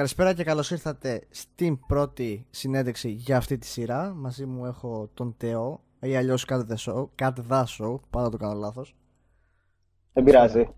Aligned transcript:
Καλησπέρα 0.00 0.34
και 0.34 0.44
καλώς 0.44 0.70
ήρθατε 0.70 1.26
στην 1.30 1.86
πρώτη 1.86 2.46
συνέντευξη 2.50 3.08
για 3.08 3.36
αυτή 3.36 3.58
τη 3.58 3.66
σειρά. 3.66 4.12
Μαζί 4.16 4.46
μου 4.46 4.66
έχω 4.66 5.10
τον 5.14 5.34
Τεό 5.36 5.80
ή 6.00 6.16
αλλιώς 6.16 6.44
Cut 6.48 6.60
the 6.68 6.74
Show, 6.76 7.08
Cut 7.18 7.32
the 7.50 7.64
Show, 7.64 8.00
πάντα 8.10 8.28
το 8.28 8.36
κάνω 8.36 8.52
λάθος. 8.52 8.96
Δεν 10.12 10.24
πειράζει. 10.24 10.68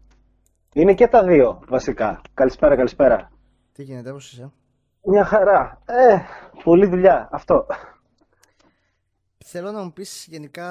Είναι 0.74 0.95
και 0.95 1.06
τα 1.06 1.24
δύο 1.24 1.61
βασικά. 1.69 2.21
Καλησπέρα, 2.35 2.77
καλησπέρα. 2.77 3.30
Τι 3.72 3.82
γίνεται, 3.82 4.12
πώς 4.12 4.32
είσαι; 4.32 4.50
Μια 5.02 5.25
χαρά. 5.25 5.82
Ε, 5.84 6.18
πολλή 6.64 6.86
δουλειά. 6.86 7.29
Αυτό. 7.32 7.66
Θέλω 9.45 9.73
να 9.73 9.82
μου 9.82 9.93
πεις 9.93 10.27
γενικά 10.29 10.68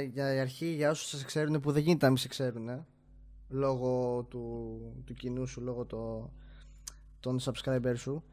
για 0.00 0.34
η 0.34 0.38
αρχή, 0.38 0.66
για 0.66 0.90
όσους 0.90 1.08
σας 1.08 1.24
ξέρουν 1.24 1.60
που 1.60 1.72
δεν 1.72 1.82
γίνεται 1.82 2.04
να 2.04 2.10
μην 2.10 2.20
σε 2.20 2.28
ξέρουν, 2.28 2.68
ε, 2.68 2.86
λόγω 3.48 4.22
του, 4.30 4.80
του 5.06 5.14
κοινού 5.14 5.46
σου, 5.46 5.60
λόγω 5.60 5.84
το, 5.84 6.30
των 7.20 7.38
subscriber 7.40 7.92
σου, 7.96 8.24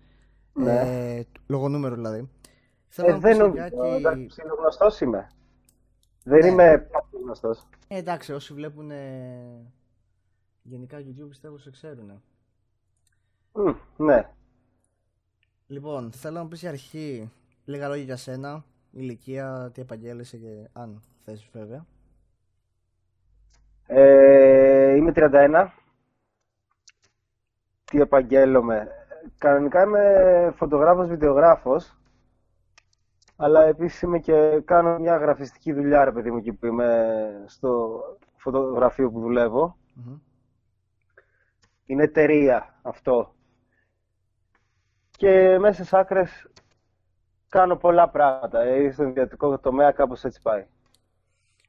Ναι. 0.54 0.80
ε, 1.18 1.24
λόγω 1.48 1.70
νούμερου 1.70 1.96
δηλαδή. 1.96 2.30
Θέλω 2.88 3.08
Ε, 3.08 3.12
να 3.12 3.16
μου 3.18 3.22
δεν 3.22 3.32
πεις 3.32 3.40
νομίζω. 3.40 3.64
λιγάκι- 3.64 3.96
Εντάξει, 4.00 4.26
Ψιλογνωστός 4.26 5.02
είμαι. 5.02 5.32
Δεν 6.24 6.40
Ναι. 6.40 6.48
είμαι 6.48 6.88
πολύ 7.12 7.24
γνωστός. 7.24 7.68
Ε, 7.88 7.98
εντάξει, 7.98 8.34
όσοι 8.34 8.54
βλέπουν 8.54 8.92
γενικά 10.62 10.98
YouTube 11.00 11.28
πιστεύω 11.30 11.58
σε 11.58 11.72
ξέρουν. 11.72 12.22
Μμ, 13.54 13.74
Ναι. 13.98 14.30
Λοιπόν, 15.68 16.12
θέλω 16.12 16.36
να 16.36 16.42
μου 16.42 16.48
πεις 16.48 16.60
για 16.60 16.70
αρχή 16.70 17.32
λίγα 17.66 17.88
λόγια 17.88 18.04
για 18.04 18.16
σένα, 18.16 18.64
ηλικία, 18.92 19.70
τι 19.74 19.82
επαγγέλεσαι 19.82 20.38
και 20.38 20.68
αν 20.74 21.02
θες 21.26 21.50
βέβαια. 21.52 21.86
Ε, 23.88 24.96
είμαι 24.96 25.12
31. 25.12 25.74
Τι 27.92 28.00
επαγγέλλομαι. 28.00 28.88
Κανονικά 29.38 29.84
είμαι 29.84 30.54
φωτογράφος, 30.56 31.08
βιντεογράφος. 31.08 31.98
Αλλά 33.36 33.64
επίσης 33.64 34.02
είμαι 34.02 34.20
και 34.20 34.62
κάνω 34.66 35.00
μια 35.00 35.18
γραφιστική 35.18 35.74
δουλειά, 35.74 36.06
ρε 36.06 36.12
παιδί 36.12 36.32
μου, 36.32 36.38
εκεί 36.38 36.54
που 36.54 36.66
είμαι 36.66 37.44
στο 37.46 38.00
φωτογραφείο 38.36 39.12
που 39.12 39.20
δουλεύω. 39.20 39.78
Μμμ. 39.94 40.20
Είναι 41.86 42.04
εταιρεία 42.04 42.80
αυτό. 42.82 43.36
Και 45.12 45.58
μέσα 45.60 45.74
στις 45.74 45.94
άκρες 45.94 46.48
κάνω 47.50 47.76
πολλά 47.76 48.10
πράγματα. 48.10 48.62
Ε, 48.62 48.92
στον 48.92 49.08
ιδιωτικό 49.08 49.60
τομέα 49.60 49.92
κάπως 49.92 50.24
έτσι 50.24 50.42
πάει. 50.42 50.66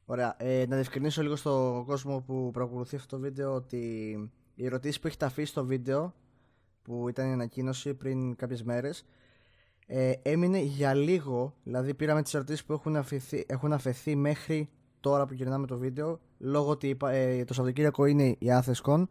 Ωραία, 0.07 0.35
ε, 0.39 0.65
να 0.69 0.75
διευκρινίσω 0.75 1.23
λίγο 1.23 1.37
στον 1.37 1.85
κόσμο 1.85 2.21
που 2.27 2.51
παρακολουθεί 2.53 2.97
αυτό 2.97 3.17
το 3.17 3.23
βίντεο 3.23 3.55
ότι 3.55 4.33
οι 4.59 4.65
ερωτήσεις 4.67 5.01
που 5.01 5.07
έχετε 5.07 5.25
αφήσει 5.25 5.51
στο 5.51 5.65
βίντεο 5.65 6.15
που 6.83 7.09
ήταν 7.09 7.29
η 7.29 7.33
ανακοίνωση 7.33 7.95
πριν 7.95 8.37
κάποιες 8.37 8.63
μέρες 8.63 9.05
ε, 9.87 10.13
έμεινε 10.23 10.59
για 10.59 10.95
λίγο, 10.95 11.55
δηλαδή 11.63 11.95
πήραμε 11.95 12.23
τις 12.23 12.35
ερωτήσεις 12.35 12.65
που 12.65 12.73
έχουν, 12.73 12.97
αφηθεί, 12.97 13.45
έχουν 13.49 13.73
αφαιθεί 13.73 14.17
μέχρι 14.17 14.69
τώρα 15.01 15.27
που 15.27 15.35
γυρνάμε 15.35 15.67
το 15.67 15.79
βίντεο 15.79 16.21
λόγω 16.39 16.71
ότι 16.71 16.89
είπα- 16.89 17.11
ε, 17.11 17.45
το 17.45 17.55
Σαββατοκύριακο 17.55 18.05
είναι 18.05 18.25
η 18.25 18.39
Athens 18.47 18.83
Con 18.87 19.05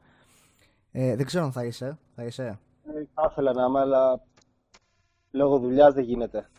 ε, 0.91 1.15
δεν 1.15 1.25
ξέρω 1.25 1.43
αν 1.43 1.51
θα 1.51 1.63
είσαι, 1.65 1.97
θα 2.15 2.23
είσαι. 2.23 2.59
Ε, 2.83 3.03
Θα 3.13 3.27
ήθελα 3.31 3.53
να 3.53 3.65
είμαι, 3.65 3.79
αλλά 3.79 4.21
λόγω 5.31 5.59
δουλειάς 5.59 5.93
δεν 5.93 6.03
γίνεται. 6.03 6.49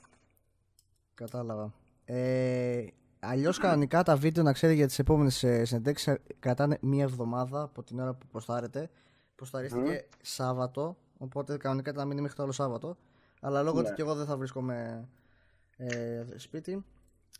Κατάλαβα. 1.14 1.72
Ε, 2.04 2.84
Αλλιώς 3.20 3.58
κανονικά 3.58 4.02
τα 4.02 4.16
βίντεο 4.16 4.42
να 4.42 4.52
ξέρει 4.52 4.74
για 4.74 4.86
τις 4.86 4.98
επόμενες 4.98 5.36
συνεντεύξεις 5.62 6.16
κρατάνε 6.38 6.78
μία 6.80 7.02
εβδομάδα 7.04 7.62
από 7.62 7.82
την 7.82 8.00
ώρα 8.00 8.14
που 8.14 8.26
προστάρετε. 8.26 8.90
Προσταρίστηκε 9.34 10.06
Σάββατο, 10.22 10.96
οπότε 11.18 11.56
κανονικά 11.56 11.90
ήταν 11.90 12.02
να 12.02 12.08
μείνει 12.08 12.20
μέχρι 12.20 12.36
το 12.36 12.42
άλλο 12.42 12.52
Σάββατο. 12.52 12.96
Αλλά 13.40 13.62
λόγω 13.62 13.78
ότι 13.78 13.88
Ναι. 13.88 13.94
και 13.94 14.02
εγώ 14.02 14.14
δεν 14.14 14.26
θα 14.26 14.36
βρίσκομαι 14.36 15.08
ε, 15.76 16.24
σπίτι, 16.36 16.84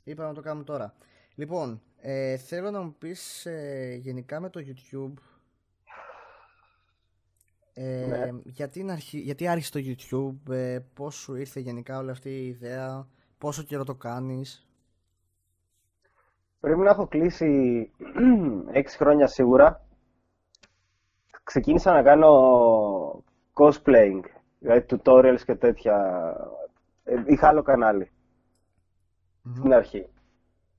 είπα 0.05 0.27
να 0.27 0.35
το 0.35 0.41
κάνουμε 0.41 0.65
τώρα. 0.65 0.95
Λοιπόν, 1.35 1.83
ε, 2.01 2.37
θέλω 2.37 2.71
να 2.71 2.81
μου 2.83 2.95
πεις 2.99 3.47
ε, 3.47 3.95
γενικά 4.01 4.41
με 4.41 4.51
το 4.51 4.61
YouTube 4.67 5.13
ε, 7.73 8.07
Ναι. 8.07 8.31
γιατί, 8.45 8.81
είναι 8.81 8.93
αρχι- 8.93 9.23
γιατί 9.25 9.47
άρχισε 9.49 9.71
το 9.71 9.81
YouTube, 9.83 10.53
ε, 10.53 10.79
πώς 10.95 11.15
σου 11.15 11.35
ήρθε 11.35 11.61
γενικά 11.61 11.99
όλη 11.99 12.11
αυτή 12.11 12.31
η 12.31 12.47
ιδέα, 12.47 13.09
πόσο 13.39 13.63
καιρό 13.63 13.85
το 13.85 13.95
κάνεις; 13.95 14.68
Πρέπει 16.61 16.81
να 16.81 16.91
έχω 16.91 17.07
κλείσει 17.07 17.91
6 18.75 18.83
χρόνια 18.87 19.27
σίγουρα. 19.27 19.81
Ξεκίνησα 21.43 21.93
να 21.93 22.03
κάνω 22.03 22.31
cosplaying, 23.55 24.21
δηλαδή 24.59 24.87
tutorials 24.91 25.41
και 25.45 25.55
τέτοια. 25.55 25.97
Ε, 27.05 27.23
Είχα 27.27 27.49
άλλο 27.49 27.63
κανάλι 27.63 28.11
στην 29.57 29.73
αρχή. 29.73 30.09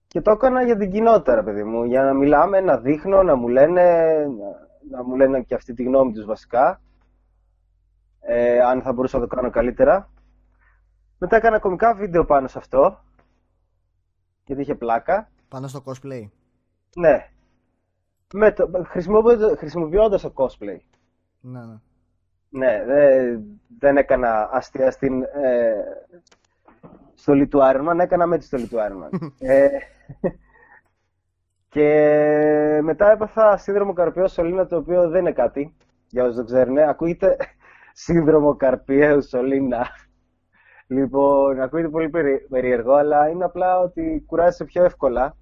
Και 0.08 0.22
το 0.22 0.32
έκανα 0.32 0.64
για 0.64 0.78
την 0.78 0.92
κοινότητα, 0.92 1.36
ρε 1.36 1.44
παιδί 1.44 1.64
μου, 1.64 1.84
για 1.84 2.04
να 2.04 2.14
μιλάμε, 2.14 2.60
να 2.60 2.78
δείχνω, 2.78 3.24
να 3.24 3.36
μου 3.36 3.48
λένε, 3.48 4.06
να, 4.28 4.98
να 4.98 5.04
μου 5.04 5.16
λένε 5.16 5.42
και 5.42 5.56
αυτή 5.56 5.74
τη 5.74 5.84
γνώμη 5.84 6.12
τους 6.12 6.26
βασικά, 6.26 6.82
ε, 8.20 8.60
αν 8.60 8.82
θα 8.82 8.94
μπορούσα 8.94 9.20
να 9.20 9.28
το 9.28 9.36
κάνω 9.36 9.50
καλύτερα. 9.50 10.10
Μετά 11.18 11.36
έκανα 11.36 11.60
κομικά 11.60 11.94
βίντεο 11.94 12.26
πάνω 12.26 12.48
σε 12.48 12.58
αυτό, 12.58 13.04
γιατί 14.46 14.62
είχε 14.62 14.76
πλάκα. 14.76 15.30
Πάνω 15.50 15.68
στο 15.68 15.84
cosplay. 15.86 16.30
Ναι. 16.96 17.30
Με 18.34 18.52
το, 18.52 18.70
χρησιμοποιώντα- 18.86 19.58
χρησιμοποιώντας 19.58 20.22
το 20.22 20.34
cosplay. 20.36 20.78
Ναι, 21.42 21.60
ναι. 21.66 21.78
Ναι, 22.52 22.84
δεν, 22.86 23.44
δεν 23.80 23.98
έκανα 23.98 24.50
αστεία 24.52 24.92
στην, 24.92 25.24
ε, 25.24 25.74
στολή 27.14 27.48
του 27.48 27.60
Iron 27.62 27.90
Man, 27.90 28.00
έκανα 28.00 28.26
με 28.26 28.38
τη 28.38 28.46
στολή 28.46 28.68
του 28.68 28.76
Iron 28.78 29.04
Man. 29.04 29.30
ε, 29.48 29.68
και 31.70 32.80
μετά 32.84 33.12
έπαθα 33.12 33.58
σύνδρομο 33.58 33.94
καρπιαίου 33.94 34.30
σωλήνα, 34.30 34.66
το 34.68 34.76
οποίο 34.78 35.10
δεν 35.10 35.20
είναι 35.20 35.32
κάτι, 35.32 35.76
για 36.08 36.24
όσους 36.24 36.36
δεν 36.36 36.46
ξέρουν. 36.46 36.78
Ακούγεται 36.78 37.38
σύνδρομο 37.94 38.56
καρπιαίου 38.56 39.24
σωλήνα. 39.24 39.88
Λοιπόν, 40.92 41.62
ακούγεται 41.62 41.90
πολύ 41.90 42.10
περί- 42.10 42.48
περίεργο, 42.48 42.94
αλλά 42.94 43.30
είναι 43.30 43.44
απλά 43.44 43.80
ότι 43.80 44.24
κουράζεσαι 44.28 44.66
πιο 44.66 44.84
εύκολα 44.84 45.36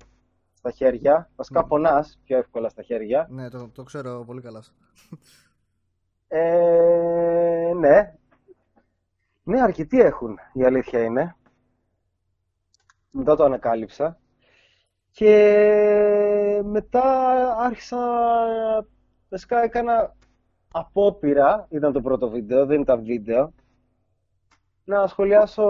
στα 0.54 0.72
χέρια. 0.72 1.30
Βασικά 1.36 1.66
πονάς 1.66 2.20
πιο 2.24 2.38
εύκολα 2.38 2.70
στα 2.70 2.82
χέρια. 2.82 3.28
Ναι, 3.30 3.50
το, 3.50 3.70
το 3.74 3.84
ξέρω 3.84 4.24
πολύ 4.26 4.42
καλά. 4.42 4.64
Ε, 6.28 7.72
ναι. 7.80 8.14
Ναι, 9.44 9.62
αρκετοί 9.62 10.00
έχουν, 10.00 10.38
η 10.54 10.64
αλήθεια 10.64 11.04
είναι. 11.04 11.36
Μετά 13.12 13.36
το 13.36 13.44
ανακάλυψα. 13.44 14.18
Και 15.12 16.62
μετά 16.64 17.04
άρχισα, 17.58 17.98
βασικά 19.30 19.64
έκανα 19.64 20.16
απόπειρα, 20.72 21.68
ήταν 21.70 21.94
το 21.94 22.02
πρώτο 22.02 22.30
βίντεο, 22.30 22.66
δεν 22.66 22.82
ήταν 22.82 23.04
βίντεο, 23.04 23.54
να 24.88 25.08
σχολιάσω, 25.08 25.64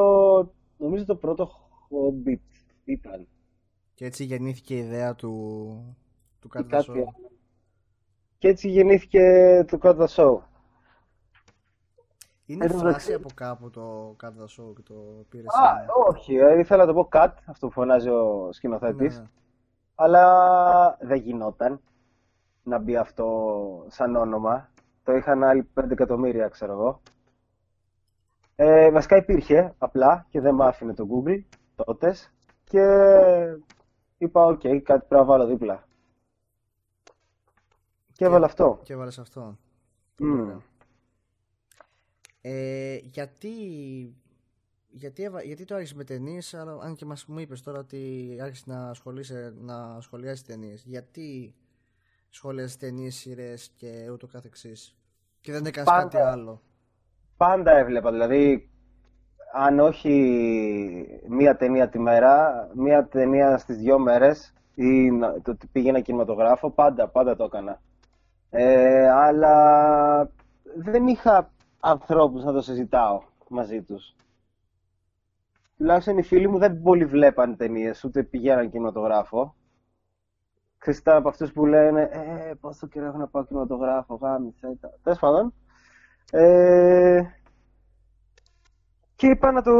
νομίζω 0.77 1.05
το 1.05 1.15
πρώτο 1.15 1.49
Hobbit 1.89 2.39
ήταν. 2.83 3.27
Και 3.93 4.05
έτσι 4.05 4.23
γεννήθηκε 4.23 4.75
η 4.75 4.77
ιδέα 4.77 5.15
του, 5.15 5.31
του 6.39 6.47
ή 6.47 6.57
Cut 6.57 6.59
the 6.61 6.65
κάτι 6.69 6.85
Show. 6.89 6.93
άλλο. 6.93 7.13
Και 8.37 8.47
έτσι 8.47 8.69
γεννήθηκε 8.69 9.21
το 9.67 9.77
Cut 9.81 9.97
the 9.97 10.07
Show. 10.07 10.37
Είναι 12.45 12.65
Εν 12.65 12.71
τω 12.71 12.77
φράση 12.77 12.83
μεταξύ- 12.85 13.13
από 13.13 13.27
κάπου 13.35 13.69
το 13.69 14.15
Cut 14.23 14.27
the 14.27 14.43
Show 14.63 14.73
και 14.75 14.81
το 14.81 15.25
πήρες 15.29 15.45
Α, 15.55 15.85
όχι, 16.07 16.35
ε, 16.35 16.59
ήθελα 16.59 16.85
να 16.85 16.93
το 16.93 17.01
πω 17.03 17.09
Cut, 17.11 17.31
αυτό 17.45 17.67
που 17.67 17.73
φωνάζει 17.73 18.09
ο 18.09 18.43
Ναι, 18.45 18.53
σκηνοθέτης. 18.53 19.23
Αλλά 19.95 20.97
δεν 21.01 21.21
γινόταν 21.21 21.81
να 22.63 22.79
μπει 22.79 22.97
αυτό 22.97 23.25
σαν 23.87 24.15
όνομα. 24.15 24.69
Το 25.03 25.13
είχαν 25.15 25.43
άλλοι 25.43 25.63
5 25.73 25.91
εκατομμύρια, 25.91 26.47
ξέρω 26.47 26.71
εγώ. 26.71 27.01
Ε, 28.59 28.91
βασικά 28.91 29.15
υπήρχε 29.17 29.73
απλά 29.77 30.25
και 30.29 30.41
δεν 30.41 30.55
μ' 30.55 30.61
άφηνε 30.61 30.93
το 30.93 31.07
Google 31.11 31.43
τότες. 31.75 32.31
Και 32.63 32.81
είπα, 34.17 34.45
οκ, 34.45 34.59
κάτι 34.59 34.83
πρέπει 34.83 35.07
να 35.09 35.23
βάλω 35.23 35.45
δίπλα. 35.45 35.87
Και 38.13 38.25
έβαλα 38.25 38.45
αυτό. 38.45 38.79
Και 38.83 38.93
έβαλες 38.93 39.19
αυτό. 39.19 39.57
Μμ. 40.19 40.39
Ωραία. 40.41 40.61
Ε, 42.41 42.95
γιατί, 42.95 43.49
γιατί, 44.89 45.23
έβα- 45.23 45.43
γιατί 45.43 45.65
το 45.65 45.73
άρχισες 45.75 45.97
με 45.97 46.03
ταινίες, 46.03 46.53
αλλά 46.53 46.77
αν 46.81 46.95
και 46.95 47.05
μας 47.05 47.25
μου 47.25 47.39
είπες 47.39 47.61
τώρα 47.61 47.79
ότι 47.79 48.37
άρχισες 48.41 48.65
να 48.65 48.89
ασχολείσαι, 48.89 49.53
να 49.57 50.01
σχολιάζει 50.01 50.43
ταινίες. 50.43 50.83
Γιατί 50.85 51.55
σχολιάζεις 52.29 52.77
ταινίες, 52.77 53.15
σειρές 53.15 53.69
και 53.75 54.09
ούτω 54.11 54.27
καθεξής; 54.27 54.95
Και 55.41 55.51
δεν 55.51 55.65
έκανες 55.65 55.89
Πάντα. 55.89 56.03
κάτι 56.03 56.17
άλλο; 56.17 56.61
Πάντα 57.37 57.71
έβλεπα, 57.71 58.11
δηλαδή, 58.11 58.69
αν 59.53 59.79
όχι 59.79 60.11
μία 61.27 61.55
ταινία 61.55 61.89
τη 61.89 61.99
μέρα, 61.99 62.67
μία 62.73 63.07
ταινία 63.07 63.57
στις 63.57 63.77
δυο 63.77 63.99
μέρες 63.99 64.53
ή 64.75 65.11
να- 65.11 65.41
το 65.41 65.51
ότι 65.51 65.67
πήγαινα 65.67 65.99
κινηματογράφο, 65.99 66.71
πάντα, 66.71 67.07
πάντα 67.07 67.35
το 67.35 67.43
έκανα. 67.43 67.81
Ε, 68.49 69.09
αλλά 69.09 70.29
δεν 70.75 71.07
είχα 71.07 71.51
ανθρώπους 71.79 72.43
να 72.43 72.53
το 72.53 72.61
συζητάω 72.61 73.21
μαζί 73.49 73.81
τους. 73.81 74.15
Τουλάχιστον 75.77 76.17
οι 76.17 76.23
φίλοι 76.23 76.47
μου 76.47 76.57
δεν 76.57 76.81
πολύ 76.81 77.05
βλέπαν 77.05 77.57
ταινίες, 77.57 78.03
ούτε 78.03 78.23
πηγαίναν 78.23 78.69
κινηματογράφο. 78.69 79.55
Ξέρεις, 80.77 81.01
από 81.05 81.29
αυτούς 81.29 81.51
που 81.51 81.65
λένε 81.65 82.01
«Ε, 82.01 82.53
πόσο 82.61 82.87
καιρό 82.87 83.05
έχω 83.05 83.17
να 83.17 83.27
πάω 83.27 83.45
κινηματογράφο, 83.45 84.15
γάμισε». 84.15 84.77
Τέλος 85.03 85.19
πάντων. 85.19 85.53
Ε, 86.31 87.21
και 89.15 89.27
είπα 89.27 89.51
να 89.51 89.61
το, 89.61 89.73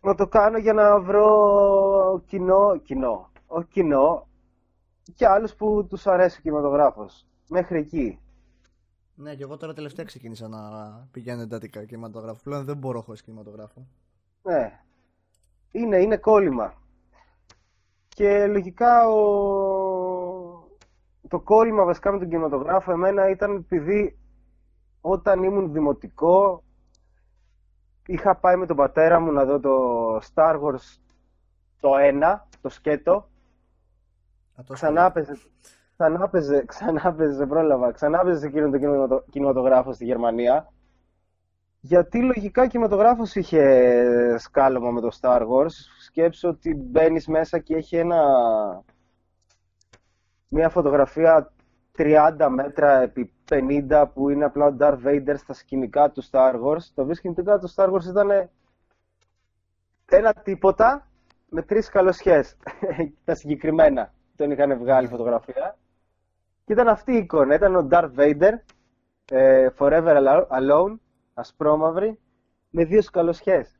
να 0.00 0.14
το 0.14 0.26
κάνω 0.26 0.58
για 0.58 0.72
να 0.72 1.00
βρω 1.00 2.22
κοινό, 2.26 2.76
κοινό, 2.76 3.30
όχι 3.46 3.66
κοινό, 3.66 4.28
και 5.14 5.26
άλλους 5.26 5.54
που 5.54 5.86
τους 5.88 6.06
αρέσει 6.06 6.38
ο 6.38 6.42
κινηματογράφος. 6.42 7.26
Μέχρι 7.48 7.78
εκεί. 7.78 8.18
Ναι, 9.14 9.34
και 9.34 9.42
εγώ 9.42 9.56
τώρα 9.56 9.74
τελευταία 9.74 10.04
ξεκίνησα 10.04 10.48
να 10.48 10.58
πηγαίνω 11.10 11.42
εντατικά 11.42 11.84
κινηματογράφο. 11.84 12.40
Πλέον 12.42 12.64
δεν 12.64 12.76
μπορώ 12.76 13.00
χωρίς 13.00 13.22
κινηματογράφο. 13.22 13.86
Ναι. 14.42 14.80
Είναι, 15.70 15.96
είναι 15.96 16.16
κόλλημα. 16.16 16.74
Και 18.08 18.46
λογικά 18.46 19.08
ο... 19.08 19.18
το 21.28 21.40
κόλλημα 21.40 21.84
βασικά 21.84 22.12
με 22.12 22.18
τον 22.18 22.28
κινηματογράφο 22.28 22.92
εμένα 22.92 23.30
ήταν 23.30 23.56
επειδή 23.56 24.19
όταν 25.00 25.42
ήμουν 25.42 25.72
δημοτικό 25.72 26.62
είχα 28.06 28.36
πάει 28.36 28.56
με 28.56 28.66
τον 28.66 28.76
πατέρα 28.76 29.20
μου 29.20 29.32
να 29.32 29.44
δω 29.44 29.60
το 29.60 30.16
Star 30.16 30.54
Wars 30.60 30.98
το 31.80 31.90
1, 32.22 32.38
το 32.60 32.68
σκέτο. 32.68 33.28
Ξανά 34.72 35.12
παίζε, 35.12 35.32
ξανά 35.96 36.28
παίζε, 36.28 36.64
ξανά 36.66 37.14
παίζε, 37.14 37.46
πρόλαβα, 37.46 37.92
ξανά 37.92 38.22
παίζε 38.22 38.46
εκείνο 38.46 38.70
το 39.08 39.24
κινηματογράφο 39.30 39.92
στη 39.92 40.04
Γερμανία. 40.04 40.72
Γιατί 41.80 42.22
λογικά 42.22 42.62
ο 42.62 42.66
κινηματογράφος 42.66 43.34
είχε 43.34 44.38
σκάλωμα 44.38 44.90
με 44.90 45.00
το 45.00 45.08
Star 45.20 45.40
Wars. 45.40 45.74
Σκέψω 46.00 46.48
ότι 46.48 46.74
μπαίνεις 46.74 47.26
μέσα 47.26 47.58
και 47.58 47.76
έχει 47.76 47.96
ένα... 47.96 48.18
μια 50.48 50.68
φωτογραφία 50.68 51.52
30 52.00 52.48
μέτρα 52.50 53.00
επί 53.00 53.32
50 53.48 54.04
που 54.14 54.28
είναι 54.28 54.44
απλά 54.44 54.66
ο 54.66 54.76
Darth 54.80 54.98
Vader 55.04 55.34
στα 55.36 55.52
σκηνικά 55.52 56.10
του 56.10 56.24
Star 56.30 56.54
Wars. 56.64 56.82
Το 56.94 57.14
σκηνικά 57.14 57.58
του 57.58 57.72
Star 57.74 57.92
Wars 57.92 58.04
ήταν 58.08 58.30
ένα 60.10 60.32
τίποτα 60.32 61.08
με 61.48 61.62
τρεις 61.62 61.88
καλοσιές. 61.88 62.56
τα 63.24 63.34
συγκεκριμένα 63.34 64.12
τον 64.36 64.50
είχαν 64.50 64.78
βγάλει 64.78 65.06
φωτογραφία. 65.08 65.78
Και 66.64 66.72
ήταν 66.72 66.88
αυτή 66.88 67.12
η 67.12 67.16
εικόνα. 67.16 67.54
Ήταν 67.54 67.76
ο 67.76 67.88
Darth 67.90 68.14
Vader, 68.16 68.52
ε, 69.30 69.68
Forever 69.78 70.46
Alone, 70.48 70.94
ασπρόμαυρη, 71.34 72.18
με 72.70 72.84
δύο 72.84 73.02
σκαλοσιές. 73.02 73.76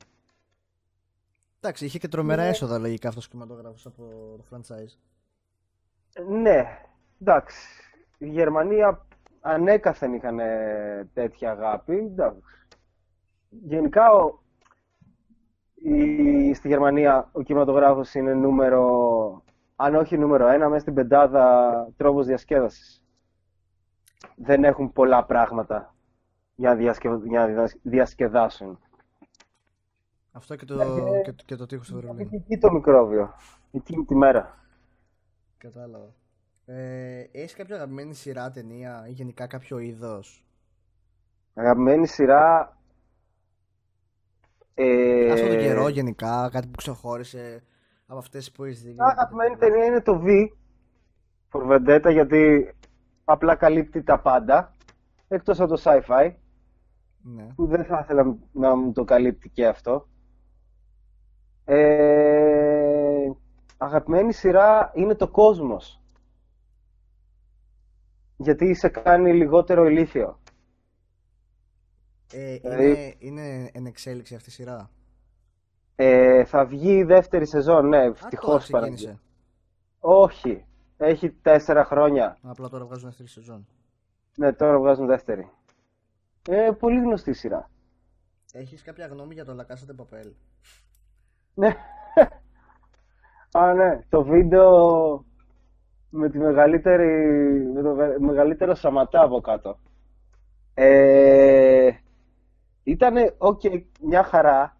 Εντάξει, 1.60 1.84
είχε 1.84 1.98
και 1.98 2.08
τρομερά 2.08 2.42
έσοδα 2.42 2.78
λογικά 2.78 3.08
αυτός 3.08 3.26
ο 3.26 3.28
κινηματογράφος 3.28 3.86
από 3.86 4.02
το 4.36 4.44
franchise. 4.50 4.98
Ναι, 6.28 6.64
εντάξει. 7.20 7.89
Η 8.22 8.28
Γερμανία 8.28 9.06
ανέκαθεν 9.40 10.14
είχαν 10.14 10.40
τέτοια 11.12 11.50
αγάπη. 11.50 11.96
Εντάξει. 11.96 12.40
Γενικά 13.48 14.12
ο, 14.12 14.38
η, 15.74 16.54
στη 16.54 16.68
Γερμανία 16.68 17.28
ο 17.32 17.42
κινηματογράφος 17.42 18.14
είναι 18.14 18.34
νούμερο, 18.34 19.42
αν 19.76 19.94
όχι 19.94 20.18
νούμερο 20.18 20.48
ένα, 20.48 20.68
μέσα 20.68 20.80
στην 20.80 20.94
πεντάδα 20.94 21.88
τρόπος 21.96 22.26
διασκέδασης. 22.26 23.02
Δεν 24.36 24.64
έχουν 24.64 24.92
πολλά 24.92 25.24
πράγματα 25.24 25.94
για 26.54 26.74
να, 26.74 27.68
διασκεδάσουν. 27.82 28.78
Αυτό 30.32 30.56
και 30.56 30.64
το, 30.64 30.80
ε, 30.80 31.20
και, 31.22 31.34
και 31.44 31.56
το 31.56 31.66
τείχος 31.66 31.88
του 31.88 31.94
Βερολίνου. 31.94 32.28
Εκεί 32.32 32.58
το 32.58 32.72
μικρόβιο. 32.72 33.34
Εκείνη 33.70 34.04
τη 34.04 34.14
μέρα. 34.14 34.58
Κατάλαβα. 35.58 36.18
Ε, 36.72 37.28
έχεις 37.32 37.54
κάποια 37.54 37.74
αγαπημένη 37.74 38.14
σειρά, 38.14 38.50
ταινία 38.50 39.04
ή 39.08 39.10
γενικά 39.10 39.46
κάποιο 39.46 39.78
είδος; 39.78 40.44
Αγαπημένη 41.54 42.06
σειρά... 42.06 42.76
Ε... 44.74 45.32
Αυτό 45.32 45.46
τον 45.46 45.58
καιρό 45.58 45.88
γενικά, 45.88 46.48
κάτι 46.52 46.66
που 46.66 46.76
ξεχώρισε 46.76 47.62
από 48.06 48.18
αυτές 48.18 48.52
που 48.52 48.64
έχεις 48.64 48.82
δει. 48.82 48.94
Αγαπημένη 48.98 49.56
ταινία 49.56 49.84
είναι 49.84 50.00
το 50.00 50.22
V. 50.24 50.46
For 51.52 51.72
Vendetta, 51.72 52.12
γιατί 52.12 52.74
απλά 53.24 53.56
καλύπτει 53.56 54.02
τα 54.02 54.20
πάντα. 54.20 54.74
Εκτός 55.28 55.60
από 55.60 55.74
το 55.74 55.82
sci-fi. 55.84 56.34
Ναι. 57.22 57.46
Που 57.54 57.66
δεν 57.66 57.84
θα 57.84 58.00
ήθελα 58.02 58.36
να 58.52 58.76
μου 58.76 58.92
το 58.92 59.04
καλύπτει 59.04 59.48
και 59.48 59.66
αυτό. 59.66 60.08
Ε, 61.64 63.30
αγαπημένη 63.76 64.32
σειρά 64.32 64.90
είναι 64.94 65.14
το 65.14 65.28
κόσμος. 65.28 65.99
Γιατί 68.42 68.74
σε 68.74 68.88
κάνει 68.88 69.32
λιγότερο 69.32 69.84
ηλίθιο. 69.84 70.38
Ε, 72.32 72.56
δηλαδή- 72.56 73.16
είναι, 73.18 73.42
είναι 73.42 73.70
εν 73.72 73.86
εξέλιξη 73.86 74.34
αυτή 74.34 74.48
η 74.48 74.52
σειρά. 74.52 74.90
Ε, 75.96 76.44
θα 76.44 76.64
βγει 76.64 76.96
η 76.96 77.02
δεύτερη 77.02 77.46
σεζόν, 77.46 77.88
ναι, 77.88 78.04
ευτυχώς 78.04 78.70
Όχι. 80.00 80.64
Έχει 80.96 81.30
τέσσερα 81.30 81.84
χρόνια. 81.84 82.38
Απλά 82.42 82.68
τώρα 82.68 82.84
βγάζουν 82.84 83.08
δεύτερη 83.08 83.28
σεζόν. 83.28 83.66
Ναι, 84.36 84.52
τώρα 84.52 84.78
βγάζουν 84.78 85.06
δεύτερη. 85.06 85.50
Ε, 86.48 86.70
πολύ 86.78 87.00
γνωστή 87.00 87.32
σειρά. 87.32 87.70
Έχεις 88.52 88.82
κάποια 88.82 89.06
γνώμη 89.06 89.34
για 89.34 89.44
το 89.44 89.56
La 89.58 89.72
Casa 89.72 89.90
de 89.90 90.02
Papel. 90.02 90.32
Ναι. 91.54 91.74
Α, 93.60 93.74
ναι. 93.74 94.04
Το 94.08 94.22
βίντεο 94.24 94.70
με 96.10 96.30
τη 96.30 96.38
μεγαλύτερη, 96.38 97.06
με 97.74 97.82
το 97.82 97.96
μεγαλύτερο 98.18 98.74
σαματά 98.74 99.22
από 99.22 99.40
κάτω. 99.40 99.78
Ε, 100.74 101.90
ήτανε, 102.82 103.36
okay, 103.38 103.82
μια 104.00 104.22
χαρά. 104.22 104.78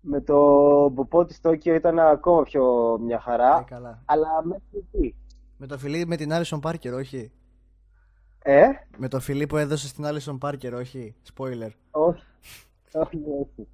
Με 0.00 0.20
το 0.20 0.36
Μποπό 0.88 1.24
της 1.24 1.40
Τόκιο 1.40 1.74
ήταν 1.74 1.98
ακόμα 1.98 2.42
πιο 2.42 2.98
μια 3.00 3.20
χαρά. 3.20 3.58
Ε, 3.58 3.64
καλά. 3.74 4.02
Αλλά 4.04 4.28
μέχρι 4.44 4.86
εκεί. 4.92 5.16
Με 5.56 5.66
το 5.66 5.78
φιλί 5.78 6.06
με 6.06 6.16
την 6.16 6.32
Άλισον 6.32 6.60
Πάρκερ, 6.60 6.94
όχι. 6.94 7.32
Ε; 8.42 8.66
Με 8.98 9.08
το 9.08 9.20
φιλί 9.20 9.46
που 9.46 9.56
έδωσε 9.56 9.88
στην 9.88 10.06
Άλισον 10.06 10.38
Πάρκερ, 10.38 10.74
όχι. 10.74 11.14
Spoiler. 11.34 11.70
Όχι. 11.90 12.24
όχι, 13.02 13.22
όχι. 13.40 13.68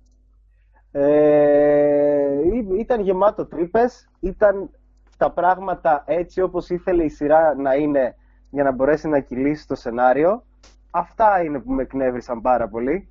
Ε, 0.90 2.40
ήταν 2.78 3.00
γεμάτο 3.00 3.46
τρύπες, 3.46 4.08
ήταν 4.20 4.70
τα 5.18 5.30
πράγματα 5.30 6.02
έτσι 6.06 6.40
όπως 6.40 6.70
ήθελε 6.70 7.04
η 7.04 7.08
σειρά 7.08 7.54
να 7.54 7.74
είναι 7.74 8.16
για 8.50 8.64
να 8.64 8.72
μπορέσει 8.72 9.08
να 9.08 9.20
κυλήσει 9.20 9.66
το 9.66 9.74
σενάριο. 9.74 10.44
Αυτά 10.90 11.42
είναι 11.42 11.60
που 11.60 11.72
με 11.72 11.82
εκνεύρισαν 11.82 12.40
πάρα 12.40 12.68
πολύ. 12.68 13.08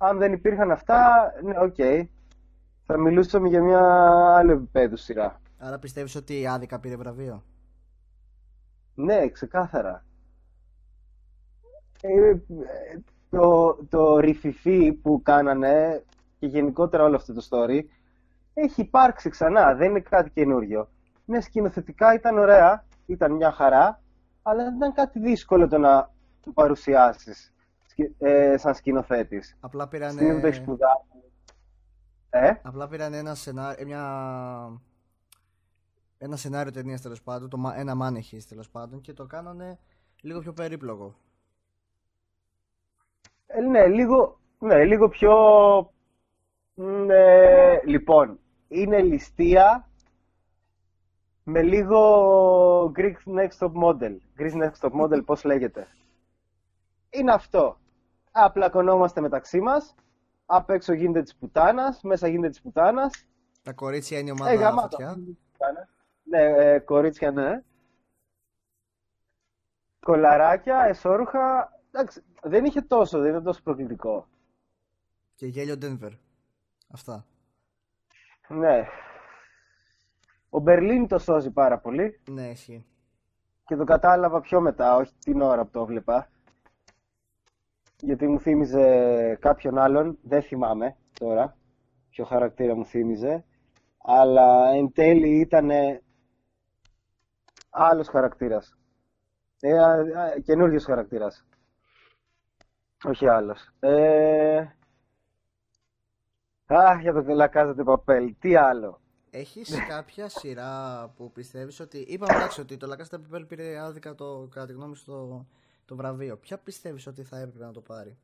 Αν 0.00 0.18
δεν 0.18 0.32
υπήρχαν 0.32 0.70
αυτά, 0.70 1.32
ναι, 1.42 1.54
OK. 1.58 1.74
Okay. 1.78 2.02
Θα 2.86 2.98
μιλούσαμε 2.98 3.48
για 3.48 3.62
μια 3.62 3.80
άλλου 4.36 4.50
επιπέδου 4.50 4.96
σειρά. 4.96 5.40
Άρα 5.58 5.78
πιστεύεις 5.78 6.14
ότι 6.14 6.40
άδικα 6.40 6.78
πήρε 6.80 6.96
βραβείο; 6.96 7.42
Ναι, 8.94 9.28
ξεκάθαρα. 9.28 10.04
Ε, 12.00 12.36
το, 13.30 13.78
το 13.88 14.18
ριφιφί 14.18 14.92
που 14.92 15.20
κάνανε 15.22 16.04
και 16.38 16.46
γενικότερα 16.46 17.04
όλο 17.04 17.16
αυτό 17.16 17.32
το 17.32 17.46
story 17.50 17.80
έχει 18.54 18.80
υπάρξει 18.80 19.28
ξανά, 19.28 19.74
δεν 19.74 19.90
είναι 19.90 20.00
κάτι 20.00 20.30
καινούριο. 20.30 20.88
Ναι, 21.24 21.40
σκηνοθετικά 21.40 22.14
ήταν 22.14 22.38
ωραία, 22.38 22.84
ήταν 23.06 23.32
μια 23.32 23.52
χαρά, 23.52 24.02
αλλά 24.42 24.64
δεν 24.64 24.74
ήταν 24.76 24.92
κάτι 24.92 25.18
δύσκολο 25.18 25.68
το 25.68 25.78
να 25.78 26.10
το 26.40 26.50
παρουσιάσεις 26.50 27.52
ε, 28.18 28.56
σαν 28.56 28.74
σκηνοθέτης. 28.74 29.56
Απλά 29.60 29.88
πήραν... 29.88 30.18
Ε; 32.30 32.52
Απλά 32.62 32.88
πήραν 32.88 33.12
ένα 33.12 33.34
σενάριο, 33.34 33.86
μια... 33.86 34.02
ένα 36.18 36.36
σενάριο 36.36 36.72
ταινίας 36.72 37.00
τέλος 37.00 37.22
πάντων, 37.22 37.48
το, 37.48 37.72
ένα 37.76 37.94
μάνεχη 37.94 38.44
τέλος 38.48 38.70
πάντων 38.70 39.00
και 39.00 39.12
το 39.12 39.26
κάνανε 39.26 39.78
λίγο 40.20 40.40
πιο 40.40 40.52
περίπλοκο. 40.52 41.14
Ε, 43.46 43.60
ναι, 43.60 43.86
λίγο, 43.86 44.40
ναι, 44.58 44.84
λίγο 44.84 45.08
πιο 45.08 45.32
ναι, 46.74 47.80
λοιπόν, 47.84 48.38
είναι 48.68 49.02
ληστεία 49.02 49.88
με 51.44 51.62
λίγο 51.62 52.92
Greek 52.96 53.16
Next 53.24 53.58
Top 53.58 53.72
Model. 53.72 54.16
Greek 54.38 54.52
Next 54.62 54.78
Top 54.80 55.00
Model, 55.00 55.24
πώς 55.24 55.44
λέγεται. 55.44 55.86
Είναι 57.10 57.32
αυτό. 57.32 57.78
Απλακωνόμαστε 58.30 59.20
μεταξύ 59.20 59.60
μας. 59.60 59.94
Απ' 60.46 60.70
έξω 60.70 60.92
γίνεται 60.92 61.22
της 61.22 61.36
πουτάνας, 61.36 62.02
μέσα 62.02 62.28
γίνεται 62.28 62.48
της 62.48 62.60
πουτάνας. 62.60 63.26
Τα 63.62 63.72
κορίτσια 63.72 64.18
είναι 64.18 64.28
η 64.28 64.32
ομάδα 64.32 64.50
ε, 64.50 64.56
Ναι, 66.22 66.42
ε, 66.42 66.78
κορίτσια 66.78 67.30
ναι. 67.30 67.62
Κολαράκια, 70.00 70.84
εσόρουχα, 70.88 71.72
εντάξει, 71.90 72.22
δεν 72.42 72.64
είχε 72.64 72.80
τόσο, 72.80 73.18
δεν 73.18 73.30
ήταν 73.30 73.42
τόσο 73.42 73.62
προκλητικό. 73.62 74.28
Και 75.34 75.46
γέλιο 75.46 75.74
Denver. 75.82 76.12
Αυτά. 76.88 77.26
Ναι. 78.48 78.86
Ο 80.54 80.60
Μπερλίν 80.60 81.06
το 81.06 81.18
σώζει 81.18 81.50
πάρα 81.50 81.78
πολύ. 81.78 82.20
Ναι, 82.30 82.48
ισχύει. 82.48 82.86
Και 83.64 83.76
το 83.76 83.84
κατάλαβα 83.84 84.40
πιο 84.40 84.60
μετά, 84.60 84.96
όχι 84.96 85.12
την 85.18 85.40
ώρα 85.40 85.64
που 85.64 85.70
το 85.70 85.84
βλέπα. 85.84 86.28
Γιατί 88.00 88.26
μου 88.26 88.40
θύμιζε 88.40 89.36
κάποιον 89.40 89.78
άλλον, 89.78 90.18
δεν 90.22 90.42
θυμάμαι 90.42 90.96
τώρα 91.18 91.56
ποιο 92.10 92.24
χαρακτήρα 92.24 92.74
μου 92.74 92.84
θύμιζε. 92.84 93.44
Αλλά 93.98 94.68
εν 94.68 94.92
τέλει 94.92 95.40
ήταν 95.40 95.70
άλλος 97.70 98.08
χαρακτήρας. 98.08 98.78
Ε, 99.60 99.70
καινούργιος 100.44 100.84
χαρακτήρας. 100.84 101.46
Όχι 103.04 103.28
άλλος. 103.28 103.70
Ε... 103.80 104.64
Αχ, 106.66 107.00
για 107.00 107.12
το 107.12 107.24
Λακάζατε 107.34 107.82
Παπέλ. 107.82 108.34
Τι 108.38 108.56
άλλο. 108.56 108.98
Έχεις 109.36 109.74
κάποια 109.88 110.28
σειρά 110.28 111.08
που 111.16 111.32
πιστεύεις 111.32 111.80
ότι... 111.80 111.98
Είπαμε 111.98 112.34
εντάξει 112.34 112.60
ότι 112.60 112.76
το 112.76 112.86
Λακάζατε 112.86 113.18
Παπέλ 113.18 113.44
πήρε 113.44 113.78
άδικα 113.78 114.14
το, 114.14 114.48
κατά 114.50 114.66
τη 114.66 114.72
γνώμη 114.72 114.96
στο 114.96 115.46
το 115.84 115.96
βραβείο. 115.96 116.36
Ποια 116.36 116.58
πιστεύεις 116.58 117.06
ότι 117.06 117.22
θα 117.22 117.38
έπρεπε 117.38 117.64
να 117.64 117.72
το 117.72 117.80
πάρει; 117.80 118.18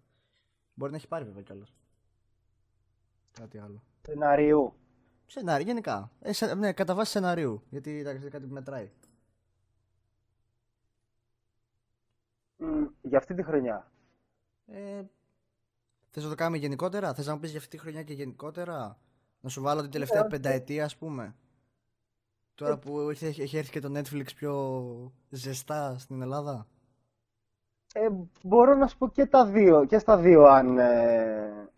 Μπορεί 0.75 0.91
να 0.91 0.97
έχει 0.97 1.09
πάρει 1.09 1.25
βέβαια 1.25 1.43
κιόλας. 1.43 1.75
Κάτι 3.33 3.59
άλλο. 3.59 3.83
Σενάριου. 4.07 4.75
Σενάριο, 5.27 5.67
γενικά. 5.67 6.11
Ε, 6.21 6.33
σε, 6.33 6.55
ναι, 6.55 6.73
κατά 6.73 6.95
βάση 6.95 7.11
σενάριου. 7.11 7.63
Γιατί 7.71 7.99
εντάξει, 7.99 8.29
κάτι 8.29 8.47
που 8.47 8.53
μετράει. 8.53 8.91
για 13.03 13.19
αυτή 13.19 13.35
τη 13.35 13.43
χρονιά. 13.43 13.91
Ε, 14.67 15.03
θες 16.11 16.23
να 16.23 16.29
το 16.29 16.35
κάνουμε 16.35 16.57
γενικότερα, 16.57 17.15
θες 17.15 17.27
να 17.27 17.35
μου 17.35 17.41
πεις 17.41 17.51
για 17.51 17.59
αυτή 17.59 17.77
τη 17.77 17.79
χρονιά 17.83 18.03
και 18.03 18.13
γενικότερα; 18.13 18.99
Να 19.41 19.49
σου 19.49 19.63
βάλω 19.63 19.81
την 19.81 19.91
τελευταία 19.91 20.25
ε, 20.25 20.29
πενταετία 20.29 20.85
ας 20.85 20.97
πούμε. 20.97 21.35
Τώρα 22.55 22.73
ε, 22.73 22.77
που 22.77 23.01
έχει, 23.01 23.25
έχει 23.43 23.57
έρθει 23.57 23.71
και 23.71 23.81
το 23.81 23.99
Netflix 23.99 24.35
πιο 24.35 25.13
ζεστά 25.29 25.99
στην 25.99 26.23
Ελλάδα. 26.23 26.67
Ε, 27.95 28.09
μπορώ 28.43 28.75
να 28.75 28.87
σου 28.87 28.99
πω 28.99 29.09
και 29.09 29.27
τα 29.27 29.47
δύο, 29.47 29.85
και 29.85 29.99
στα 29.99 30.17
δύο 30.17 30.45
αν... 30.45 30.79
Ε... 30.79 31.69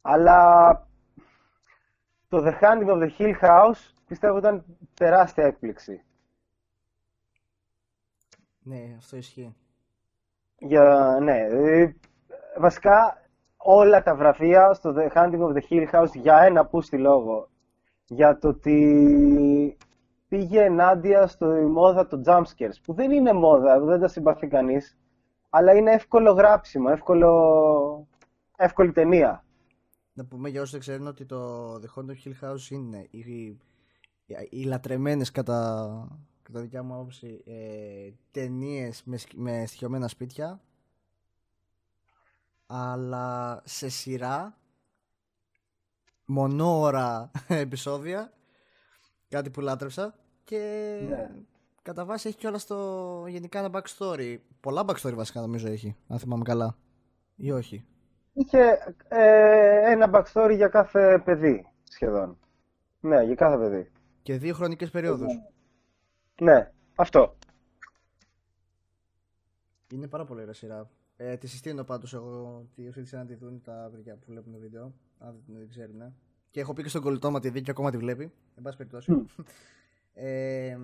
Αλλά 0.00 0.72
το 2.28 2.42
The 2.46 2.60
Hunting 2.60 2.88
of 2.88 3.02
the 3.02 3.10
Hill 3.18 3.40
House 3.40 3.92
πιστεύω 4.06 4.38
ήταν 4.38 4.64
τεράστια 4.94 5.44
έκπληξη. 5.44 6.02
Ναι, 8.62 8.94
αυτό 8.96 9.16
ισχύει. 9.16 9.56
Για, 10.58 11.18
ναι, 11.22 11.38
ε, 11.38 11.94
βασικά 12.58 13.21
όλα 13.62 14.02
τα 14.02 14.14
βραφεία 14.14 14.72
στο 14.74 14.94
The 14.96 15.16
Hunting 15.16 15.40
of 15.40 15.52
the 15.52 15.62
Hill 15.70 15.90
House 15.92 16.12
για 16.14 16.36
ένα 16.36 16.66
πούστη 16.66 16.98
λόγο. 16.98 17.48
Για 18.06 18.38
το 18.38 18.48
ότι 18.48 19.76
πήγε 20.28 20.62
ενάντια 20.62 21.26
στο 21.26 21.46
μόδα 21.46 22.06
των 22.06 22.22
jumpscares, 22.26 22.80
που 22.84 22.94
δεν 22.94 23.10
είναι 23.10 23.32
μόδα, 23.32 23.80
δεν 23.80 24.00
τα 24.00 24.08
συμπαθεί 24.08 24.46
κανείς, 24.48 24.98
αλλά 25.50 25.74
είναι 25.74 25.92
εύκολο 25.92 26.32
γράψιμο, 26.32 26.88
εύκολο... 26.90 28.08
εύκολη 28.56 28.92
ταινία. 28.92 29.44
Να 30.12 30.24
πούμε 30.24 30.48
για 30.48 30.60
όσοι 30.60 30.70
δεν 30.70 30.80
ξέρουν 30.80 31.06
ότι 31.06 31.24
το 31.24 31.72
The 31.74 31.86
Haunted 31.94 32.16
Hill 32.24 32.48
House 32.48 32.70
είναι 32.70 33.06
οι, 33.10 33.18
οι, 33.18 33.58
οι 34.50 34.64
λατρεμένες 34.64 35.30
κατά, 35.30 35.88
κατά 36.42 36.60
δικιά 36.60 36.82
μου 36.82 36.94
άποψη 36.94 37.42
ε, 37.46 38.10
ταινίες 38.30 39.02
με, 39.04 39.18
με 39.34 39.66
στοιχειωμένα 39.66 40.08
σπίτια 40.08 40.60
αλλά 42.74 43.60
σε 43.64 43.88
σειρά 43.88 44.56
μονόωρα 46.24 47.30
επεισόδια 47.48 48.32
κάτι 49.28 49.50
που 49.50 49.60
λάτρεψα 49.60 50.14
και 50.44 50.58
ναι. 51.08 51.30
κατά 51.82 52.04
βάση 52.04 52.28
έχει 52.28 52.36
κιόλας 52.36 52.66
το 52.66 52.76
γενικά 53.26 53.58
ένα 53.58 53.70
backstory 53.72 54.36
πολλά 54.60 54.84
backstory 54.86 55.14
βασικά 55.14 55.40
νομίζω 55.40 55.68
έχει 55.68 55.96
αν 56.08 56.18
θυμάμαι 56.18 56.42
καλά 56.44 56.76
ή 57.36 57.50
όχι 57.50 57.86
Είχε 58.32 58.78
ε, 59.08 59.90
ένα 59.90 60.10
backstory 60.12 60.52
για 60.56 60.68
κάθε 60.68 61.22
παιδί 61.24 61.66
σχεδόν. 61.82 62.38
Ναι, 63.00 63.22
για 63.22 63.34
κάθε 63.34 63.56
παιδί. 63.56 63.90
Και 64.22 64.36
δύο 64.36 64.54
χρονικές 64.54 64.90
περιόδους. 64.90 65.32
Ναι, 66.40 66.72
αυτό. 66.94 67.36
Είναι 69.92 70.08
πάρα 70.08 70.24
πολύ 70.24 70.40
ωραία 70.40 70.54
σειρά. 70.54 70.90
Ε, 71.24 71.36
τη 71.36 71.46
συστήνω 71.46 71.84
πάντως 71.84 72.14
εγώ 72.14 72.58
ότι 72.58 72.88
όσοι 72.88 73.16
να 73.16 73.26
τη 73.26 73.34
δουν 73.34 73.60
τα 73.60 73.88
παιδιά 73.92 74.16
που 74.16 74.24
βλέπουν 74.26 74.52
το 74.52 74.58
βίντεο. 74.58 74.94
Αν 75.18 75.42
δεν 75.46 75.68
ξέρουν. 75.68 75.96
Ναι. 75.96 76.12
Και 76.50 76.60
έχω 76.60 76.72
πει 76.72 76.82
και 76.82 76.88
στον 76.88 77.02
κολλητό 77.02 77.38
τη 77.40 77.50
δει 77.50 77.60
και 77.60 77.70
ακόμα 77.70 77.90
τη 77.90 77.96
βλέπει. 77.96 78.32
Εν 78.54 78.62
πάση 78.62 78.76
περιπτώσει. 78.76 79.26
ε, 80.14 80.78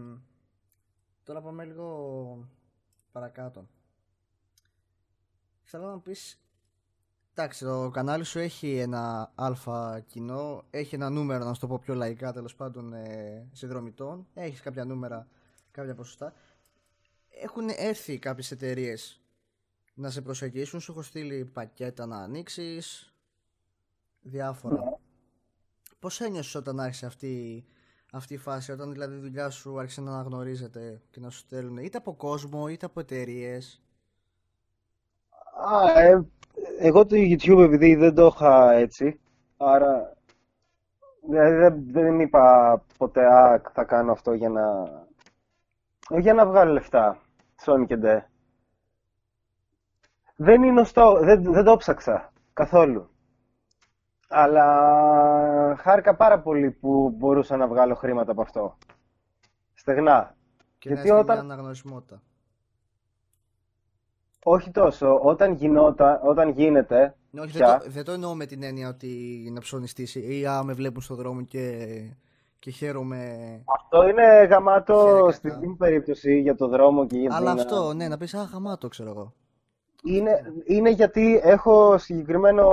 τώρα 1.24 1.42
πάμε 1.42 1.64
λίγο 1.64 2.48
παρακάτω. 3.12 3.68
Θέλω 5.62 5.86
να 5.86 5.92
μου 5.92 6.02
πεις 6.02 6.40
Εντάξει, 7.32 7.64
το 7.64 7.90
κανάλι 7.92 8.24
σου 8.24 8.38
έχει 8.38 8.76
ένα 8.76 9.32
αλφα 9.34 10.00
κοινό, 10.00 10.64
έχει 10.70 10.94
ένα 10.94 11.10
νούμερο, 11.10 11.44
να 11.44 11.54
σου 11.54 11.60
το 11.60 11.66
πω 11.66 11.78
πιο 11.78 11.94
λαϊκά, 11.94 12.32
τέλος 12.32 12.54
πάντων, 12.54 12.92
ε, 12.92 13.48
συνδρομητών. 13.52 14.26
Έχεις 14.34 14.60
κάποια 14.60 14.84
νούμερα, 14.84 15.28
κάποια 15.70 15.94
ποσοστά. 15.94 16.32
Έχουν 17.28 17.68
έρθει 17.76 18.18
κάποιες 18.18 18.50
εταιρείες 18.50 19.22
να 19.98 20.10
σε 20.10 20.20
προσεγγίσουν, 20.20 20.80
σου 20.80 20.92
έχω 20.92 21.02
στείλει 21.02 21.44
πακέτα 21.44 22.06
να 22.06 22.16
ανοίξεις. 22.16 23.12
Διάφορα. 24.20 24.74
Ναι. 24.74 24.90
Πώς 25.98 26.20
ένιωσες 26.20 26.54
όταν 26.54 26.80
άρχισε 26.80 27.06
αυτή, 27.06 27.64
αυτή 28.12 28.34
η 28.34 28.36
φάση, 28.36 28.72
όταν 28.72 28.92
δηλαδή 28.92 29.16
η 29.16 29.20
δουλειά 29.20 29.50
σου 29.50 29.78
άρχισε 29.78 30.00
να 30.00 30.10
αναγνωρίζεται 30.12 31.00
και 31.10 31.20
να 31.20 31.30
σου 31.30 31.38
στέλνουν 31.38 31.76
είτε 31.76 31.98
από 31.98 32.14
κόσμο 32.14 32.68
είτε 32.68 32.86
από 32.86 33.00
εταιρείες; 33.00 33.82
Α, 35.72 36.00
ε, 36.00 36.26
εγώ 36.78 37.06
το 37.06 37.16
YouTube 37.18 37.62
επειδή 37.64 37.94
δεν 37.94 38.14
το 38.14 38.26
είχα 38.26 38.72
έτσι, 38.72 39.20
άρα 39.56 40.16
δηλαδή 41.28 41.56
δεν, 41.56 41.84
δεν 41.90 42.20
είπα 42.20 42.84
ποτέ 42.98 43.26
α, 43.26 43.62
θα 43.72 43.84
κάνω 43.84 44.12
αυτό 44.12 44.32
για 44.32 44.48
να, 44.48 44.90
για 46.18 46.34
να 46.34 46.46
βγάλω 46.46 46.72
λεφτά, 46.72 47.20
Sony 47.64 47.84
και 47.86 47.96
Ντε. 47.96 48.27
Δεν 50.40 50.62
είναι 50.62 50.84
στο, 50.84 51.18
δεν, 51.20 51.42
δεν 51.42 51.64
το 51.64 51.76
ψάξα 51.76 52.32
καθόλου. 52.52 53.10
Αλλά 54.28 54.66
χάρηκα 55.78 56.16
πάρα 56.16 56.40
πολύ 56.40 56.70
που 56.70 57.14
μπορούσα 57.16 57.56
να 57.56 57.68
βγάλω 57.68 57.94
χρήματα 57.94 58.32
από 58.32 58.42
αυτό. 58.42 58.78
Στεγνά. 59.74 60.34
Και 60.78 60.88
Γιατί 60.88 61.08
να 61.08 61.18
όταν... 61.18 61.38
αναγνωσιμότητα. 61.38 62.22
Όχι 64.44 64.70
τόσο. 64.70 65.20
Όταν, 65.22 65.52
γινότα, 65.52 66.20
όταν 66.22 66.48
γίνεται. 66.50 67.16
Ναι, 67.30 67.40
όχι, 67.40 67.52
πια... 67.52 67.66
δεν, 67.66 67.78
το, 67.78 67.90
δεν 67.90 68.04
το 68.04 68.12
εννοώ 68.12 68.34
με 68.34 68.46
την 68.46 68.62
έννοια 68.62 68.88
ότι 68.88 69.08
να 69.52 69.60
ψωνιστήσει 69.60 70.38
ή 70.38 70.46
α, 70.46 70.62
με 70.62 70.72
βλέπουν 70.72 71.02
στον 71.02 71.16
δρόμο 71.16 71.42
και, 71.42 71.86
και 72.58 72.70
χαίρομαι. 72.70 73.20
Αυτό 73.64 74.08
είναι 74.08 74.44
γαμάτο 74.44 75.28
στην 75.32 75.76
περίπτωση 75.76 76.40
για 76.40 76.54
το 76.54 76.68
δρόμο 76.68 77.06
και 77.06 77.18
για 77.18 77.30
Αλλά 77.34 77.52
αυτό, 77.52 77.92
ναι, 77.92 78.08
να 78.08 78.16
πεις 78.16 78.34
α, 78.34 78.42
γαμάτο, 78.52 78.88
ξέρω 78.88 79.10
εγώ. 79.10 79.34
Είναι, 80.04 80.52
είναι 80.64 80.90
γιατί 80.90 81.40
έχω 81.42 81.98
συγκεκριμένο 81.98 82.64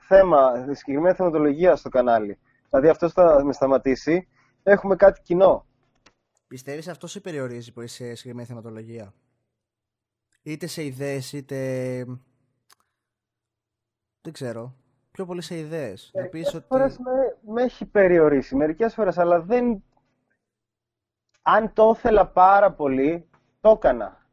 θέμα, 0.00 0.66
συγκεκριμένη 0.70 1.14
θεματολογία 1.14 1.76
στο 1.76 1.88
κανάλι. 1.88 2.38
Δηλαδή 2.68 2.88
αυτός 2.88 3.12
θα 3.12 3.44
με 3.44 3.52
σταματήσει. 3.52 4.28
Έχουμε 4.62 4.96
κάτι 4.96 5.20
κοινό. 5.20 5.66
Πιστεύεις 6.46 6.88
αυτό 6.88 7.06
σε 7.06 7.20
περιορίζει 7.20 7.72
που 7.72 7.80
είσαι 7.80 8.04
σε 8.04 8.14
συγκεκριμένη 8.14 8.46
θεματολογία; 8.48 9.14
Είτε 10.42 10.66
σε 10.66 10.84
ιδέες 10.84 11.32
είτε 11.32 11.56
δεν 14.20 14.32
ξέρω 14.32 14.74
πιο 15.10 15.26
πολύ 15.26 15.42
σε 15.42 15.58
ιδέες 15.58 16.10
Μερικές 16.14 16.54
ότι... 16.54 16.66
φορές 16.66 16.98
με, 16.98 17.52
με 17.52 17.62
έχει 17.62 17.84
περιορίσει 17.86 18.56
μερικές 18.56 18.94
φορές 18.94 19.18
αλλά 19.18 19.40
δεν 19.40 19.84
αν 21.42 21.72
το 21.72 21.94
ήθελα 21.96 22.26
πάρα 22.26 22.72
πολύ 22.72 23.28
το 23.60 23.70
έκανα 23.70 24.23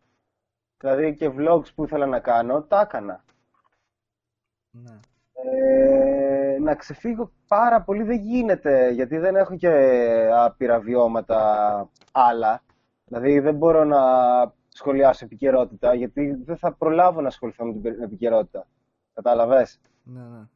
δηλαδή 0.81 1.15
και 1.15 1.31
vlogs 1.37 1.73
που 1.75 1.83
ήθελα 1.83 2.05
να 2.05 2.19
κάνω 2.19 2.61
τα 2.61 2.81
έκανα 2.81 3.23
ναι. 4.71 4.99
Ε, 5.33 6.57
να 6.59 6.75
ξεφύγω 6.75 7.31
πάρα 7.47 7.81
πολύ 7.81 8.03
δεν 8.03 8.19
γίνεται 8.19 8.89
γιατί 8.89 9.17
δεν 9.17 9.35
έχω 9.35 9.55
και 9.55 9.69
άπειρα 10.33 10.79
βιώματα 10.79 11.89
άλλα 12.11 12.61
δηλαδή 13.05 13.39
δεν 13.39 13.55
μπορώ 13.55 13.83
να 13.83 13.99
σχολιάσω 14.73 15.25
επικαιρότητα, 15.25 15.93
γιατί 15.93 16.41
δεν 16.45 16.57
θα 16.57 16.73
προλάβω 16.73 17.21
να 17.21 17.27
ασχοληθώ 17.27 17.65
με 17.65 17.73
την 17.73 18.01
επικαιρότητα. 18.01 18.67
Κατάλαβες; 19.13 19.79
Ναι, 20.03 20.21
ναι. 20.21 20.47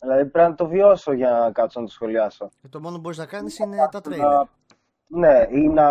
Δηλαδή 0.00 0.26
πρέπει 0.26 0.50
να 0.50 0.54
το 0.54 0.66
βιώσω 0.68 1.12
για 1.12 1.30
να 1.30 1.52
κάτσω 1.52 1.80
να 1.80 1.86
το 1.86 1.92
σχολιάσω. 1.92 2.50
Και 2.60 2.68
το 2.68 2.80
μόνο 2.80 2.94
που 2.94 3.00
μπορείς 3.00 3.18
να 3.18 3.26
κάνεις 3.26 3.58
είναι 3.58 3.88
τα 3.90 4.00
τρέιλερ. 4.00 4.46
Ναι, 5.06 5.46
ή 5.50 5.68
να. 5.68 5.86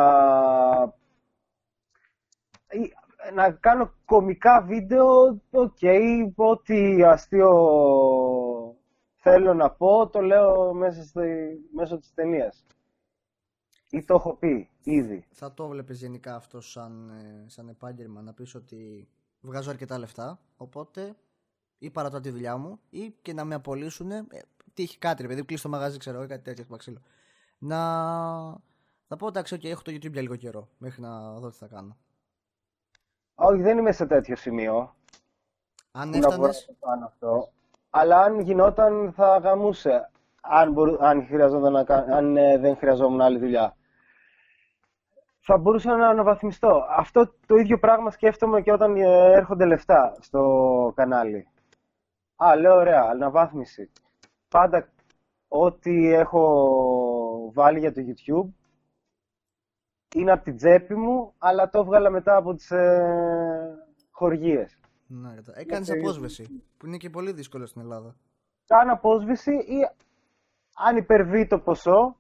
Να 3.34 3.51
κάνω 3.51 3.93
κωμικά 4.05 4.62
βίντεο, 4.62 5.24
OK, 5.51 5.77
okay, 5.81 6.31
ό,τι 6.36 7.03
αστείο 7.03 7.51
θέλω 9.15 9.53
να 9.53 9.69
πω, 9.72 10.10
το 10.10 10.22
λέω 10.22 10.74
μέσα 10.74 11.03
στη, 11.03 11.19
μέσω 11.74 11.98
της 11.98 12.13
ταινίας. 12.13 12.65
Ή 13.89 14.03
το 14.03 14.13
έχω 14.13 14.36
πει 14.36 14.69
ήδη. 14.84 15.25
Θα 15.31 15.53
το 15.53 15.67
βλέπεις 15.67 16.00
γενικά 16.00 16.36
αυτό 16.36 16.62
σαν, 16.62 17.10
ε, 17.10 17.50
σαν 17.50 17.67
επάγγελμα, 17.67 18.22
να 18.22 18.34
πεις 18.34 18.55
ότι 18.55 19.07
βγάζω 19.41 19.69
αρκετά 19.69 19.98
λεφτά, 19.98 20.39
οπότε 20.57 21.15
ή 21.79 21.89
παρατώ 21.89 22.19
τη 22.19 22.29
δουλειά 22.29 22.57
μου 22.57 22.79
ή 22.89 23.15
και 23.22 23.34
να 23.34 23.43
με 23.43 23.55
απολύσουν, 23.55 24.12
ε, 24.12 24.25
τι 24.74 24.84
έχει 24.84 24.98
κάτι 24.98 25.22
ρε 25.22 25.27
παιδί, 25.27 25.43
κλείσει 25.43 25.63
το 25.63 25.69
μαγαζί 25.69 25.98
ξέρω 25.98 26.24
ή 26.24 26.27
κάτι 26.27 26.43
τέτοιο 26.43 26.77
ξύλο. 26.77 27.01
Να... 27.57 27.77
Θα 29.07 29.15
πω 29.17 29.27
εντάξει, 29.27 29.55
okay, 29.60 29.65
έχω 29.65 29.81
το 29.81 29.91
YouTube 29.91 30.12
για 30.12 30.22
λίγο 30.22 30.36
καιρό, 30.36 30.67
μέχρι 30.77 31.01
να 31.01 31.39
δω 31.39 31.50
τι 31.50 31.57
θα 31.57 31.67
κάνω. 31.67 31.98
Όχι, 33.39 33.62
δεν 33.62 33.77
είμαι 33.77 33.91
σε 33.91 34.06
τέτοιο 34.06 34.36
σημείο. 34.36 34.96
Αν 35.91 36.13
έφτανε. 36.13 36.50
αυτό. 37.06 37.50
Αλλά 37.89 38.22
αν 38.22 38.39
γινόταν, 38.39 39.13
θα 39.15 39.38
γαμούσε. 39.38 40.10
Αν, 40.41 40.72
μπορού, 40.72 41.06
αν, 41.06 41.27
να, 41.72 41.86
αν 42.15 42.38
ε, 42.38 42.58
δεν 42.58 42.77
χρειαζόμουν 42.77 43.22
άλλη 43.22 43.39
δουλειά. 43.39 43.75
Θα 45.39 45.58
μπορούσα 45.58 45.96
να 45.96 46.08
αναβαθμιστώ. 46.08 46.86
Αυτό 46.89 47.34
το 47.46 47.56
ίδιο 47.56 47.79
πράγμα 47.79 48.12
σκέφτομαι 48.12 48.62
και 48.62 48.72
όταν 48.72 48.96
ε, 48.96 49.32
έρχονται 49.32 49.65
λεφτά 49.65 50.17
στο 50.20 50.94
κανάλι. 50.96 51.48
Α, 52.36 52.56
λέω 52.56 52.75
ωραία, 52.75 53.01
αναβάθμιση. 53.01 53.91
Πάντα 54.48 54.88
ό,τι 55.48 56.13
έχω 56.13 57.51
βάλει 57.53 57.79
για 57.79 57.94
το 57.94 58.01
YouTube 58.01 58.50
είναι 60.19 60.31
από 60.31 60.43
την 60.43 60.55
τσέπη 60.55 60.95
μου, 60.95 61.33
αλλά 61.38 61.69
το 61.69 61.79
έβγαλα 61.79 62.09
μετά 62.09 62.36
από 62.36 62.53
τις 62.53 62.71
ε, 62.71 63.88
χοργίες. 64.12 64.79
Ναι, 65.07 65.33
έκανες 65.53 65.91
απόσβεση, 65.91 66.63
που 66.77 66.86
είναι 66.86 66.97
και 66.97 67.09
πολύ 67.09 67.31
δύσκολο 67.31 67.65
στην 67.65 67.81
Ελλάδα. 67.81 68.15
Κάνω 68.65 68.93
απόσβεση 68.93 69.51
ή 69.51 69.89
αν 70.75 70.97
υπερβεί 70.97 71.47
το 71.47 71.59
ποσό 71.59 72.15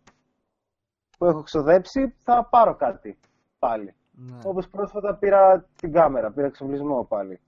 που 1.17 1.25
έχω 1.25 1.43
ξοδέψει, 1.43 2.15
θα 2.23 2.47
πάρω 2.49 2.75
κάτι 2.75 3.19
πάλι. 3.59 3.95
Ναι. 4.11 4.37
Όπως 4.43 4.67
πρόσφατα 4.67 5.15
πήρα 5.15 5.69
την 5.75 5.91
κάμερα, 5.91 6.31
πήρα 6.31 6.47
εξοπλισμό 6.47 7.03
πάλι. 7.03 7.41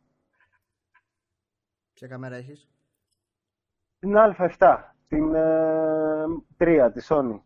Ποια 1.93 2.07
κάμερα 2.07 2.35
έχεις; 2.35 2.69
Την 3.99 4.13
Α7, 4.15 4.77
την 5.07 5.35
ε, 5.35 6.25
3 6.57 6.89
τη 6.93 7.05
Sony. 7.09 7.39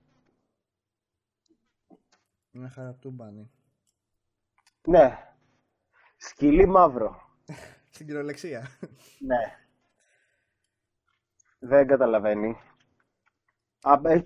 Μια 2.55 2.69
χαρά 2.69 2.97
μπάνι. 3.03 3.51
Ναι. 4.87 5.17
Σκυλί 6.17 6.67
μαύρο. 6.67 7.21
Στην 7.91 8.05
κυριολεξία. 8.05 8.67
ναι. 9.19 9.57
Δεν 11.59 11.87
καταλαβαίνει. 11.87 12.57
Έχει 14.03 14.25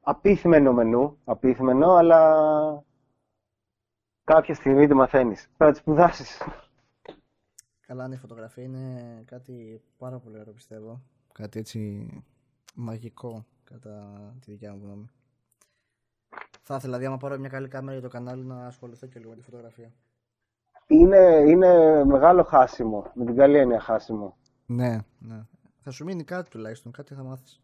απίθυμενο 0.00 0.72
μενού, 0.72 1.18
απίθυμενο, 1.24 1.94
αλλά 1.94 2.84
κάποια 4.24 4.54
στιγμή 4.54 4.86
δεν 4.86 4.96
μαθαίνεις. 4.96 5.42
Πρέπει 5.42 5.64
να 5.64 5.72
τη 5.72 5.78
σπουδάσεις. 5.78 6.42
Καλά, 7.80 8.08
ναι, 8.08 8.14
η 8.14 8.18
φωτογραφία 8.18 8.62
είναι 8.62 9.22
κάτι 9.26 9.82
πάρα 9.98 10.18
πολύ 10.18 10.38
ωραίο, 10.38 10.52
πιστεύω. 10.52 11.02
Κάτι 11.32 11.58
έτσι 11.58 12.08
μαγικό, 12.74 13.46
κατά 13.64 14.34
τη 14.44 14.50
δικιά 14.50 14.72
μου 14.74 14.80
γνώμη. 14.84 15.10
Θα 16.68 16.74
ήθελα, 16.74 16.96
δηλαδή, 16.96 17.06
άμα 17.06 17.16
πάρω 17.16 17.38
μια 17.38 17.48
καλή 17.48 17.68
κάμερα 17.68 17.92
για 17.92 18.08
το 18.08 18.08
κανάλι, 18.08 18.44
να 18.44 18.66
ασχοληθώ 18.66 19.06
και 19.06 19.18
λίγο 19.18 19.30
με 19.30 19.36
τη 19.36 19.42
φωτογραφία. 19.42 19.92
Είναι, 20.86 21.44
είναι 21.46 22.04
μεγάλο 22.04 22.42
χάσιμο. 22.42 23.10
Με 23.14 23.24
την 23.24 23.36
καλή 23.36 23.58
έννοια 23.58 23.80
χάσιμο. 23.80 24.36
Ναι, 24.66 24.98
ναι. 25.18 25.46
Θα 25.82 25.90
σου 25.90 26.04
μείνει 26.04 26.24
κάτι 26.24 26.50
τουλάχιστον, 26.50 26.92
κάτι 26.92 27.14
θα 27.14 27.22
μάθεις. 27.22 27.62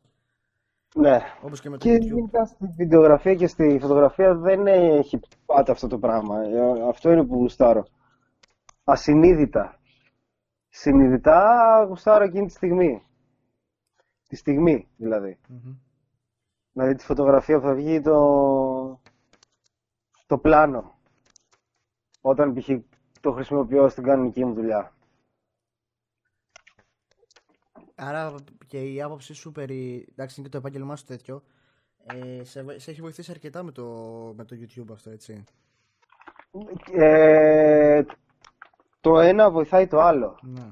Ναι. 0.95 1.19
Όπως 1.43 1.61
και 1.61 1.69
με 1.71 1.79
το 1.79 1.85
και 1.85 1.99
YouTube. 2.01 2.47
στη 2.47 2.67
βιντεογραφία 2.77 3.35
και 3.35 3.47
στη 3.47 3.79
φωτογραφία 3.81 4.35
δεν 4.35 4.67
έχει 4.67 5.21
πάντα 5.47 5.73
αυτό 5.73 5.87
το 5.87 5.99
πράγμα. 5.99 6.43
Ε, 6.43 6.89
αυτό 6.89 7.11
είναι 7.11 7.25
που 7.25 7.35
γουστάρω. 7.35 7.85
Ασυνείδητα. 8.85 9.81
Συνειδητά 10.69 11.85
γουστάρω 11.89 12.25
εκείνη 12.25 12.47
τη 12.47 12.53
στιγμή. 12.53 13.03
Τη 14.29 14.37
στιγμή 14.37 14.89
δηλαδή. 14.97 15.39
Mm-hmm. 15.49 15.77
Δηλαδή 16.73 16.95
τη 16.95 17.05
φωτογραφία 17.05 17.61
που 17.61 17.67
θα 17.67 17.75
βγει 17.75 18.01
το, 18.01 18.19
το 20.33 20.39
πλάνο. 20.39 20.95
Όταν 22.21 22.55
π.χ. 22.55 22.69
το 23.21 23.33
χρησιμοποιώ 23.33 23.89
στην 23.89 24.05
κανονική 24.05 24.45
μου 24.45 24.55
δουλειά. 24.55 24.93
Άρα 27.95 28.35
και 28.67 28.93
η 28.93 29.03
άποψή 29.03 29.35
σου 29.35 29.53
περί. 29.53 30.07
εντάξει, 30.11 30.35
είναι 30.39 30.49
και 30.49 30.59
το 30.59 30.59
επάγγελμά 30.59 30.97
σου 30.97 31.05
τέτοιο. 31.05 31.43
Ε, 32.07 32.45
σε, 32.45 32.79
σε 32.79 32.91
έχει 32.91 33.01
βοηθήσει 33.01 33.31
αρκετά 33.31 33.63
με 33.63 33.73
το, 33.73 33.85
με 34.37 34.45
το 34.45 34.57
YouTube 34.61 34.93
αυτό, 34.93 35.11
έτσι. 35.11 35.45
Ε, 36.93 38.03
το 39.01 39.21
ένα 39.21 39.51
βοηθάει 39.51 39.87
το 39.87 40.01
άλλο. 40.01 40.39
Ναι. 40.43 40.71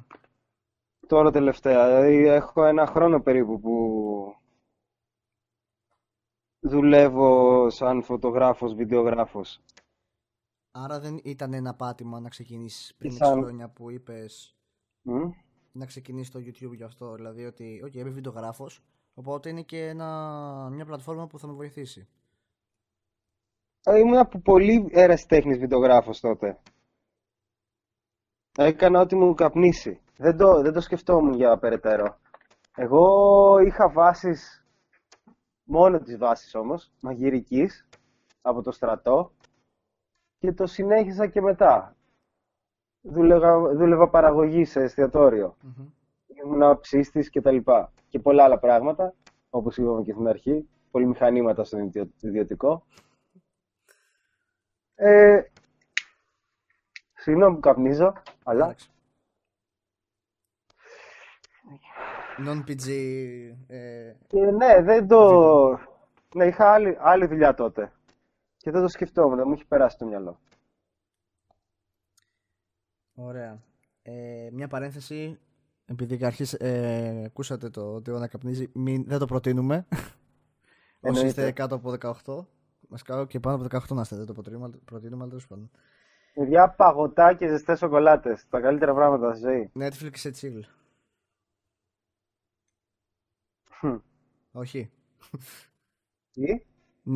Τώρα 1.06 1.30
τελευταία. 1.30 1.86
Δηλαδή 1.86 2.26
έχω 2.26 2.64
ένα 2.64 2.86
χρόνο 2.86 3.20
περίπου 3.20 3.60
που 3.60 3.70
δουλεύω 6.60 7.70
σαν 7.70 8.02
φωτογράφος, 8.02 8.74
βιντεογράφος. 8.74 9.60
Άρα 10.70 11.00
δεν 11.00 11.20
ήταν 11.22 11.52
ένα 11.52 11.74
πάτημα 11.74 12.20
να 12.20 12.28
ξεκινήσεις 12.28 12.94
πριν 12.94 13.12
σαν... 13.12 13.42
χρόνια 13.42 13.68
που 13.68 13.90
είπες 13.90 14.56
να 15.72 15.86
ξεκινήσεις 15.86 16.30
το 16.30 16.38
YouTube 16.38 16.74
γι' 16.74 16.82
αυτό. 16.82 17.14
Δηλαδή 17.14 17.44
ότι, 17.44 17.82
okay, 17.86 17.94
είμαι 17.94 18.10
βιντεογράφος, 18.10 18.82
οπότε 19.14 19.48
είναι 19.48 19.62
και 19.62 19.86
ένα, 19.86 20.68
μια 20.72 20.84
πλατφόρμα 20.84 21.26
που 21.26 21.38
θα 21.38 21.46
με 21.46 21.52
βοηθήσει. 21.52 22.08
Ε, 23.84 23.98
ήμουν 23.98 24.18
από 24.18 24.38
πολύ 24.38 24.88
ερασιτέχνης 24.90 25.58
βιντεογράφος 25.58 26.20
τότε. 26.20 26.58
Έκανα 28.58 29.00
ό,τι 29.00 29.16
μου 29.16 29.34
καπνίσει. 29.34 30.00
Δεν 30.16 30.36
το, 30.36 30.60
δεν 30.62 30.72
το 30.72 30.80
σκεφτόμουν 30.80 31.34
για 31.34 31.58
περαιτέρω. 31.58 32.18
Εγώ 32.76 33.58
είχα 33.58 33.90
βάσεις, 33.90 34.59
μόνο 35.70 36.00
τις 36.00 36.18
βάσεις 36.18 36.54
όμως, 36.54 36.90
μαγειρικής, 37.00 37.88
από 38.42 38.62
το 38.62 38.70
στρατό 38.70 39.32
και 40.38 40.52
το 40.52 40.66
συνέχισα 40.66 41.26
και 41.26 41.40
μετά 41.40 41.96
δούλευα, 43.00 43.74
δούλευα 43.74 44.08
παραγωγή 44.08 44.64
σε 44.64 44.80
εστιατόριο. 44.80 45.56
Mm-hmm. 45.62 45.86
Ήμουν 46.26 46.80
ψήστης 46.80 47.30
και 47.30 47.40
τα 47.40 47.50
λοιπά. 47.50 47.92
Και 48.08 48.18
πολλά 48.18 48.44
άλλα 48.44 48.58
πράγματα, 48.58 49.14
όπως 49.50 49.76
είπαμε 49.76 50.02
και 50.02 50.12
στην 50.12 50.28
αρχή. 50.28 50.68
Πολύ 50.90 51.06
μηχανήματα 51.06 51.64
στο 51.64 51.78
ιδιωτικό. 52.20 52.86
Ε, 54.94 55.42
συγγνώμη 57.14 57.54
που 57.54 57.60
καπνίζω, 57.60 58.12
αλλά... 58.44 58.74
Non-PG... 62.46 62.88
Ε... 63.66 64.14
ναι, 64.56 64.82
δεν 64.82 65.08
το... 65.08 65.78
Ναι, 66.34 66.44
είχα 66.46 66.72
άλλη, 66.72 66.96
άλλη 67.00 67.26
δουλειά 67.26 67.54
τότε. 67.54 67.92
Και 68.56 68.70
δεν 68.70 68.82
το 68.82 68.88
σκεφτόμουν, 68.88 69.36
δεν 69.36 69.44
μου 69.46 69.52
έχει 69.52 69.66
περάσει 69.66 69.98
το 69.98 70.06
μυαλό. 70.06 70.38
Ωραία. 73.14 73.62
Ε, 74.02 74.48
μια 74.52 74.68
παρένθεση, 74.68 75.38
επειδή 75.86 76.24
αρχής 76.24 76.52
ε, 76.52 77.22
ακούσατε 77.26 77.70
το 77.70 77.94
ότι 77.94 78.10
να 78.10 78.28
καπνίζει, 78.28 78.70
μην, 78.74 79.04
δεν 79.06 79.18
το 79.18 79.26
προτείνουμε. 79.26 79.86
Όσοι 81.00 81.26
είστε 81.26 81.52
κάτω 81.52 81.74
από 81.74 81.94
18, 82.24 82.44
μας 82.88 83.02
και 83.28 83.40
πάνω 83.40 83.56
από 83.56 83.78
18 83.78 83.94
να 83.94 84.00
είστε, 84.00 84.16
δεν 84.16 84.26
το 84.26 84.32
προτείνουμε, 84.32 84.70
προτείνουμε 84.84 85.20
αλλά 85.20 85.28
τέλος 85.28 85.46
πάντων. 85.46 85.70
Παιδιά, 86.34 86.74
παγωτά 86.76 87.34
και 87.34 87.48
ζεστές 87.48 87.78
σοκολάτες. 87.78 88.46
Τα 88.48 88.60
καλύτερα 88.60 88.94
πράγματα 88.94 89.34
στη 89.34 89.44
ζωή. 89.44 89.72
Netflix 89.78 90.10
σε 90.12 90.30
chill. 90.40 90.79
Όχι. 94.52 94.90
Τι; 96.32 96.60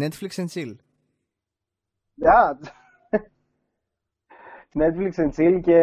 Netflix 0.00 0.31
and 0.31 0.46
chill. 0.46 0.74
Yeah. 2.20 2.55
Netflix 4.74 5.12
and 5.14 5.33
chill 5.33 5.61
και 5.62 5.81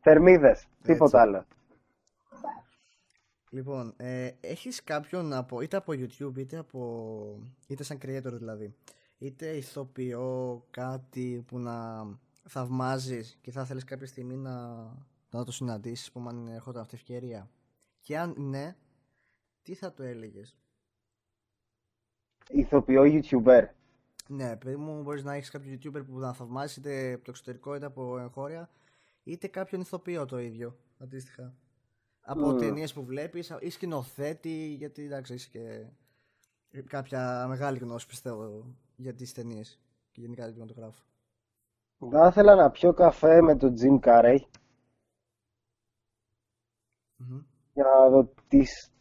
θερμίδες, 0.00 0.66
τίποτα 0.82 1.20
άλλο. 1.20 1.46
Λοιπόν, 3.50 3.94
ε, 3.96 4.30
έχεις 4.40 4.84
κάποιον 4.84 5.32
από, 5.32 5.60
είτε 5.60 5.76
από 5.76 5.92
YouTube 5.92 6.36
είτε, 6.36 6.56
από, 6.56 7.38
είτε 7.66 7.82
σαν 7.82 7.98
creator 8.02 8.32
δηλαδή, 8.32 8.74
είτε 9.18 9.46
ηθοποιό, 9.46 10.64
κάτι 10.70 11.44
που 11.46 11.58
να 11.58 12.06
θαυμάζεις 12.42 13.38
και 13.40 13.50
θα 13.50 13.64
θέλεις 13.64 13.84
κάποια 13.84 14.06
στιγμή 14.06 14.36
να, 14.36 14.68
να 15.30 15.44
το 15.44 15.52
συναντήσεις 15.52 16.12
που 16.12 16.24
αν 16.28 16.48
έρχονταν 16.48 16.82
αυτή 16.82 16.94
η 16.94 16.98
ευκαιρία. 16.98 17.50
Και 18.00 18.18
αν 18.18 18.34
ναι, 18.38 18.76
τι 19.70 19.76
θα 19.76 19.92
το 19.92 20.02
έλεγες; 20.02 20.56
Ηθοποιό 22.48 23.02
YouTuber. 23.04 23.62
Ναι, 24.28 24.56
παιδί 24.56 24.76
μου, 24.76 25.02
μπορείς 25.02 25.24
να 25.24 25.34
έχεις 25.34 25.50
κάποιο 25.50 25.72
YouTuber 25.72 26.04
που 26.06 26.18
να 26.18 26.32
θαυμάζεις 26.32 26.76
είτε 26.76 27.12
από 27.12 27.24
το 27.24 27.30
εξωτερικό 27.30 27.74
είτε 27.74 27.86
από 27.86 28.18
εγχώρια, 28.18 28.70
είτε 29.24 29.48
κάποιον 29.48 29.80
ηθοποιό 29.80 30.26
το 30.26 30.38
ίδιο. 30.38 30.76
Αντίστοιχα. 30.98 31.54
Από 32.20 32.50
mm. 32.50 32.58
ταινίες 32.58 32.92
που 32.92 33.04
βλέπεις 33.04 33.56
ή 33.60 33.70
σκηνοθέτη, 33.70 34.74
γιατί 34.78 35.04
εντάξει, 35.04 35.34
είσαι 35.34 35.48
και 35.48 36.82
κάποια 36.82 37.46
μεγάλη 37.48 37.78
γνώση 37.78 38.06
πιστεύω 38.06 38.74
για 38.96 39.14
τις 39.14 39.32
ταινίες 39.32 39.80
και 40.10 40.20
γενικά 40.20 40.44
τον 40.44 40.52
κινηματογράφο. 40.52 41.02
Θα 42.10 42.26
ήθελα 42.26 42.54
να 42.54 42.70
πιω 42.70 42.92
καφέ 42.92 43.42
με 43.42 43.56
τον 43.56 43.74
Jim 43.80 43.98
Carrey. 44.00 44.38
Mm-hmm. 47.18 47.44
Για 47.72 47.84
να 47.84 48.08
δω 48.08 48.32
τις, 48.48 48.90
τι, 48.90 48.99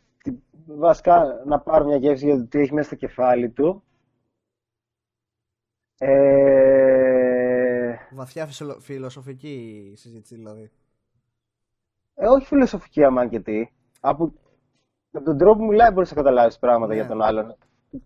βασικά 0.78 1.44
να 1.46 1.60
πάρω 1.60 1.86
μια 1.86 1.98
γεύση 1.98 2.26
για 2.26 2.38
το 2.38 2.48
τι 2.48 2.60
έχει 2.60 2.74
μέσα 2.74 2.88
στο 2.88 2.96
κεφάλι 2.96 3.50
του. 3.50 3.84
Ε... 5.98 7.96
Βαθιά 8.12 8.48
φιλοσοφική 8.80 9.94
συζήτηση 9.96 10.36
δηλαδή. 10.36 10.72
Ε, 12.14 12.28
όχι 12.28 12.46
φιλοσοφική 12.46 13.04
άμα 13.04 13.28
και 13.28 13.40
τι. 13.40 13.70
Από, 14.00 14.34
από 15.12 15.26
τον 15.26 15.38
τρόπο 15.38 15.58
που 15.58 15.66
μιλάει 15.66 15.92
μπορείς 15.92 16.10
να 16.10 16.16
καταλάβεις 16.16 16.60
πράγματα 16.60 16.94
για 16.94 17.04
ναι. 17.04 17.10
τον 17.10 17.22
άλλον. 17.22 17.56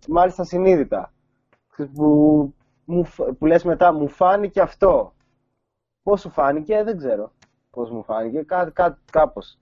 Μάλιστα 0.08 0.44
συνείδητα. 0.44 1.14
Που, 1.94 2.54
μου, 2.86 3.06
που 3.38 3.46
λες 3.46 3.64
μετά, 3.64 3.94
μου 3.94 4.10
φάνηκε 4.10 4.62
αυτό. 4.62 5.14
Πώς 6.04 6.22
σου 6.22 6.30
φάνηκε, 6.30 6.84
δεν 6.84 6.98
ξέρω. 6.98 7.32
Πώς 7.70 7.92
μου 7.92 8.04
φάνηκε, 8.04 8.42
κά, 8.44 8.70
κά, 8.70 9.00
κάπως. 9.12 9.60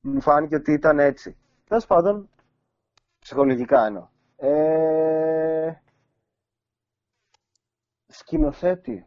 Μου 0.00 0.20
φάνηκε 0.20 0.54
ότι 0.54 0.72
ήταν 0.72 0.98
έτσι. 0.98 1.36
Τέλος 1.68 1.86
πάντων, 1.86 2.28
ψυχολογικά 3.18 3.86
εννοώ. 3.86 4.08
Ε... 4.36 5.74
Σκηνοθέτη. 8.06 9.06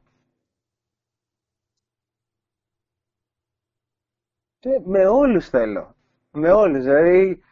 Και 4.60 4.80
με 4.86 5.08
όλους 5.08 5.50
θέλω. 5.50 5.96
Με 6.32 6.52
όλους, 6.52 6.84
δηλαδή... 6.84 7.44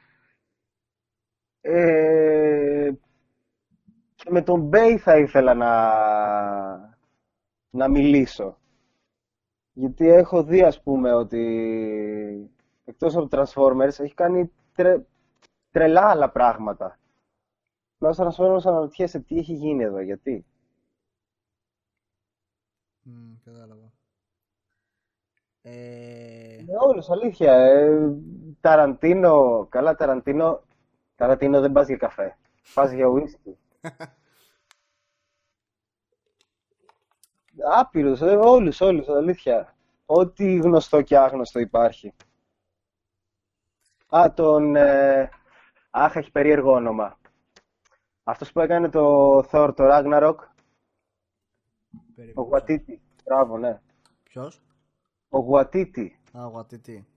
Ε, 1.61 2.91
και 4.15 4.31
με 4.31 4.41
τον 4.41 4.61
Μπέι 4.61 4.97
θα 4.97 5.17
ήθελα 5.17 5.53
να, 5.53 5.71
να 7.69 7.89
μιλήσω. 7.89 8.57
Γιατί 9.73 10.07
έχω 10.07 10.43
δει, 10.43 10.63
ας 10.63 10.81
πούμε, 10.81 11.13
ότι 11.13 12.51
εκτός 12.85 13.15
από 13.15 13.27
Transformers 13.31 13.99
έχει 13.99 14.13
κάνει 14.13 14.51
τρε... 14.77 15.05
τρελά 15.71 16.09
άλλα 16.09 16.29
πράγματα. 16.31 16.99
Λέω 17.99 18.11
Transformers 18.17 18.65
αναρωτιέσαι 18.65 19.19
τι 19.19 19.37
έχει 19.37 19.53
γίνει 19.53 19.83
εδώ, 19.83 19.99
γιατί. 19.99 20.45
Mm, 23.05 23.37
κατάλαβα. 23.43 23.91
Ε... 25.61 26.63
Με 26.65 26.73
όλους, 26.79 27.09
αλήθεια. 27.09 27.53
Ε, 27.53 28.15
ταραντίνο, 28.61 29.65
καλά 29.69 29.95
Ταραντίνο, 29.95 30.63
Ταραντίνο 31.15 31.61
δεν 31.61 31.71
πας 31.71 31.87
για 31.87 31.97
καφέ. 31.97 32.37
Πας 32.73 32.91
για 32.91 33.05
ουίσκι. 33.05 33.57
Άπειρους, 37.79 38.21
ε, 38.21 38.35
όλους, 38.35 38.81
όλους, 38.81 39.07
αλήθεια. 39.07 39.75
Ό,τι 40.05 40.55
γνωστό 40.55 41.01
και 41.01 41.17
άγνωστο 41.17 41.59
υπάρχει. 41.59 42.13
Α, 44.09 44.33
τον... 44.33 44.75
Ε... 44.75 45.29
Αχ, 45.89 46.15
έχει 46.15 46.31
περίεργο 46.31 46.71
όνομα. 46.71 47.17
Αυτός 48.23 48.51
που 48.51 48.59
έκανε 48.59 48.89
το 48.89 49.37
Thor, 49.37 49.73
το 49.75 49.83
Ragnarok. 49.91 50.35
Ο 52.33 52.41
Γουατίτη. 52.41 53.01
Μπράβο, 53.23 53.57
ναι. 53.57 53.79
Ποιος; 54.23 54.61
Ο 55.29 55.39
Γουατίτη. 55.39 56.19
Α, 56.31 56.45
ο 56.45 56.49
Γουατίτη. 56.49 57.07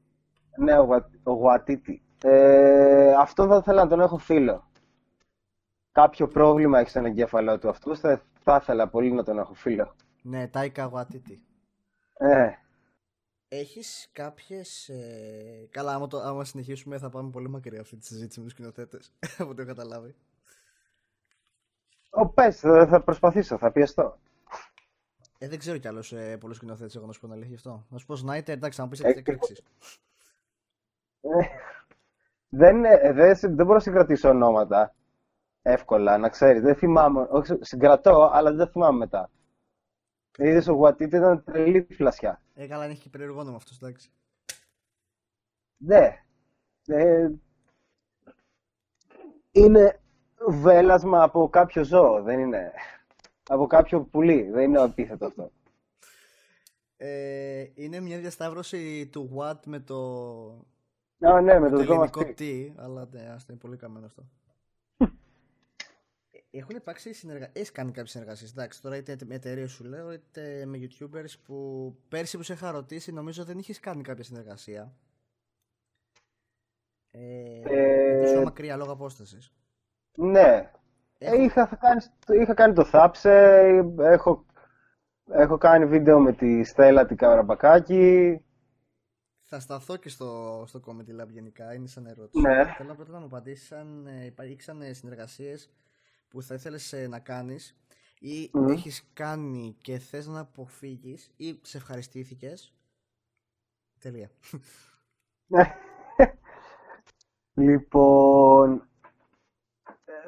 Ναι, 0.57 0.79
ο, 1.22 1.33
Γουατίτη. 1.33 2.03
Ε, 2.22 3.14
αυτό 3.14 3.46
θα 3.46 3.57
ήθελα 3.57 3.83
να 3.83 3.88
τον 3.88 4.00
έχω 4.00 4.18
φίλο. 4.18 4.70
Κάποιο 5.92 6.29
πρόβλημα 6.29 6.79
έχει 6.79 6.90
στον 6.90 7.05
εγκέφαλό 7.05 7.59
του 7.59 7.68
αυτού, 7.68 7.96
θα, 7.96 8.22
θα 8.40 8.59
ήθελα 8.61 8.88
πολύ 8.88 9.12
να 9.12 9.24
τον 9.24 9.38
έχω 9.38 9.55
φίλο. 9.55 9.94
Ναι, 10.22 10.48
Τάικα 10.48 10.85
Γουατίτη. 10.85 11.42
Ε. 12.18 12.50
Έχεις 13.53 14.09
κάποιες... 14.13 14.89
Ε... 14.89 15.69
Καλά, 15.71 15.95
άμα, 15.95 16.07
το, 16.07 16.19
άμα 16.19 16.45
συνεχίσουμε 16.45 16.99
θα 16.99 17.11
πάμε 17.11 17.31
πολύ 17.31 17.49
μακριά 17.49 17.81
αυτή 17.81 17.97
τη 17.97 18.07
συζήτηση 18.07 18.39
με 18.39 18.45
τους 18.45 18.55
σκηνοθέτες, 18.55 19.13
από 19.39 19.55
το 19.55 19.63
έχω 19.63 19.71
καταλάβει. 19.71 20.15
Ο, 22.11 22.29
πες, 22.29 22.59
θα 22.59 23.03
προσπαθήσω, 23.05 23.59
θα 23.59 23.73
πιεστώ. 23.73 24.19
Ε, 25.39 25.49
δεν 25.49 25.59
ξέρω 25.59 25.79
κι 25.79 25.89
άλλος 25.89 26.13
ε, 26.13 26.37
πολλούς 26.37 26.57
σκηνοθέτε. 26.57 26.99
Εγώ 26.99 27.07
να 27.07 27.13
σου 27.13 27.21
πω 27.21 27.27
την 27.27 27.37
αλήθεια 27.37 27.55
αυτό. 27.55 27.87
Να 27.89 27.99
σου 27.99 28.07
πω 28.07 28.17
Σνάιτερ, 28.17 28.55
εντάξει, 28.55 28.79
να 28.79 28.85
μου 28.85 28.91
πεις 28.91 29.01
έτσι 29.01 29.19
εκρήξει. 29.19 29.63
Ε, 31.21 31.29
δεν, 32.49 32.85
ε, 32.85 33.13
δεν, 33.13 33.39
δεν 33.41 33.55
μπορώ 33.55 33.73
να 33.73 33.81
συγκρατήσω 33.81 34.29
ονόματα 34.29 34.95
εύκολα, 35.63 36.19
να 36.19 36.29
ξέρεις. 36.29 36.63
Δεν 36.63 36.75
θυμάμαι. 36.75 37.27
Όχι, 37.31 37.59
συγκρατώ, 37.61 38.31
αλλά 38.33 38.53
δεν 38.53 38.69
θυμάμαι 38.69 38.99
μετά. 38.99 39.31
Είδες 40.38 40.69
ο 40.69 40.73
Γουατίτη 40.73 41.16
ήταν 41.16 41.45
τρελή 41.45 41.87
φλασιά. 41.90 42.43
Ε, 42.55 42.66
καλά, 42.66 42.85
έχει 42.85 43.03
και 43.03 43.09
περίεργο 43.09 43.40
όνομα 43.40 43.57
αυτός, 43.57 43.77
εντάξει. 43.77 44.11
Ναι. 45.77 46.25
Ε, 46.87 47.31
είναι 49.51 50.01
βέλασμα 50.49 51.23
από 51.23 51.49
κάποιο 51.49 51.85
ζώο, 51.85 52.23
δεν 52.23 52.38
είναι 52.38 52.73
από 53.49 53.66
κάποιο 53.66 54.01
πουλί. 54.01 54.51
Δεν 54.51 54.62
είναι 54.62 54.83
επίθετο 54.83 55.27
αυτό. 55.27 55.51
Ε, 56.97 57.66
είναι 57.75 58.01
μια 58.01 58.19
διασταύρωση 58.19 59.09
του 59.12 59.31
What 59.37 59.66
με 59.66 59.81
το. 59.81 59.99
Α, 61.21 61.40
ναι, 61.40 61.59
με 61.59 61.69
το, 61.71 61.77
το 61.77 61.83
ελληνικό 61.83 62.25
τι, 62.35 62.73
αλλά 62.77 63.09
ναι, 63.11 63.31
αυτό 63.35 63.53
είναι 63.53 63.61
πολύ 63.61 63.77
καμένο 63.77 64.07
αυτό. 64.07 64.29
Έχουν 66.51 66.77
υπάρξει 66.77 67.13
συνεργασίε. 67.13 67.63
Έχει 67.63 67.73
κάνει 67.73 67.91
κάποιες 67.91 68.11
συνεργασίες. 68.11 68.51
Εντάξει, 68.51 68.83
τώρα 68.83 68.97
είτε 68.97 69.17
με 69.25 69.35
εταιρείες 69.35 69.71
σου 69.71 69.85
λέω, 69.85 70.13
είτε 70.13 70.65
με 70.67 70.79
YouTubers 70.83 71.39
που 71.45 71.97
πέρσι 72.09 72.37
που 72.37 72.43
σε 72.43 72.53
είχα 72.53 72.71
ρωτήσει, 72.71 73.13
νομίζω 73.13 73.45
δεν 73.45 73.59
είχες 73.59 73.81
κάνει 73.81 74.03
κάποια 74.03 74.25
συνεργασία. 74.25 74.93
Ε, 77.11 77.61
ε... 77.63 78.21
Τόσο 78.21 78.43
μακριά 78.43 78.77
λόγω 78.77 78.93
απόστασης. 78.93 79.53
Ναι, 80.15 80.71
ε, 81.19 81.43
είχα, 81.43 81.79
κάνεις, 81.81 82.13
είχα 82.41 82.55
κάνει 82.55 82.75
το 82.75 82.85
Θάψε, 82.85 83.33
έχω, 83.99 84.47
έχω 85.31 85.59
κάνει 85.59 85.87
βίντεο 85.87 86.21
με 86.21 86.33
τη 86.33 86.65
Στέλλα 86.65 87.07
την 87.07 87.17
Καραμπακάκη. 87.17 88.41
Θα 89.43 89.61
σταθώ 89.61 89.97
και 89.97 90.09
στο, 90.09 90.63
στο 90.67 90.81
Comedy 90.87 91.23
Lab 91.23 91.29
γενικά, 91.29 91.75
είναι 91.75 91.87
σαν 91.87 92.07
ερώτηση. 92.07 92.41
Ναι. 92.41 92.75
Θέλω 92.77 92.95
πρώτα 92.95 93.13
να 93.13 93.19
μου 93.19 93.25
απαντήσεις 93.25 93.73
αν 93.73 94.07
ε, 94.07 94.25
υπήρξαν 94.25 94.95
συνεργασίες 94.95 95.71
που 96.31 96.43
θα 96.43 96.55
ήθελες 96.55 96.93
ε, 96.93 97.07
να 97.09 97.19
κάνεις 97.19 97.77
ή 98.21 98.51
mm. 98.55 98.69
έχεις 98.71 99.11
κάνει 99.12 99.77
και 99.83 99.99
θες 99.99 100.27
να 100.27 100.40
αποφύγεις 100.40 101.31
ή 101.37 101.59
σε 101.62 101.77
ευχαριστήθηκες. 101.77 102.75
Τελεία. 103.99 104.31
λοιπόν, 107.55 108.88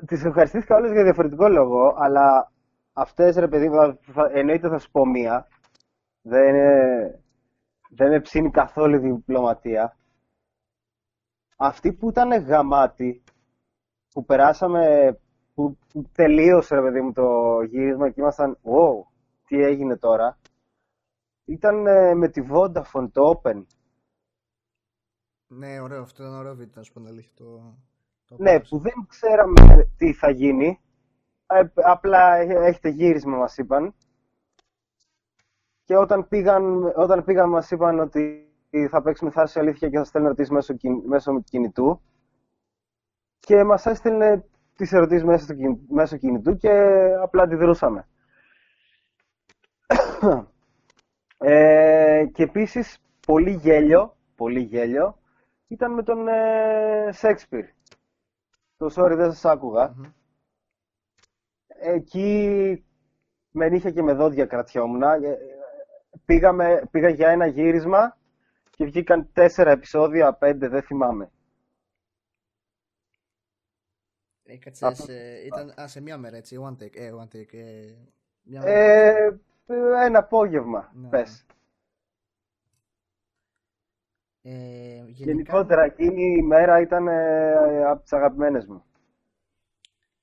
τις 0.06 0.24
ευχαριστήθηκα 0.24 0.76
όλες 0.76 0.92
για 0.92 1.02
διαφορετικό 1.02 1.48
λόγο, 1.48 1.94
αλλά 1.98 2.52
αυτές 2.92 3.36
ρε 3.36 3.48
παιδί 3.48 3.68
μου, 3.68 3.98
εννοείται 4.32 4.68
θα 4.68 4.78
σου 4.78 4.90
πω 4.90 5.06
μία. 5.06 5.48
Δεν, 6.22 6.54
δεν 7.90 8.08
με 8.10 8.20
ψήνει 8.20 8.50
καθόλου 8.50 8.94
η 8.94 8.98
διπλωματία. 8.98 9.96
Αυτή 11.56 11.92
που 11.92 12.08
ήταν 12.08 12.44
γαμάτη, 12.44 13.22
που 14.12 14.24
περάσαμε, 14.24 15.16
που, 15.54 15.78
που 15.92 16.10
τελείωσε 16.12 16.74
ρε 16.74 16.80
παιδί 16.80 17.00
μου 17.00 17.12
το 17.12 17.60
γύρισμα 17.62 18.10
και 18.10 18.20
ήμασταν, 18.20 18.58
wow, 18.62 19.06
τι 19.46 19.62
έγινε 19.62 19.96
τώρα. 19.96 20.38
Ήταν 21.44 21.86
ε, 21.86 22.14
με 22.14 22.28
τη 22.28 22.42
Vodafone 22.50 23.10
το 23.12 23.40
Open. 23.42 23.62
Ναι, 25.46 25.80
ωραίο, 25.80 26.02
αυτό 26.02 26.22
ήταν 26.22 26.34
ωραίο 26.34 26.54
βίντεο, 26.54 26.72
να 26.76 26.82
σου 26.82 26.92
πω 26.92 27.02
αλήθεια. 27.06 27.32
Το... 27.34 28.36
Ναι, 28.36 28.60
που 28.60 28.78
δεν 28.78 28.92
ξέραμε 29.08 29.90
τι 29.96 30.12
θα 30.12 30.30
γίνει. 30.30 30.80
Ε, 31.46 31.62
απλά 31.74 32.36
έχετε 32.36 32.88
γύρισμα 32.88 33.36
μας 33.36 33.56
είπαν. 33.56 33.94
Και 35.84 35.96
όταν 35.96 36.28
πήγαν, 36.28 36.92
όταν 36.96 37.24
πήγαν 37.24 37.48
μας 37.48 37.70
είπαν 37.70 37.98
ότι 37.98 38.52
θα 38.90 39.02
παίξουμε 39.02 39.30
θάρση 39.30 39.58
αλήθεια 39.58 39.88
και 39.88 39.96
θα 39.96 40.04
στέλνουν 40.04 40.30
ερωτήσεις 40.30 40.52
μέσω, 40.52 40.74
μέσω 41.06 41.42
κινητού. 41.42 42.00
Και 43.38 43.64
μας 43.64 43.86
έστειλε 43.86 44.42
τις 44.82 44.92
ερωτήσεις 44.92 45.24
μέσω, 45.24 45.46
μέσω 45.88 46.16
κινητού 46.16 46.56
και 46.56 46.70
απλά 47.22 47.42
αντιδρούσαμε. 47.42 48.08
ε, 51.38 52.24
και 52.32 52.42
επίσης, 52.42 52.98
πολύ 53.26 53.50
γέλιο, 53.50 54.16
πολύ 54.36 54.60
γέλιο, 54.60 55.18
ήταν 55.68 55.92
με 55.92 56.02
τον 56.02 56.28
ε, 56.28 57.08
Σέξπιρ. 57.12 57.64
Το 58.76 58.86
sorry, 58.96 59.14
δεν 59.16 59.32
σας 59.32 59.44
ακουγα 59.44 59.94
εκεί 61.82 62.84
με 63.50 63.68
νύχια 63.68 63.90
και 63.90 64.02
με 64.02 64.12
δόντια 64.12 64.46
κρατιόμουν. 64.46 65.02
Ε, 65.02 65.18
πήγαμε, 66.24 66.82
πήγα 66.90 67.08
για 67.08 67.28
ένα 67.28 67.46
γύρισμα 67.46 68.16
και 68.70 68.84
βγήκαν 68.84 69.28
τέσσερα 69.32 69.70
επεισόδια, 69.70 70.32
πέντε, 70.32 70.68
δεν 70.68 70.82
θυμάμαι. 70.82 71.30
Έκατσες, 74.52 75.08
ε, 75.08 75.44
ήταν 75.46 75.74
α, 75.80 75.86
σε 75.88 76.00
μία 76.00 76.18
μέρα 76.18 76.36
έτσι, 76.36 76.58
one 76.62 76.82
take, 76.82 76.96
ε, 76.96 77.12
one 77.20 77.36
take, 77.36 77.52
ε, 77.52 77.94
μια 78.42 78.62
ε, 78.64 79.40
ένα 80.04 80.18
απόγευμα, 80.18 80.92
ναι. 80.94 81.08
πες. 81.08 81.46
Ε, 84.42 84.94
γενικά... 84.96 85.24
Γενικότερα 85.24 85.82
εκείνη 85.82 86.22
η 86.22 86.42
μέρα 86.42 86.80
ήταν 86.80 87.08
ε, 87.08 87.84
από 87.84 88.02
τις 88.02 88.12
αγαπημένες 88.12 88.66
μου. 88.66 88.84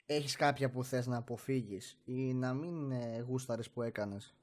Έχεις 0.06 0.36
κάποια 0.36 0.70
που 0.70 0.84
θες 0.84 1.08
να 1.08 1.18
αποφύγεις 1.18 2.00
ή 2.06 2.34
να 2.34 2.54
μην 2.54 2.92
ε, 2.92 3.20
γούσταρες 3.28 3.70
που 3.70 3.82
έκανες; 3.82 4.36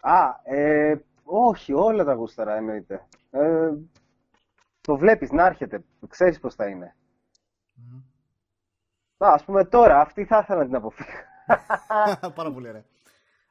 Α, 0.00 0.40
ε, 0.42 1.04
όχι, 1.22 1.72
όλα 1.72 2.04
τα 2.04 2.14
γούσταρα 2.14 2.56
εννοείται. 2.56 3.08
Ε, 3.30 3.72
το 4.80 4.96
βλέπεις 4.96 5.30
να 5.30 5.46
έρχεται, 5.46 5.84
ξέρεις 6.08 6.38
πώς 6.38 6.54
θα 6.54 6.68
είναι. 6.68 6.96
Mm. 7.90 8.02
ας 9.16 9.44
πούμε 9.44 9.64
τώρα, 9.64 10.00
αυτή 10.00 10.24
θα 10.24 10.38
ήθελα 10.38 10.58
να 10.58 10.66
την 10.66 10.74
αποφύγω. 10.74 11.10
Πάρα 12.34 12.52
πολύ 12.52 12.68
ωραία. 12.68 12.84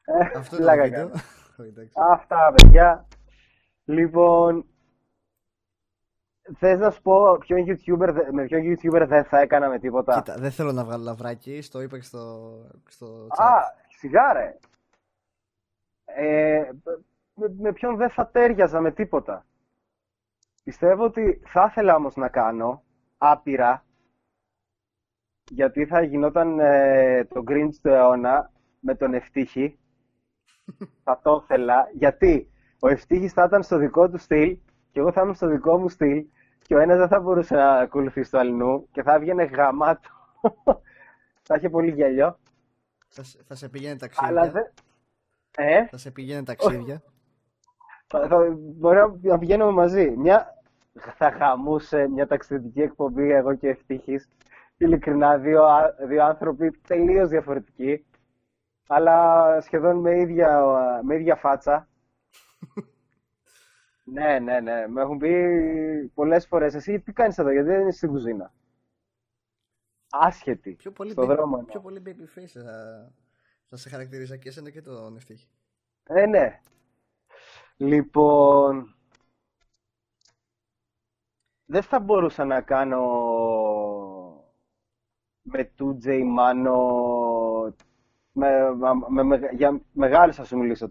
Ε, 0.04 0.38
Αυτό 0.38 0.56
είναι 0.56 0.74
το 0.76 0.82
βίντεο. 0.82 1.10
Αυτά, 2.12 2.54
παιδιά. 2.54 3.06
Λοιπόν, 3.84 4.66
Θες 6.56 6.78
να 6.78 6.90
σου 6.90 7.02
πω 7.02 7.38
ποιον 7.38 7.64
YouTuber, 7.66 8.12
με 8.32 8.44
ποιον 8.44 8.62
YouTuber 8.62 9.06
δεν 9.08 9.24
θα 9.24 9.38
έκανα 9.40 9.68
με 9.68 9.78
τίποτα; 9.78 10.14
Κοίτα, 10.14 10.34
δεν 10.38 10.50
θέλω 10.50 10.72
να 10.72 10.84
βγάλω 10.84 11.02
λαβράκι, 11.02 11.62
το 11.70 11.82
είπα 11.82 11.96
και 11.98 12.04
στο, 12.04 12.52
στο 12.88 13.26
chat. 13.26 13.44
Α, 13.44 13.50
σιγάρε. 13.88 14.58
Ε, 16.04 16.70
με, 17.34 17.54
με 17.58 17.72
ποιον 17.72 17.96
δεν 17.96 18.10
θα 18.10 18.26
τέριαζα 18.26 18.80
με 18.80 18.92
τίποτα. 18.92 19.46
Πιστεύω 20.64 21.04
ότι 21.04 21.42
θα 21.46 21.66
ήθελα 21.70 21.94
όμως 21.94 22.16
να 22.16 22.28
κάνω 22.28 22.82
άπειρα 23.18 23.84
γιατί 25.54 25.86
θα 25.86 26.02
γινόταν 26.02 26.58
ε, 26.58 27.24
το 27.24 27.42
Grinch 27.48 27.74
του 27.82 27.88
αιώνα 27.88 28.50
με 28.80 28.94
τον 28.94 29.14
Ευτύχη. 29.14 29.78
θα 31.04 31.20
το 31.22 31.40
ήθελα. 31.42 31.88
Γιατί 31.92 32.50
ο 32.80 32.88
Ευτύχης 32.88 33.32
θα 33.32 33.44
ήταν 33.44 33.62
στο 33.62 33.76
δικό 33.76 34.10
του 34.10 34.18
στυλ 34.18 34.58
και 34.92 35.00
εγώ 35.00 35.12
θα 35.12 35.22
είμαι 35.22 35.34
στο 35.34 35.48
δικό 35.48 35.78
μου 35.78 35.88
στυλ 35.88 36.24
και 36.62 36.74
ο 36.74 36.78
ένας 36.78 36.98
δεν 36.98 37.08
θα 37.08 37.20
μπορούσε 37.20 37.54
να 37.54 37.70
ακολουθήσει 37.70 38.30
το 38.30 38.38
αλλού 38.38 38.88
και 38.92 39.02
θα 39.02 39.14
έβγαινε 39.14 39.44
γαμάτο. 39.44 40.08
θα 41.46 41.56
είχε 41.56 41.68
πολύ 41.68 41.90
γέλιο. 41.90 42.38
Θα, 43.08 43.22
θα 43.46 43.54
σε 43.54 43.68
πήγαινε 43.68 43.96
ταξίδια. 43.96 44.28
Αλλά 44.28 44.50
δε... 44.50 44.60
ε; 45.56 45.86
Θα 45.86 45.96
σε 45.96 46.10
πήγαινε 46.10 46.42
ταξίδια. 46.42 47.02
θα, 48.06 48.26
θα, 48.28 48.36
μπορεί 48.56 48.98
να 49.20 49.38
πηγαίνουμε 49.38 49.72
μαζί. 49.72 50.10
Μια, 50.16 50.62
θα 50.94 51.30
χαμούσε 51.30 52.08
μια 52.08 52.26
ταξιδιωτική 52.26 52.80
εκπομπή 52.80 53.30
εγώ 53.30 53.54
και 53.54 53.68
ευτύχης. 53.68 54.28
Ειλικρινά, 54.82 55.38
δύο, 55.38 55.64
δύο 56.08 56.24
άνθρωποι 56.24 56.70
τελείως 56.70 57.28
διαφορετικοί. 57.28 58.06
Αλλά 58.86 59.60
σχεδόν 59.60 59.96
με 59.96 60.20
ίδια, 60.20 60.64
με 61.02 61.14
ίδια 61.14 61.36
φάτσα. 61.36 61.88
Ναι, 64.04 64.38
ναι, 64.38 64.60
ναι. 64.60 64.86
Με 64.86 65.00
έχουν 65.00 65.18
πει 65.18 65.32
πολλές 66.14 66.46
φορές. 66.46 66.74
Εσύ 66.74 67.00
τι 67.00 67.12
κάνεις 67.12 67.38
εδώ, 67.38 67.50
γιατί 67.50 67.68
δεν 67.68 67.86
είσαι 67.86 67.96
στην 67.96 68.08
κουζίνα; 68.08 68.52
Άσχετη. 70.10 70.70
Πιο 70.74 70.90
πολύ, 70.90 71.10
στον 71.10 71.26
δρόμο. 71.26 71.64
Πιο 71.64 71.80
πολύ 71.80 72.02
baby 72.06 72.38
face 72.38 72.46
θα, 72.46 73.12
θα 73.68 73.76
σε 73.76 73.88
χαρακτηρίζα 73.88 74.36
και 74.36 74.48
εσένα 74.48 74.70
και 74.70 74.82
το 74.82 75.10
νευτύχη. 75.10 75.48
Ε, 76.04 76.26
ναι. 76.26 76.60
Λοιπόν. 77.76 78.94
Δεν 81.64 81.82
θα 81.82 82.00
μπορούσα 82.00 82.44
να 82.44 82.60
κάνω 82.60 83.00
με 85.42 85.70
2J 85.78 86.06
Mano 86.38 86.76
με, 88.32 88.50
με, 89.08 89.22
με, 89.22 89.40
για 89.52 89.80
μεγάλους 89.92 90.36
θα 90.36 90.44
σου 90.44 90.56
μιλήσω 90.58 90.88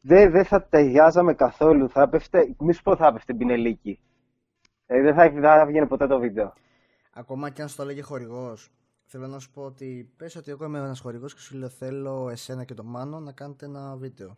δεν, 0.00 0.30
δεν 0.30 0.44
θα 0.44 0.62
ταιριάζαμε 0.62 1.34
καθόλου. 1.34 1.88
Θα 1.88 2.02
έπεφτε, 2.02 2.54
μη 2.58 2.72
σου 2.72 2.82
πω 2.82 2.96
θα 2.96 3.06
έπεφτε 3.06 3.34
πινελίκι. 3.34 4.00
Ε, 4.86 5.02
δεν 5.02 5.14
θα, 5.14 5.30
θα 5.40 5.66
βγαίνει 5.66 5.86
ποτέ 5.86 6.06
το 6.06 6.18
βίντεο. 6.18 6.52
Ακόμα 7.12 7.50
και 7.50 7.62
αν 7.62 7.68
σου 7.68 7.76
το 7.76 7.84
'λεγε 7.84 8.02
χορηγός, 8.02 8.70
θέλω 9.04 9.26
να 9.26 9.38
σου 9.38 9.50
πω 9.50 9.62
ότι 9.62 10.12
πες 10.16 10.36
ότι 10.36 10.50
εγώ 10.50 10.64
είμαι 10.64 10.78
ένας 10.78 11.00
χορηγός 11.00 11.34
και 11.34 11.40
σου 11.40 11.56
λέω 11.56 11.68
θέλω 11.68 12.28
εσένα 12.28 12.64
και 12.64 12.74
τον 12.74 12.86
Μάνο 12.86 13.20
να 13.20 13.32
κάνετε 13.32 13.66
ένα 13.66 13.96
βίντεο. 13.96 14.36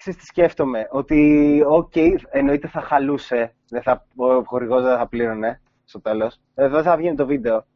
Ξέρεις 0.00 0.20
τι 0.20 0.26
σκέφτομαι, 0.26 0.88
ότι 0.90 1.62
OK, 1.66 1.92
okay, 1.94 2.16
εννοείται 2.30 2.68
θα 2.68 2.80
χαλούσε, 2.80 3.54
δεν 3.68 3.82
θα, 3.82 4.06
ο 4.16 4.44
χορηγός 4.44 4.82
δεν 4.82 4.96
θα 4.96 5.08
πλήρωνε 5.08 5.60
στο 5.84 6.00
τέλος, 6.00 6.40
εδώ 6.54 6.82
θα 6.82 6.96
βγαίνει 6.96 7.16
το 7.16 7.26
βίντεο. 7.26 7.66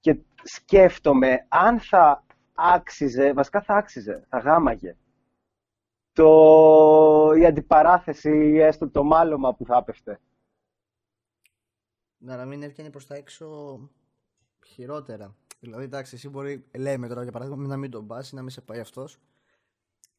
Και 0.00 0.18
σκέφτομαι, 0.42 1.46
αν 1.48 1.80
θα 1.80 2.24
άξιζε, 2.54 3.32
βασικά 3.32 3.62
θα 3.62 3.74
άξιζε, 3.74 4.24
θα 4.28 4.38
γάμαγε. 4.38 4.96
Το, 6.12 7.32
η 7.38 7.46
αντιπαράθεση, 7.46 8.58
έστω 8.60 8.88
το 8.88 9.04
μάλωμα 9.04 9.54
που 9.54 9.64
θα 9.64 9.76
έπεφτε. 9.76 10.20
Να, 12.18 12.36
να 12.36 12.44
μην 12.44 12.62
έβγαινε 12.62 12.90
προς 12.90 13.06
τα 13.06 13.14
έξω 13.14 13.78
χειρότερα. 14.66 15.34
Δηλαδή, 15.60 15.84
εντάξει, 15.84 16.14
εσύ 16.14 16.28
μπορεί, 16.28 16.64
λέμε 16.76 17.08
τώρα 17.08 17.22
για 17.22 17.32
παράδειγμα, 17.32 17.66
να 17.66 17.76
μην 17.76 17.90
τον 17.90 18.06
πας, 18.06 18.32
να 18.32 18.40
μην 18.40 18.50
σε 18.50 18.60
πάει 18.60 18.80
αυτός 18.80 19.20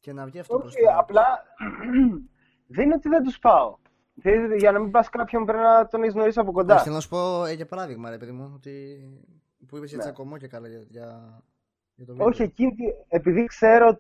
και 0.04 0.14
να 0.14 0.26
βγει 0.26 0.40
αυτό 0.40 0.58
προς 0.58 0.74
τα 0.74 0.98
απλά 0.98 1.26
δεν 2.76 2.86
είναι 2.86 2.94
ότι 2.94 3.10
δεν 3.10 3.24
τους 3.24 3.40
πάω. 3.40 3.78
Για 4.58 4.72
να 4.72 4.80
μην 4.80 4.92
πας 4.92 5.10
κάποιον 5.10 5.46
πρέπει 5.46 5.64
να 5.64 5.88
τον 5.88 6.02
έχεις 6.02 6.14
νωρίς 6.16 6.38
από 6.38 6.52
κοντά. 6.52 6.80
Θέλω 6.80 6.96
να 6.96 7.02
σου 7.02 7.10
πω 7.10 7.46
ε, 7.46 7.54
για 7.54 7.66
παράδειγμα, 7.66 8.10
ρε 8.10 8.18
παιδί 8.18 8.32
μου, 8.32 8.52
ότι 8.56 9.02
που 9.68 9.78
είπες 9.78 9.90
για 9.90 9.98
ναι. 9.98 10.04
τσακωμό 10.04 10.38
και 10.38 10.48
καλά 10.48 10.68
για, 10.68 10.80
για 10.90 11.42
όχι, 12.18 12.42
εκεί, 12.42 12.66
επειδή 13.08 13.46
ξέρω, 13.46 14.00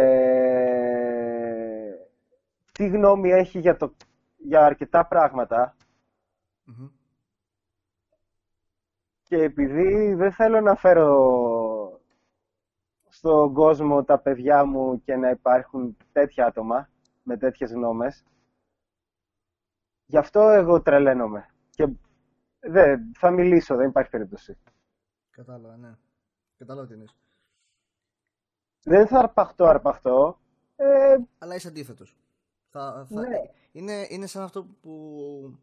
τι 2.72 2.86
γνώμη 2.86 3.30
έχει 3.30 3.58
για, 3.58 3.76
το, 3.76 3.94
για 4.36 4.64
αρκετά 4.64 5.08
και 9.28 9.42
επειδή 9.42 10.14
δεν 10.14 10.32
θέλω 10.32 10.60
να 10.60 10.74
φέρω 10.74 12.00
στον 13.08 13.52
κόσμο 13.52 14.04
τα 14.04 14.18
παιδιά 14.18 14.64
μου 14.64 15.02
και 15.02 15.16
να 15.16 15.30
υπάρχουν 15.30 15.96
τέτοια 16.12 16.46
άτομα 16.46 16.88
με 17.22 17.36
τέτοιες 17.36 17.72
γνώμες, 17.72 18.24
γι' 20.06 20.18
αυτό 20.18 20.40
εγώ 20.40 20.82
τρελαίνομαι. 20.82 21.46
Και 21.70 21.88
δεν, 22.60 23.12
θα 23.14 23.30
μιλήσω, 23.30 23.76
δεν 23.76 23.88
υπάρχει 23.88 24.10
περίπτωση. 24.10 24.58
Κατάλαβα, 25.30 25.76
ναι. 25.76 25.94
Κατάλαβα 26.56 26.86
τι 26.86 26.92
εννοείς. 26.92 27.16
Δεν 28.82 29.06
θα 29.06 29.18
αρπαχτώ, 29.18 29.64
αρπαχτώ. 29.64 30.38
Ε... 30.76 31.16
Αλλά 31.38 31.54
είσαι 31.54 31.68
αντίθετος. 31.68 32.16
Θα, 32.68 33.06
θα... 33.08 33.20
Ναι. 33.20 33.36
Είναι, 33.72 34.06
είναι 34.08 34.26
σαν 34.26 34.42
αυτό 34.42 34.64
που. 34.80 35.58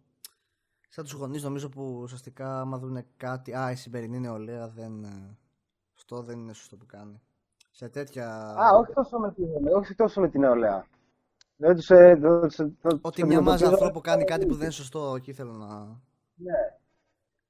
Σαν 0.94 1.04
τους 1.04 1.14
γονείς 1.14 1.44
νομίζω 1.44 1.70
που 1.70 2.00
ουσιαστικά 2.02 2.60
άμα 2.60 2.78
δουν 2.78 3.06
κάτι. 3.18 3.56
Α, 3.56 3.72
η 3.72 3.76
σημερινή 3.76 4.20
νεολαία 4.20 4.68
δεν. 4.68 5.06
Αυτό 5.96 6.22
δεν 6.22 6.40
είναι 6.40 6.54
σωστό 6.54 6.76
που 6.78 6.86
κάνει. 6.86 7.22
Σε 7.72 7.90
τέτοια. 7.90 8.28
Α, 8.38 8.78
όχι 8.78 8.94
τόσο 8.94 9.20
με 9.20 9.34
την, 9.34 9.46
όχι 9.76 9.96
τόσο 9.96 10.22
με 10.22 10.30
την 10.30 10.40
νεολαία. 10.40 10.86
Δεν 11.56 11.76
τους, 11.76 11.90
ε, 11.90 12.20
Ότι 13.02 13.26
μια 13.26 13.42
μάζα 13.42 13.68
ανθρώπου 13.68 14.02
κάνει 14.02 14.24
κάτι 14.24 14.46
που 14.46 14.54
δεν 14.54 14.64
είναι 14.64 14.72
σωστό, 14.72 15.14
εκεί 15.16 15.34
θέλω 15.34 15.52
να. 15.52 16.02
Ναι. 16.36 16.78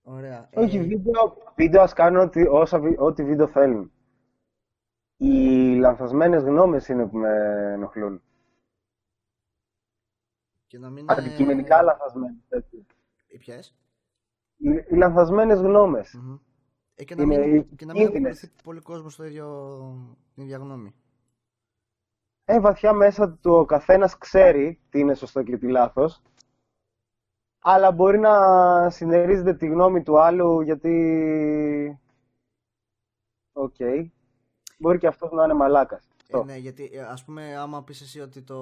Ωραία. 0.03 0.49
Όχι, 0.53 0.77
ε... 0.77 0.81
βίντεο, 0.81 1.37
βίντεο 1.55 1.81
ας 1.81 1.93
κάνουν 1.93 2.21
ό,τι, 2.21 2.47
όσα, 2.47 2.81
ό,τι 2.97 3.23
βίντεο 3.23 3.47
θέλουν. 3.47 3.91
Οι 5.17 5.75
λανθασμένες 5.75 6.43
γνώμες 6.43 6.87
είναι 6.87 7.07
που 7.07 7.17
με 7.17 7.29
ενοχλούν. 7.73 8.21
Και 10.67 10.77
να 10.77 10.89
μην 10.89 11.05
Αντικειμενικά 11.11 11.75
είναι... 11.75 11.85
λανθασμένες, 11.85 12.43
έτσι. 12.49 12.85
Οι 13.33 13.37
ποιες; 13.37 13.75
Οι, 14.57 14.69
οι 14.69 14.95
λανθασμένες 14.95 15.59
γνώμες. 15.59 16.15
Mm-hmm. 16.17 16.39
Ε, 16.95 17.03
και 17.03 17.15
να 17.15 17.23
είναι, 17.23 17.37
μην, 17.37 17.75
και 17.75 17.85
να 17.85 17.93
μην 17.93 18.07
ακολουθεί 18.07 18.51
πολύ 18.63 18.81
κόσμος 18.81 19.13
στο 19.13 19.23
ίδιο, 19.23 19.45
την 20.33 20.43
ίδια 20.43 20.57
γνώμη. 20.57 20.93
Ε, 22.45 22.59
βαθιά 22.59 22.93
μέσα 22.93 23.31
του 23.31 23.53
ο 23.53 23.65
καθένας 23.65 24.17
ξέρει 24.17 24.79
τι 24.89 24.99
είναι 24.99 25.13
σωστό 25.13 25.43
και 25.43 25.57
τι 25.57 25.67
λάθος 25.67 26.21
αλλά 27.65 27.91
μπορεί 27.91 28.19
να 28.19 28.89
συνερίζεται 28.89 29.53
τη 29.53 29.67
γνώμη 29.67 30.03
του 30.03 30.21
άλλου 30.21 30.61
γιατί... 30.61 31.99
OK. 33.53 33.75
Okay. 33.79 34.09
Μπορεί 34.77 34.97
και 34.97 35.07
αυτός 35.07 35.31
να 35.31 35.43
είναι 35.43 35.53
μαλάκας. 35.53 36.07
Ε, 36.27 36.43
ναι, 36.43 36.57
γιατί 36.57 36.89
ε, 36.93 37.01
ας 37.01 37.23
πούμε 37.23 37.57
άμα 37.57 37.83
πεις 37.83 38.01
εσύ 38.01 38.19
ότι 38.19 38.41
το... 38.41 38.57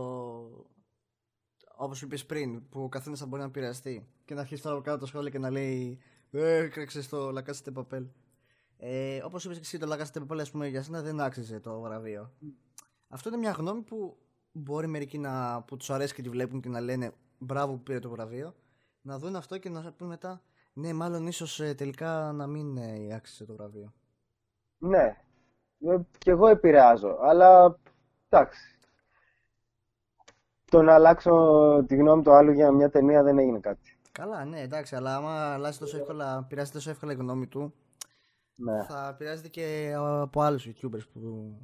Όπως 1.83 2.01
είπες 2.01 2.25
πριν, 2.25 2.69
που 2.69 2.83
ο 2.83 2.89
καθένας 2.89 3.19
θα 3.19 3.25
μπορεί 3.25 3.41
να 3.41 3.51
πειραστεί 3.51 4.07
και 4.25 4.33
να 4.33 4.41
αρχίσει 4.41 4.61
τώρα 4.61 4.81
κάτω 4.81 4.97
το 4.97 5.05
σχόλιο 5.05 5.29
και 5.29 5.39
να 5.39 5.49
λέει 5.49 5.99
Ε, 6.31 6.55
έκραξες 6.55 7.09
το 7.09 7.31
Λακάσετε 7.31 7.71
Παπέλ. 7.71 8.05
Ε, 8.77 9.21
όπως 9.23 9.45
είπες 9.45 9.55
και 9.55 9.63
εσύ 9.63 9.77
το 9.77 9.85
Λακάσετε 9.85 10.19
Παπέλ, 10.19 10.39
ας 10.39 10.51
πούμε, 10.51 10.67
για 10.67 10.83
σένα 10.83 11.01
δεν 11.01 11.19
άξιζε 11.19 11.59
το 11.59 11.79
βραβείο. 11.79 12.31
Αυτό 13.07 13.29
είναι 13.29 13.37
μια 13.37 13.51
γνώμη 13.51 13.81
που 13.81 14.17
μπορεί 14.51 14.87
μερικοί 14.87 15.17
να, 15.17 15.61
που 15.61 15.77
τους 15.77 15.89
αρέσει 15.89 16.13
και 16.13 16.21
τη 16.21 16.29
βλέπουν 16.29 16.61
και 16.61 16.69
να 16.69 16.79
λένε 16.79 17.11
μπράβο 17.37 17.73
που 17.73 17.83
πήρε 17.83 17.99
το 17.99 18.09
βραβείο, 18.09 18.55
να 19.01 19.19
δουν 19.19 19.35
αυτό 19.35 19.57
και 19.57 19.69
να 19.69 19.91
πούν 19.91 20.07
μετά 20.07 20.41
ναι, 20.73 20.93
μάλλον 20.93 21.27
ίσως 21.27 21.59
ε, 21.59 21.73
τελικά 21.73 22.31
να 22.31 22.47
μην 22.47 22.77
ε, 22.77 23.13
άξιζε 23.15 23.45
το 23.45 23.53
βραβείο. 23.53 23.93
Ναι, 24.77 25.17
ε, 25.79 25.97
και 26.17 26.31
εγώ 26.31 26.47
επηρεάζω, 26.47 27.17
αλλά 27.21 27.79
εντάξει. 28.29 28.75
Το 30.71 30.81
να 30.81 30.93
αλλάξω 30.93 31.33
τη 31.87 31.95
γνώμη 31.95 32.23
του 32.23 32.31
άλλου 32.31 32.51
για 32.51 32.71
μια 32.71 32.89
ταινία 32.89 33.23
δεν 33.23 33.37
έγινε 33.37 33.59
κάτι. 33.59 33.97
Καλά, 34.11 34.45
ναι, 34.45 34.61
εντάξει, 34.61 34.95
αλλά 34.95 35.15
άμα 35.15 35.53
αλλάζει 35.53 35.79
τόσο 35.79 35.97
εύκολα, 35.97 36.45
πειράζει 36.49 36.71
τόσο 36.71 36.89
εύκολα 36.89 37.11
η 37.11 37.15
γνώμη 37.15 37.47
του, 37.47 37.73
Ναι. 38.55 38.83
θα 38.83 39.15
πειράζεται 39.17 39.47
και 39.47 39.93
από 39.97 40.41
άλλους 40.41 40.67
YouTubers 40.67 41.07
που, 41.13 41.55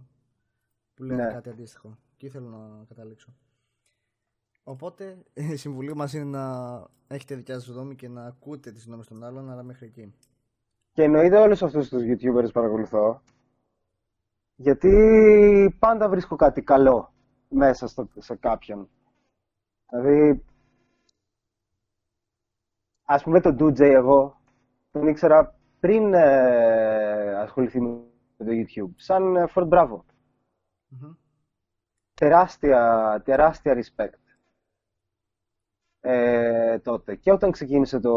που 0.94 1.04
λένε 1.04 1.24
Ναι. 1.26 1.32
κάτι 1.34 1.50
αντίστοιχο. 1.50 1.98
Και 2.18 2.30
θέλω 2.30 2.48
να 2.50 2.86
καταλήξω. 2.88 3.34
Οπότε, 4.64 5.18
η 5.54 5.56
συμβουλή 5.56 5.96
μας 5.96 6.14
είναι 6.14 6.24
να 6.38 6.84
έχετε 7.08 7.36
δικιά 7.36 7.60
σας 7.60 7.68
γνώμη 7.68 7.96
και 7.96 8.08
να 8.08 8.26
ακούτε 8.26 8.72
τις 8.72 8.86
γνώμες 8.86 9.08
των 9.08 9.24
άλλων, 9.24 9.52
αλλά 9.52 9.64
μέχρι 9.64 9.86
εκεί. 9.86 10.14
Και 10.92 11.04
εννοείται 11.04 11.38
όλους 11.38 11.64
αυτούς 11.64 11.90
τους 11.90 12.02
YouTubers 12.04 12.46
που 12.46 12.52
παρακολουθώ, 12.52 13.22
γιατί 14.56 15.76
πάντα 15.80 16.10
βρίσκω 16.10 16.36
κάτι 16.36 16.62
καλό 16.62 17.14
μέσα 17.50 17.88
στο, 17.88 18.08
σε 18.18 18.36
κάποιον. 18.36 18.90
Δηλαδή, 19.90 20.44
ας 23.06 23.24
πούμε 23.24 23.42
τον 23.42 23.56
DJ 23.60 23.80
εγώ, 23.80 24.42
τον 24.92 25.08
ήξερα 25.08 25.56
πριν 25.80 26.14
ε, 26.14 27.36
ασχοληθεί 27.36 27.82
με 27.82 28.02
το 28.38 28.46
YouTube, 28.52 28.94
σαν 28.96 29.36
ε, 29.36 29.46
Ford 29.56 29.70
Bravo. 29.70 30.00
Μμμ. 30.88 31.14
Τεράστια, 32.14 33.22
τεράστια 33.26 33.84
respect 33.84 34.28
ε, 36.00 36.80
τότε. 36.80 37.16
Και 37.16 37.32
όταν 37.32 37.52
ξεκίνησε 37.52 38.00
το, 38.00 38.16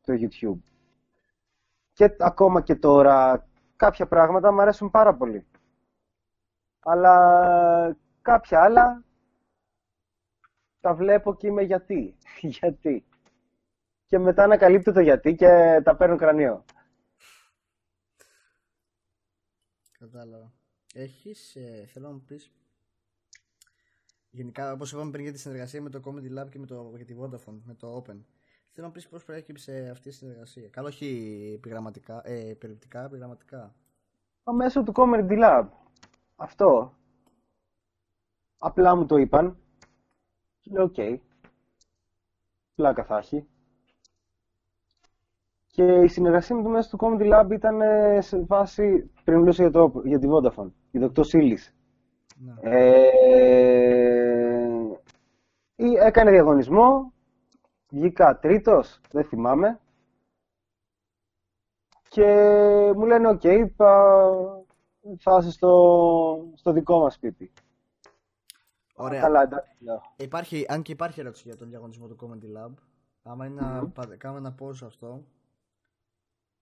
το 0.00 0.12
YouTube. 0.12 0.58
Και 1.92 2.14
ακόμα 2.18 2.60
και 2.60 2.74
τώρα 2.74 3.46
κάποια 3.76 4.06
πράγματα 4.06 4.52
μου 4.52 4.60
αρέσουν 4.60 4.90
πάρα 4.90 5.14
πολύ. 5.14 5.46
Αλλά 6.80 7.96
κάποια 8.22 8.62
άλλα 8.62 9.02
τα 10.88 10.94
βλέπω 10.94 11.34
και 11.34 11.46
είμαι 11.46 11.62
γιατί. 11.62 12.16
γιατί. 12.58 13.04
Και 14.06 14.18
μετά 14.18 14.42
ανακαλύπτω 14.42 14.92
το 14.92 15.00
γιατί 15.00 15.34
και 15.34 15.80
τα 15.84 15.96
παίρνω 15.96 16.16
κρανίο. 16.16 16.64
Κατάλαβα. 19.98 20.52
Έχεις, 20.94 21.56
ε, 21.56 21.88
θέλω 21.92 22.06
να 22.06 22.12
μου 22.12 22.22
πεις, 22.26 22.52
γενικά 24.30 24.72
όπως 24.72 24.92
είπαμε 24.92 25.10
πριν 25.10 25.22
για 25.22 25.32
τη 25.32 25.38
συνεργασία 25.38 25.82
με 25.82 25.90
το 25.90 26.00
Comedy 26.04 26.38
Lab 26.38 26.48
και 26.50 26.58
με 26.58 26.66
το, 26.66 26.92
για 26.96 27.04
τη 27.04 27.14
Vodafone, 27.20 27.60
με 27.64 27.74
το 27.74 27.96
Open. 27.96 28.16
Θέλω 28.72 28.86
να 28.86 28.92
πεις 28.92 29.08
πώς 29.08 29.24
προέκυψε 29.24 29.88
αυτή 29.90 30.08
η 30.08 30.12
συνεργασία. 30.12 30.68
Καλό 30.68 30.86
όχι 30.86 31.52
επιγραμματικά, 31.56 32.22
ε, 32.24 32.54
περιληπτικά, 32.54 33.04
επιγραμματικά. 33.04 33.74
Μέσω 34.44 34.82
του 34.82 34.92
Comedy 34.94 35.42
Lab. 35.42 35.68
Αυτό. 36.36 36.98
Απλά 38.58 38.96
μου 38.96 39.06
το 39.06 39.16
είπαν. 39.16 39.62
Και 40.68 40.74
λέω, 40.74 40.84
οκ. 40.84 41.20
Πλάκα 42.74 43.04
θα 43.04 43.16
έχει. 43.16 43.46
Και 45.66 45.84
η 45.84 46.08
συνεργασία 46.08 46.56
με 46.56 46.62
το 46.62 46.68
μέσο 46.68 46.96
του 46.96 46.98
Comedy 47.00 47.32
Lab 47.32 47.50
ήταν 47.50 47.80
ε, 47.80 48.20
σε 48.20 48.44
βάση, 48.44 49.10
πριν 49.24 49.38
μιλούσα 49.38 49.62
για, 49.62 49.72
το, 49.72 50.02
για 50.04 50.18
τη 50.18 50.26
Vodafone, 50.30 50.70
η 50.90 50.98
Δοκτώ 50.98 51.22
Σίλης. 51.22 51.74
Ναι. 52.36 52.54
Ε, 52.60 53.08
ή 55.76 55.94
έκανε 55.94 56.30
διαγωνισμό, 56.30 57.12
βγήκα 57.90 58.38
τρίτος, 58.38 59.00
δεν 59.10 59.24
θυμάμαι. 59.24 59.80
Και 62.08 62.24
μου 62.96 63.04
λένε, 63.04 63.28
οκ, 63.28 63.42
θα, 63.76 64.12
θα 65.18 65.38
είσαι 65.40 65.50
στο, 65.50 66.50
στο 66.54 66.72
δικό 66.72 66.98
μας 66.98 67.14
σπίτι. 67.14 67.52
Ωραία. 68.98 69.20
Καλά, 69.20 69.42
εντάξει, 69.42 69.76
λέω. 69.78 70.02
Υπάρχει, 70.16 70.64
αν 70.68 70.82
και 70.82 70.92
υπάρχει 70.92 71.20
ερώτηση 71.20 71.42
για 71.48 71.56
τον 71.56 71.68
διαγωνισμό 71.68 72.08
του 72.08 72.16
Comedy 72.20 72.56
Lab, 72.56 72.72
άμα 73.22 73.46
είναι 73.46 73.60
να 73.60 73.88
πα- 73.88 74.16
κάνουμε 74.16 74.48
ένα 74.48 74.56
pause 74.60 74.76
σε 74.76 74.84
αυτό, 74.84 75.24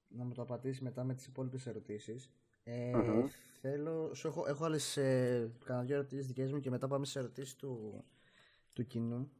να 0.08 0.24
μου 0.24 0.32
το 0.32 0.42
απαντήσεις 0.42 0.80
μετά 0.80 1.04
με 1.04 1.14
τις 1.14 1.26
υπόλοιπες 1.26 1.66
ερωτήσεις. 1.66 2.30
Ε, 2.64 2.92
Μμμ. 2.96 3.26
Θέλω, 3.60 4.14
σου 4.14 4.26
έχω, 4.28 4.46
έχω 4.46 4.64
άλλες 4.64 4.96
ε, 4.96 5.50
κανένα 5.64 5.86
δύο 5.86 5.94
ερωτήσεις 5.96 6.26
δικές 6.26 6.52
μου 6.52 6.60
και 6.60 6.70
μετά 6.70 6.88
πάμε 6.88 7.06
σε 7.06 7.18
ερωτήσεις 7.18 7.56
του, 7.56 8.04
του 8.72 8.86
κοινού. 8.86 9.30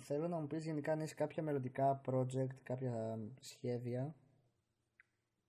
Θέλω 0.00 0.28
να 0.28 0.36
μου 0.36 0.46
πεις 0.46 0.64
γενικά 0.64 0.92
αν 0.92 1.00
έχεις 1.00 1.14
κάποια 1.14 1.42
μελλοντικά 1.42 2.00
project, 2.06 2.54
κάποια 2.62 3.18
σχέδια 3.40 4.14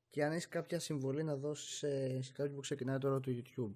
και 0.09 0.23
αν 0.25 0.31
έχεις 0.31 0.47
κάποια 0.47 0.79
συμβολή 0.79 1.23
να 1.23 1.35
δώσεις 1.35 1.77
σε, 1.77 2.21
σε 2.21 2.31
κάποιον 2.31 2.55
που 2.55 2.61
ξεκινάει 2.61 2.97
τώρα 2.97 3.19
το 3.19 3.31
YouTube. 3.35 3.73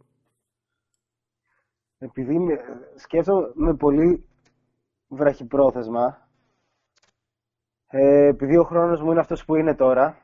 Επειδή 1.99 2.39
με- 2.39 2.91
σκέφτομαι 2.95 3.75
πολύ 3.75 4.29
βραχυπρόθεσμα, 5.07 6.27
ε, 7.87 8.25
επειδή 8.25 8.57
ο 8.57 8.63
χρόνος 8.63 9.01
μου 9.01 9.11
είναι 9.11 9.19
αυτός 9.19 9.45
που 9.45 9.55
είναι 9.55 9.75
τώρα, 9.75 10.17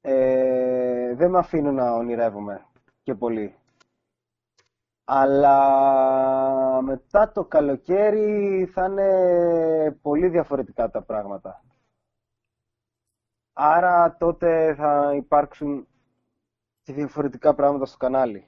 ε, 0.00 1.14
δεν 1.14 1.30
με 1.30 1.38
αφήνω 1.38 1.72
να 1.72 1.92
ονειρεύομαι 1.92 2.66
και 3.02 3.14
πολύ. 3.14 3.56
Αλλά 5.04 6.82
μετά 6.82 7.32
το 7.32 7.44
καλοκαίρι 7.44 8.66
θα 8.72 8.84
είναι 8.84 9.98
πολύ 10.02 10.28
διαφορετικά 10.28 10.90
τα 10.90 11.02
πράγματα. 11.02 11.64
Άρα 13.52 14.16
τότε 14.16 14.74
θα 14.74 15.12
υπάρξουν 15.14 15.86
και 16.82 16.92
διαφορετικά 16.92 17.54
πράγματα 17.54 17.84
στο 17.84 17.96
κανάλι. 17.96 18.46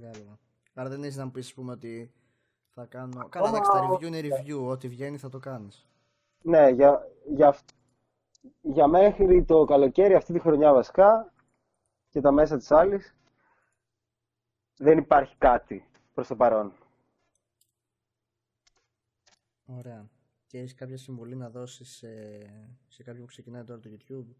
Κατάλαβα. 0.00 0.38
Άρα 0.74 0.88
δεν 0.88 1.02
έχεις 1.02 1.16
να 1.16 1.24
μου 1.24 1.30
πεις, 1.30 1.46
ας 1.46 1.54
πούμε, 1.54 1.72
ότι 1.72 2.12
θα 2.68 2.84
κάνω... 2.86 3.28
Καλά, 3.28 3.48
εντάξει, 3.48 3.70
τα 3.70 3.88
review 3.90 4.02
είναι 4.02 4.20
review, 4.22 4.66
ό,τι 4.68 4.88
βγαίνει 4.88 5.18
θα 5.18 5.28
το 5.28 5.38
κάνεις. 5.38 5.86
Ναι, 6.42 6.68
για, 6.68 7.08
για, 7.34 7.48
αυ- 7.48 7.70
για 8.60 8.86
μέχρι 8.86 9.44
το 9.44 9.64
καλοκαίρι 9.64 10.14
αυτή 10.14 10.32
τη 10.32 10.38
χρονιά 10.38 10.72
βασικά 10.72 11.32
και 12.08 12.20
τα 12.20 12.32
μέσα 12.32 12.56
της 12.56 12.70
άλλης 12.70 13.16
δεν 14.76 14.98
υπάρχει 14.98 15.36
κάτι 15.36 15.88
προς 16.14 16.26
το 16.28 16.36
παρόν. 16.36 16.72
Ωραία. 19.66 20.08
Και 20.46 20.58
έχεις 20.58 20.74
κάποια 20.74 20.98
συμβολή 20.98 21.36
να 21.36 21.50
δώσεις 21.50 21.90
σε, 21.96 22.40
σε 22.88 23.02
κάποιον 23.02 23.22
που 23.22 23.28
ξεκινάει 23.30 23.64
τώρα 23.64 23.80
το 23.80 23.90
YouTube; 23.92 24.34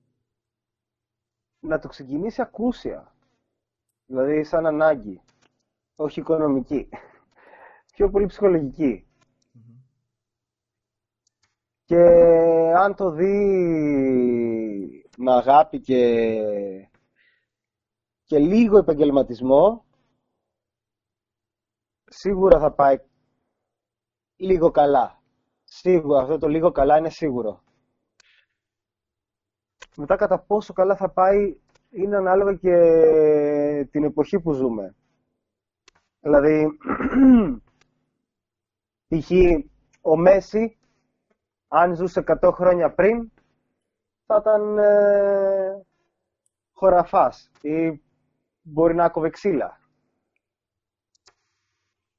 Να 1.60 1.78
το 1.78 1.88
ξεκινήσει 1.88 2.40
ακούσια. 2.42 3.12
Δηλαδή 4.06 4.44
σαν 4.44 4.66
ανάγκη. 4.66 5.20
Όχι 6.00 6.20
οικονομική. 6.20 6.88
Πιο 7.92 8.10
πολύ 8.10 8.26
ψυχολογική. 8.26 9.06
Μμμ. 9.52 9.78
Και 11.84 12.02
αν 12.76 12.94
το 12.94 13.10
δει 13.10 13.34
με 15.16 15.32
αγάπη 15.32 15.80
και, 15.80 16.00
και 18.24 18.38
λίγο 18.38 18.78
επαγγελματισμό, 18.78 19.84
σίγουρα 22.04 22.58
θα 22.58 22.72
πάει 22.72 22.96
λίγο 24.36 24.70
καλά. 24.70 25.22
Σίγουρα, 25.64 26.20
αυτό 26.20 26.38
το 26.38 26.48
λίγο 26.48 26.70
καλά 26.70 26.98
είναι 26.98 27.10
σίγουρο. 27.10 27.62
Μετά 29.96 30.16
κατά 30.16 30.38
πόσο 30.38 30.72
καλά 30.72 30.96
θα 30.96 31.10
πάει 31.10 31.58
είναι 31.90 32.16
ανάλογα 32.16 32.54
και 32.54 32.74
την 33.90 34.04
εποχή 34.04 34.40
που 34.40 34.52
ζούμε. 34.52 34.97
Δηλαδή, 36.20 36.78
π.χ. 39.08 39.30
ο 40.00 40.16
Μέση 40.16 40.78
αν 41.68 41.94
ζούσε 41.94 42.24
100 42.26 42.50
χρόνια 42.52 42.94
πριν, 42.94 43.30
θα 44.26 44.36
ήταν 44.40 44.78
ε, 44.78 45.86
χωραφάς 46.72 47.50
ή 47.60 48.02
μπορεί 48.62 48.94
να 48.94 49.08
κόβε 49.08 49.30
ξύλα. 49.30 49.80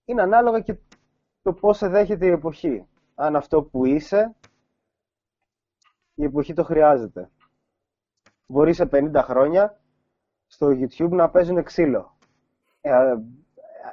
Είναι 0.05 0.21
ανάλογα 0.21 0.59
και 0.59 0.77
το 1.41 1.53
πώς 1.53 1.77
σε 1.77 1.87
δέχεται 1.87 2.25
η 2.25 2.31
εποχή. 2.31 2.87
Αν 3.15 3.35
αυτό 3.35 3.63
που 3.63 3.85
είσαι, 3.85 4.35
η 6.13 6.23
εποχή 6.23 6.53
το 6.53 6.63
χρειάζεται. 6.63 7.29
μπορεί 8.45 8.73
σε 8.73 8.89
50 8.91 9.11
χρόνια 9.23 9.81
στο 10.47 10.67
YouTube 10.67 11.09
να 11.09 11.29
παίζουν 11.29 11.63
ξύλο. 11.63 12.17
Ε, 12.81 13.15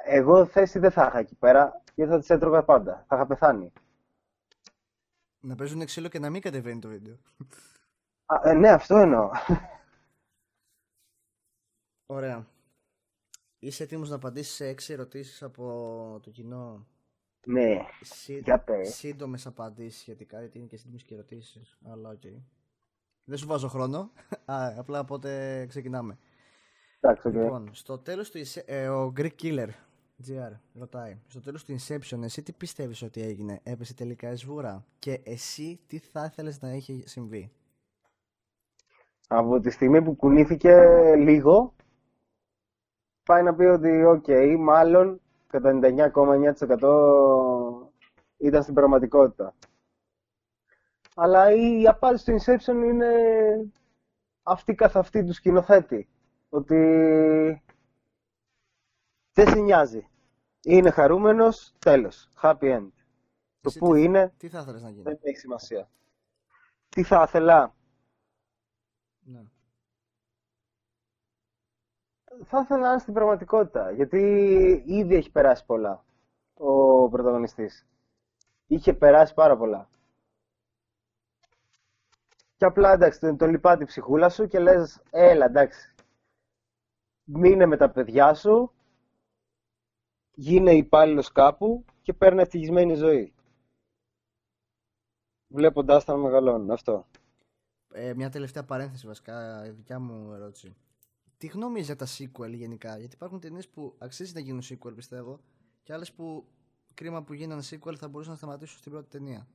εγώ 0.05 0.45
θέση 0.45 0.79
δεν 0.79 0.91
θα 0.91 1.05
είχα 1.05 1.19
εκεί 1.19 1.35
πέρα, 1.35 1.83
γιατί 1.95 2.11
θα 2.11 2.19
τις 2.19 2.29
έτρωγα 2.29 2.63
πάντα. 2.63 3.05
Θα 3.07 3.15
είχα 3.15 3.25
πεθάνει. 3.27 3.71
Να 5.39 5.55
παίζουν 5.55 5.85
ξύλο 5.85 6.07
και 6.07 6.19
να 6.19 6.29
μην 6.29 6.41
κατεβαίνει 6.41 6.79
το 6.79 6.87
βίντεο. 6.87 7.17
Α, 8.25 8.49
ε, 8.49 8.53
ναι, 8.53 8.69
αυτό 8.69 8.95
εννοώ. 8.95 9.29
Ωραία. 12.05 12.47
Είσαι 13.59 13.83
έτοιμος 13.83 14.09
να 14.09 14.15
απαντήσεις 14.15 14.55
σε 14.55 14.67
έξι 14.67 14.93
ερωτήσεις 14.93 15.43
από 15.43 16.19
το 16.23 16.29
κοινό; 16.29 16.87
Ναι, 17.45 17.85
Σύ... 18.01 18.39
για 18.39 18.59
πες. 18.59 18.95
Σύντομες 18.95 19.45
απαντήσεις 19.45 20.01
σχετικά, 20.01 20.39
γιατί 20.39 20.57
είναι 20.57 20.67
και 20.67 20.77
σύντομες 20.77 21.03
και 21.03 21.13
ερωτήσεις. 21.13 21.77
Αλλά 21.85 22.09
οκ. 22.09 22.21
Δεν 23.23 23.37
σου 23.37 23.47
βάζω 23.47 23.67
χρόνο. 23.67 24.11
Α, 24.45 24.73
απλά 24.77 24.99
οπότε 24.99 25.65
ξεκινάμε. 25.65 26.17
Εντάξει, 27.09 27.27
οκ. 27.27 27.33
Λοιπόν, 27.33 27.69
στο 27.71 27.97
τέλος 27.97 28.31
του... 28.31 28.39
Ince- 28.39 28.63
Ε, 28.65 28.87
ο 28.89 29.13
Greek 29.17 29.29
Killer, 29.41 29.67
GR, 30.27 30.51
ρωτάει. 30.73 31.17
Στο 31.27 31.41
τέλος 31.41 31.63
του 31.63 31.75
Inception, 31.79 32.21
εσύ 32.23 32.43
τι 32.43 32.51
πιστεύεις 32.51 33.01
ότι 33.01 33.21
έγινε; 33.21 33.59
Έπεσε 33.63 33.93
τελικά 33.93 34.31
η 34.31 34.35
σβούρα; 34.35 34.85
Και 34.99 35.21
εσύ 35.23 35.79
τι 35.87 35.97
θα 35.97 36.25
ήθελες 36.25 36.61
να 36.61 36.73
είχε 36.73 37.07
συμβεί; 37.07 37.51
Από 39.27 39.59
τη 39.59 39.69
στιγμή 39.69 40.01
που 40.01 40.15
κουνήθηκε 40.15 40.75
λίγο, 41.17 41.73
πάει 43.23 43.43
να 43.43 43.55
πει 43.55 43.63
ότι 43.63 44.03
οκ, 44.03 44.25
μάλλον 44.59 45.21
κατά 45.47 45.79
99,9% 45.83 47.91
ήταν 48.37 48.61
στην 48.61 48.73
πραγματικότητα. 48.73 49.55
Αλλά 51.15 51.51
η 51.51 51.87
απάντηση 51.87 52.25
του 52.25 52.37
Inception 52.41 52.83
είναι 52.85 53.07
αυτή 54.43 54.75
καθ' 54.75 54.97
αυτή 54.97 55.23
τους 55.23 55.35
σκηνοθέτη. 55.35 56.07
Ότι 56.49 56.75
δεν 59.33 59.47
σε 59.49 59.59
νοιάζει. 59.59 60.07
Είναι 60.63 60.89
χαρούμενος, 60.89 61.73
τέλος. 61.79 62.29
Happy 62.41 62.77
end. 62.77 62.87
Το 63.61 63.69
Εσύ 63.69 63.79
που 63.79 63.93
τι- 63.93 64.03
είναι 64.03 64.33
Τι 64.37 64.49
θα 64.49 64.59
ήθελες 64.59 64.81
να 64.81 64.89
γίνει; 64.89 65.01
δεν 65.03 65.17
έχει 65.21 65.37
σημασία. 65.37 65.89
Τι 66.89 67.03
θα 67.03 67.23
ήθελα. 67.27 67.75
Ναι. 69.19 69.41
Θα 72.43 72.59
ήθελα 72.59 72.79
να 72.81 72.89
είναι 72.89 72.99
στην 72.99 73.13
πραγματικότητα, 73.13 73.91
γιατί 73.91 74.19
ήδη 74.85 75.15
έχει 75.15 75.31
περάσει 75.31 75.65
πολλά 75.65 76.05
ο 76.53 77.09
πρωταγωνιστής. 77.09 77.85
Είχε 78.67 78.93
περάσει 78.93 79.33
πάρα 79.33 79.57
πολλά. 79.57 79.89
Και 82.57 82.65
απλά 82.65 82.91
εντάξει, 82.91 83.19
τον, 83.19 83.37
τον 83.37 83.49
λυπά 83.49 83.77
τη 83.77 83.85
ψυχούλα 83.85 84.29
σου 84.29 84.47
και 84.47 84.59
λες, 84.59 85.01
έλα 85.09 85.45
εντάξει, 85.45 85.93
μείνε 87.27 87.65
με 87.65 87.77
τα 87.77 87.89
παιδιά 87.89 88.33
σου, 88.33 88.71
γίνε 90.33 90.71
υπάλληλος 90.71 91.31
κάπου 91.31 91.85
και 92.01 92.13
παίρνει 92.13 92.41
ευτυχισμένη 92.41 92.95
ζωή. 92.95 93.33
Βλέποντάς 95.47 96.05
τα 96.05 96.13
να 96.13 96.19
μεγαλώνουν, 96.19 96.71
αυτό. 96.71 97.07
Ε, 97.93 98.13
μια 98.13 98.29
τελευταία 98.29 98.63
παρένθεση 98.63 99.07
βασικά, 99.07 99.65
η 99.65 99.69
δικιά 99.69 99.99
μου 99.99 100.33
ερώτηση. 100.33 100.75
Τι 101.37 101.47
γνώμη 101.47 101.81
για 101.81 101.95
τα 101.95 102.05
sequel 102.05 102.51
γενικά, 102.53 102.97
γιατί 102.97 103.15
υπάρχουν 103.15 103.39
ταινίες 103.39 103.67
που 103.67 103.95
αξίζει 103.97 104.33
να 104.33 104.39
γίνουν 104.39 104.61
sequel 104.69 104.95
πιστεύω 104.95 105.39
και 105.83 105.93
άλλες 105.93 106.11
που 106.11 106.45
κρίμα 106.93 107.23
που 107.23 107.33
γίνανε 107.33 107.61
sequel 107.69 107.95
θα 107.97 108.07
μπορούσαν 108.07 108.31
να 108.31 108.37
σταματήσουν 108.37 108.77
στην 108.77 108.91
πρώτη 108.91 109.09
ταινία. 109.09 109.47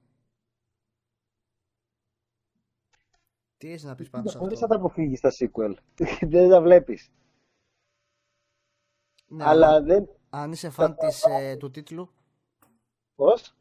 Τι 3.57 3.69
έχεις 3.69 3.83
να 3.83 3.95
πεις 3.95 4.11
πάνω 4.11 4.29
σε 4.29 4.39
Μπορείς 4.39 4.63
αυτό; 4.63 4.67
να 4.67 4.73
τα 4.73 4.81
αποφύγεις 4.81 5.21
τα 5.21 5.31
sequel. 5.39 5.75
δεν 6.33 6.51
τα 6.51 6.61
βλέπεις. 6.61 7.11
Ναι, 9.33 9.45
Αλλά 9.45 9.83
δεν... 9.83 10.09
Αν 10.31 10.53
είσαι 10.53 10.71
φαν 10.71 10.97
της, 10.97 11.25
ε, 11.25 11.57
του 11.57 11.71
τίτλου, 11.71 12.11
Πώς; 13.15 13.57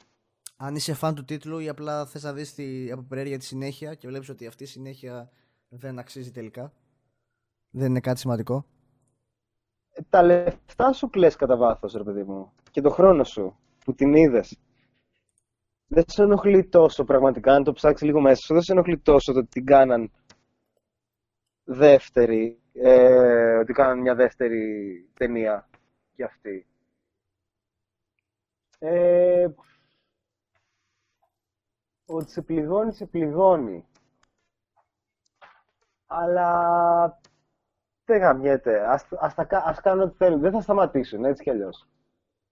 αν 0.56 0.74
είσαι 0.74 0.94
φαν 0.94 1.14
του 1.14 1.24
τίτλου 1.24 1.58
ή 1.58 1.68
απλά 1.68 2.06
θες 2.06 2.22
να 2.22 2.32
δεις 2.32 2.54
τη, 2.54 2.90
από 2.90 3.02
περιέργεια 3.02 3.38
τη 3.38 3.44
συνέχεια 3.44 3.94
και 3.94 4.08
βλέπεις 4.08 4.28
ότι 4.28 4.46
αυτή 4.46 4.62
η 4.62 4.66
συνέχεια 4.66 5.30
δεν 5.68 5.98
αξίζει 5.98 6.30
τελικά, 6.30 6.72
δεν 7.70 7.88
είναι 7.88 8.00
κάτι 8.00 8.20
σημαντικό. 8.20 8.64
Τα 10.08 10.22
λεφτά 10.22 10.92
σου 10.92 11.10
κλαις 11.10 11.36
κατά 11.36 11.56
βάθος, 11.56 11.92
ρε 11.92 12.02
παιδί 12.02 12.22
μου. 12.22 12.52
Και 12.70 12.80
το 12.80 12.90
χρόνο 12.90 13.24
σου, 13.24 13.56
που 13.84 13.94
την 13.94 14.14
είδες. 14.14 14.58
Δεν 15.86 16.04
σε 16.06 16.22
ενοχλεί 16.22 16.64
τόσο 16.64 17.04
πραγματικά, 17.04 17.54
αν 17.54 17.64
το 17.64 17.72
ψάξεις 17.72 18.06
λίγο 18.06 18.20
μέσα 18.20 18.40
σου, 18.40 18.52
δεν 18.52 18.62
σε 18.62 18.72
ενοχλεί 18.72 18.98
τόσο 18.98 19.32
το 19.32 19.38
ότι 19.38 19.48
την 19.48 19.66
κάναν 19.66 20.10
δεύτερη, 21.72 22.60
ε, 22.72 23.56
ότι 23.56 23.72
κάναν 23.72 23.98
μια 24.00 24.14
δεύτερη 24.14 25.08
ταινία 25.14 25.68
για 26.14 26.26
αυτή. 26.26 26.66
Ε, 28.78 29.48
ότι 32.06 32.30
σε 32.30 32.42
πληγώνει, 32.42 32.92
σε 32.92 33.06
πληγώνει. 33.06 33.86
Αλλά 36.06 37.20
δεν 38.04 38.20
γαμιέται. 38.20 38.90
Ας, 38.90 39.06
ας, 39.18 39.34
τα, 39.34 39.44
κα- 39.44 39.62
ας 39.66 39.80
κάνουν 39.80 40.02
ό,τι 40.04 40.16
θέλουν. 40.16 40.40
Δεν 40.40 40.52
θα 40.52 40.60
σταματήσουν, 40.60 41.24
έτσι 41.24 41.42
κι 41.42 41.50
αλλιώς. 41.50 41.88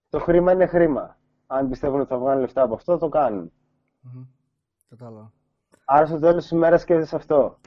Το 0.09 0.19
χρήμα 0.19 0.53
είναι 0.53 0.67
χρήμα. 0.67 1.19
Αν 1.47 1.69
πιστεύουν 1.69 2.01
ότι 2.01 2.09
θα 2.09 2.19
βγάλουν 2.19 2.41
λεφτά 2.41 2.63
από 2.63 2.75
αυτό, 2.75 2.99
το 2.99 3.09
κάνουν. 3.09 3.53
Μμμ. 4.01 4.25
Κατάλαβα. 4.89 5.33
Άρα 5.85 6.07
στο 6.07 6.19
τέλος 6.19 6.43
της 6.43 6.51
ημέρας 6.51 6.81
σκέφτεσαι 6.81 7.17
αυτό. 7.17 7.59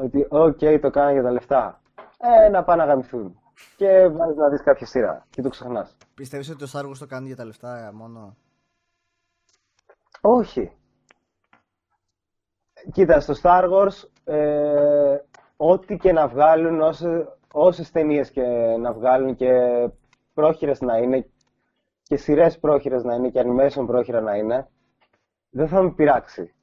Ότι, 0.00 0.26
οκ, 0.30 0.58
το 0.80 0.90
κάνανε 0.90 1.12
για 1.12 1.22
τα 1.22 1.30
λεφτά. 1.30 1.80
Ε, 2.18 2.48
να 2.48 2.64
πάνε 2.64 2.84
να 2.84 2.88
γαμηθούν. 2.88 3.40
Και 3.76 4.08
βάζεις 4.08 4.36
να 4.36 4.48
δεις 4.48 4.62
κάποια 4.62 4.86
σειρά. 4.86 5.26
Και 5.30 5.42
το 5.42 5.48
ξεχνάς. 5.48 5.96
Πιστεύεις 6.14 6.50
ότι 6.50 6.58
το 6.58 6.70
Star 6.72 6.84
Wars 6.88 6.96
το 6.98 7.06
κάνει 7.06 7.26
για 7.26 7.36
τα 7.36 7.44
λεφτά 7.44 7.86
ε, 7.86 7.90
μόνο; 7.92 8.36
Όχι. 10.20 10.76
Κοίτα, 12.92 13.20
στο 13.20 13.34
Star 13.42 13.64
Wars, 13.70 14.08
ε, 14.24 15.16
ό,τι 15.56 15.96
και 15.96 16.12
να 16.12 16.28
βγάλουν, 16.28 16.80
όσες, 16.80 17.26
όσες 17.52 17.90
ταινίες 17.90 18.30
και 18.30 18.42
να 18.80 18.92
βγάλουν 18.92 19.34
και 19.34 19.50
πρόχειρες 20.34 20.80
να 20.80 20.96
είναι, 20.96 21.30
και 22.02 22.16
σειρές 22.16 22.58
πρόχειρες 22.58 23.04
να 23.04 23.14
είναι, 23.14 23.30
και 23.30 23.42
animation 23.44 23.86
πρόχειρα 23.86 24.20
να 24.20 24.36
είναι, 24.36 24.68
δεν 25.50 25.68
θα 25.68 25.82
με 25.82 25.92
πειράξει. 25.92 26.54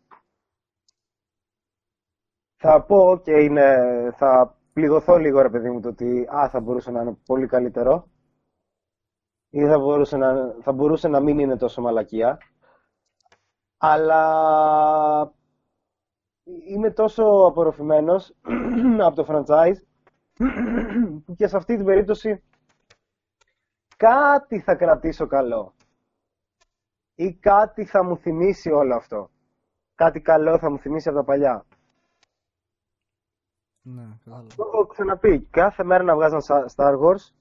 Θα 2.62 2.82
πω, 2.82 3.12
ok, 3.12 3.28
είναι, 3.28 3.78
θα 4.18 4.58
πληγωθώ 4.74 5.18
λίγο, 5.18 5.42
ρε 5.42 5.50
παιδί 5.50 5.70
μου, 5.70 5.80
το 5.80 5.88
ότι 5.88 6.28
α, 6.36 6.50
θα 6.50 6.60
μπορούσε 6.60 6.92
να 6.92 7.02
είναι 7.02 7.18
πολύ 7.26 7.48
καλύτερο 7.48 8.08
ή 9.50 9.66
θα 9.66 9.80
μπορούσε 9.80 10.18
να, 10.18 10.56
θα 10.62 10.72
μπορούσε 10.72 11.08
να 11.08 11.20
μην 11.20 11.40
είναι 11.40 11.58
τόσο 11.58 11.82
μαλακία. 11.82 12.38
Αλλά 13.78 15.34
είμαι 16.68 16.92
τόσο 16.92 17.24
απορροφημένος 17.24 18.36
από 19.08 19.24
το 19.24 19.26
franchise 19.30 19.82
που 21.26 21.36
και 21.36 21.48
σε 21.48 21.58
αυτή 21.58 21.76
την 21.76 21.86
περίπτωση 21.86 22.44
κάτι 23.98 24.60
θα 24.60 24.76
κρατήσω 24.76 25.28
καλό. 25.28 25.74
Ή 27.16 27.34
κάτι 27.34 27.86
θα 27.86 28.04
μου 28.04 28.18
θυμίσει 28.18 28.72
όλο 28.72 28.96
αυτό. 28.96 29.30
Κάτι 29.96 30.22
καλό 30.22 30.58
θα 30.58 30.70
μου 30.70 30.78
θυμίσει 30.80 31.10
από 31.10 31.18
τα 31.18 31.24
παλιά. 31.24 31.66
Ναι, 33.96 34.08
κατάλαβα. 34.24 34.48
Το 34.56 34.64
έχω 34.74 34.86
ξαναπεί. 34.86 35.40
Κάθε 35.50 35.84
μέρα 35.84 36.04
να 36.04 36.16
βγάζαν 36.16 36.42
Sa- 36.48 36.66
Star 36.76 37.00
Wars 37.00 37.32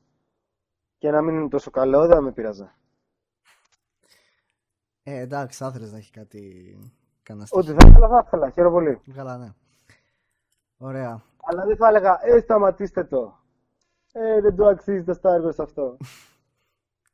και 0.98 1.10
να 1.10 1.22
μην 1.22 1.34
είναι 1.36 1.48
τόσο 1.48 1.70
καλό 1.70 2.00
δεν 2.00 2.10
θα 2.10 2.20
με 2.20 2.32
πειράζα. 2.32 2.76
Ε, 5.02 5.18
εντάξει, 5.18 5.58
θα 5.58 5.66
ήθελες 5.66 5.92
να 5.92 5.98
έχει 5.98 6.10
κάτι. 6.12 6.42
Κανένα 7.22 7.46
Ό,τι 7.50 7.66
στοιχείο. 7.66 7.80
θα 7.82 7.88
ήθελα, 7.90 8.08
θα 8.08 8.22
ήθελα. 8.26 8.50
Χαίρομαι 8.50 8.74
πολύ. 8.74 9.00
Καλά, 9.14 9.36
ναι. 9.38 9.52
Ωραία. 10.76 11.22
Αλλά 11.42 11.64
δεν 11.66 11.76
θα 11.76 11.88
έλεγα, 11.88 12.18
ε, 12.22 12.40
σταματήστε 12.40 13.04
το. 13.04 13.38
Ε, 14.12 14.40
δεν 14.40 14.56
το 14.56 14.66
αξίζει 14.66 15.04
το 15.04 15.18
Star 15.22 15.46
Wars 15.46 15.58
αυτό. 15.58 15.96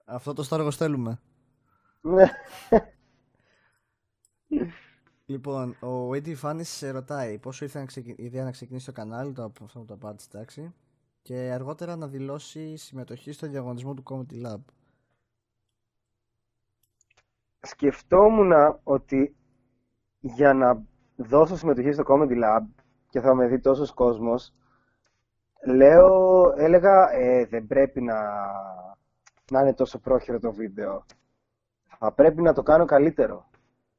Αυτό 0.04 0.32
το 0.32 0.46
Star 0.50 0.66
Wars 0.66 0.72
θέλουμε. 0.76 1.20
Ναι. 2.00 2.30
Λοιπόν, 5.26 5.70
ο 5.70 6.10
Eddie 6.10 6.36
Fannis 6.40 6.62
σε 6.62 6.90
ρωτάει 6.90 7.38
πόσο 7.38 7.64
ήρθε 7.64 7.78
να 7.78 7.84
ξεκι... 7.84 8.10
η 8.10 8.24
ιδέα 8.24 8.44
να 8.44 8.50
ξεκινήσει 8.50 8.86
το 8.86 8.92
κανάλι, 8.92 9.32
το 9.32 9.52
αυτό 9.62 9.78
μου 9.78 9.84
το 9.84 9.94
απάντησε, 9.94 10.28
εντάξει. 10.32 10.74
Και 11.22 11.34
αργότερα 11.34 11.96
να 11.96 12.06
δηλώσει 12.06 12.76
συμμετοχή 12.76 13.32
στο 13.32 13.46
διαγωνισμό 13.46 13.94
του 13.94 14.02
Comedy 14.10 14.46
Lab. 14.46 14.60
Σκεφτόμουν 17.60 18.52
ότι 18.82 19.36
για 20.20 20.52
να 20.52 20.82
δώσω 21.16 21.56
συμμετοχή 21.56 21.92
στο 21.92 22.02
Comedy 22.06 22.44
Lab 22.44 22.62
και 23.08 23.20
θα 23.20 23.34
με 23.34 23.46
δει 23.46 23.60
τόσος 23.60 23.92
κόσμος, 23.92 24.52
λέω, 25.66 26.52
έλεγα, 26.56 27.10
ε, 27.12 27.46
δεν 27.46 27.66
πρέπει 27.66 28.00
να, 28.00 28.14
να 29.50 29.60
είναι 29.60 29.74
τόσο 29.74 29.98
πρόχειρο 29.98 30.38
το 30.40 30.52
βίντεο. 30.52 31.04
Θα 31.98 32.12
πρέπει 32.12 32.42
να 32.42 32.52
το 32.52 32.62
κάνω 32.62 32.84
καλύτερο. 32.84 33.46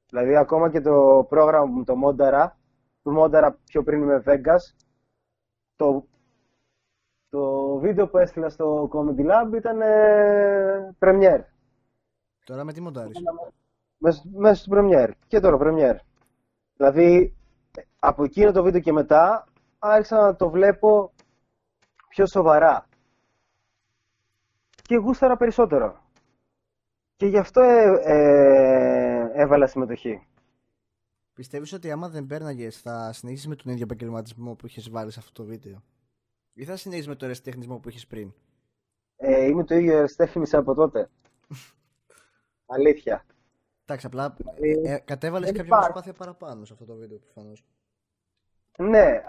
Δηλαδή, 0.10 0.36
ακόμα 0.38 0.70
και 0.70 0.82
το 0.82 1.26
πρόγραμμα 1.30 1.74
που 1.74 1.84
το 1.84 1.96
μόνταρα, 1.96 2.58
που 3.02 3.12
μόνταρα 3.12 3.58
πιο 3.66 3.84
πριν 3.84 4.04
με 4.04 4.24
Vegas, 4.26 4.76
το, 5.76 6.06
το 7.30 7.76
βίντεο 7.78 8.08
που 8.08 8.18
έστειλα 8.18 8.50
στο 8.50 8.90
Comedy 8.94 9.22
Lab 9.22 9.56
ήταν 9.56 9.82
ε, 9.82 10.96
Premiere. 11.00 11.44
Τώρα 12.46 12.64
με 12.64 12.74
τι 12.74 12.82
μοντάρεις; 12.82 13.18
Μέσα 14.34 14.64
στο 14.64 14.76
Premiere. 14.78 15.12
Και 15.28 15.40
τώρα 15.40 15.58
Premiere. 15.60 16.00
Δηλαδή, 16.76 17.36
από 18.00 18.24
εκείνο 18.24 18.52
το 18.52 18.64
βίντεο 18.64 18.82
και 18.82 18.92
μετά, 18.92 19.48
άρχισα 19.80 20.18
να 20.22 20.36
το 20.36 20.50
βλέπω 20.50 21.12
πιο 22.10 22.26
σοβαρά. 22.26 22.88
Και 24.82 24.96
γούσταρα 24.96 25.38
περισσότερο. 25.38 26.04
Και 27.16 27.26
γι' 27.26 27.38
αυτό 27.38 27.62
ε, 27.62 28.00
ε, 28.04 29.25
έβαλα 29.36 29.68
συμμετοχή. 29.68 30.28
Πιστεύεις 31.34 31.74
ότι 31.74 31.92
άμα 31.92 32.10
δεν 32.10 32.26
πέρναγες 32.26 32.82
θα 32.82 33.14
συνεχίσεις 33.14 33.48
με 33.48 33.56
τον 33.56 33.72
ίδιο 33.72 33.84
επαγγελματισμό 33.84 34.56
που 34.56 34.66
είχες 34.66 34.90
βάλει 34.90 35.12
σε 35.12 35.20
αυτό 35.20 35.32
το 35.32 35.44
βίντεο; 35.50 35.84
Ή 36.54 36.66
θα 36.66 36.76
συνεχίσεις 36.76 37.08
με 37.08 37.16
το 37.16 37.26
ερασιτέχνισμό 37.26 37.80
που 37.80 37.90
είχες 37.90 38.08
πριν; 38.08 38.34
Ε, 39.16 39.46
είμαι 39.46 39.64
το 39.64 39.76
ίδιο 39.76 39.98
ερασιτέχνης 39.98 40.54
από 40.54 40.74
τότε. 40.74 41.10
Αλήθεια. 42.76 43.26
Εντάξει, 43.86 44.06
απλά 44.06 44.36
ε, 44.60 44.94
ε, 44.94 45.00
κατέβαλες 45.00 45.48
κάποια 45.50 45.64
υπάρχει. 45.66 45.84
προσπάθεια 45.84 46.14
παραπάνω 46.14 46.66
σε 46.66 46.74
αυτό 46.74 46.86
το 46.86 46.96
βίντεο 46.96 47.18
προφανώς. 47.18 47.66
Ναι, 48.78 49.22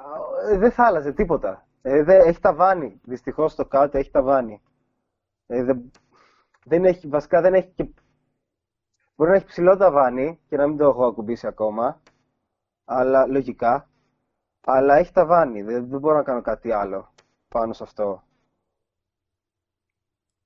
ε, 0.50 0.58
δεν 0.58 0.70
θα 0.70 0.84
άλλαζε 0.84 1.12
τίποτα. 1.12 1.66
Ε, 1.82 2.02
δεν, 2.02 2.20
έχει 2.20 2.40
ταβάνι. 2.40 3.00
Δυστυχώς 3.04 3.54
το 3.54 3.66
κάτω 3.66 3.98
έχει 3.98 4.10
ταβάνι. 4.10 4.62
Ε, 5.46 5.62
δεν, 5.62 5.90
δεν 6.64 6.84
έχει, 6.84 7.06
βασικά 7.08 7.40
δεν 7.40 7.54
έχει 7.54 7.68
και 7.74 7.88
Μπορεί 9.16 9.30
να 9.30 9.36
έχεις 9.36 9.48
ψηλό 9.48 9.76
ταβάνι 9.76 10.40
και 10.48 10.56
να 10.56 10.66
μην 10.66 10.76
το 10.76 10.84
έχω 10.84 11.06
ακουμπήσει 11.06 11.46
ακόμα. 11.46 12.02
Αλλά 12.84 13.26
λογικά. 13.26 13.88
Αλλά 14.60 14.94
έχει 14.94 15.12
ταβάνι. 15.12 15.62
Δεν, 15.62 15.88
δεν 15.88 16.00
μπορώ 16.00 16.16
να 16.16 16.22
κάνω 16.22 16.40
κάτι 16.42 16.72
άλλο 16.72 17.12
πάνω 17.48 17.72
σε 17.72 17.82
αυτό. 17.82 18.22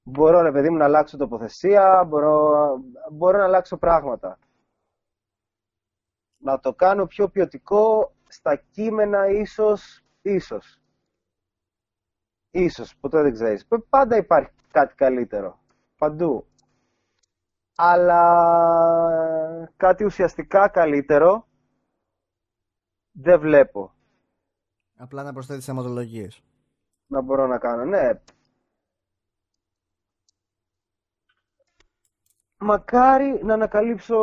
Μπορώ, 0.02 0.40
ρε 0.40 0.52
παιδί 0.52 0.70
μου, 0.70 0.76
να 0.76 0.84
αλλάξω 0.84 1.16
τοποθεσία, 1.16 2.04
μπορώ, 2.08 2.76
μπορώ 3.12 3.38
να 3.38 3.44
αλλάξω 3.44 3.76
πράγματα. 3.76 4.38
Να 6.38 6.60
το 6.60 6.74
κάνω 6.74 7.06
πιο 7.06 7.28
ποιοτικό 7.28 8.12
στα 8.28 8.56
κείμενα 8.56 9.26
ίσως, 9.26 10.04
ίσως. 10.22 10.80
Ίσως, 12.50 12.96
ποτέ 13.00 13.22
δεν 13.22 13.32
ξέρεις. 13.32 13.66
Πάντα 13.88 14.16
υπάρχει 14.16 14.52
κάτι 14.70 14.94
καλύτερο. 14.94 15.58
Παντού 15.98 16.49
αλλά 17.82 18.22
κάτι 19.76 20.04
ουσιαστικά 20.04 20.68
καλύτερο 20.68 21.46
δεν 23.12 23.40
βλέπω. 23.40 23.92
Απλά 24.96 25.22
να 25.22 25.32
προσθέτεις 25.32 25.64
θεματολογίες. 25.64 26.42
Να 27.06 27.20
μπορώ 27.20 27.46
να 27.46 27.58
κάνω, 27.58 27.84
ναι. 27.84 28.20
Μακάρι 32.58 33.44
να 33.44 33.54
ανακαλύψω 33.54 34.16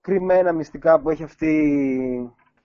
κρυμμένα 0.00 0.52
μυστικά 0.52 1.00
που 1.00 1.10
έχει 1.10 1.22
αυτή 1.22 1.52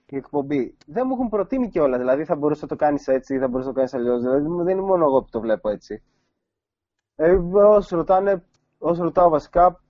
η 0.05 0.15
εκπομπή. 0.15 0.77
Δεν 0.85 1.03
μου 1.07 1.13
έχουν 1.13 1.29
προτείνει 1.29 1.69
κιόλας. 1.69 1.99
Δηλαδή 1.99 2.25
θα 2.25 2.35
μπορούσε 2.35 2.61
να 2.61 2.67
το 2.67 2.75
κάνεις 2.75 3.07
έτσι 3.07 3.35
ή 3.35 3.39
θα 3.39 3.47
μπορούσε 3.47 3.67
να 3.67 3.73
το 3.73 3.79
κάνεις 3.79 3.93
αλλιώς. 3.93 4.21
Δηλαδή 4.21 4.63
δεν 4.63 4.77
είναι 4.77 4.87
μόνο 4.87 5.05
εγώ 5.05 5.23
που 5.23 5.29
το 5.29 5.39
βλέπω 5.39 5.69
έτσι. 5.69 6.03
Ε, 7.15 7.31
όσοι 7.53 7.95
ρωτάνε 7.95 8.43
όσο 8.83 9.03
ρωτάω 9.03 9.29
βασικά, 9.29 9.81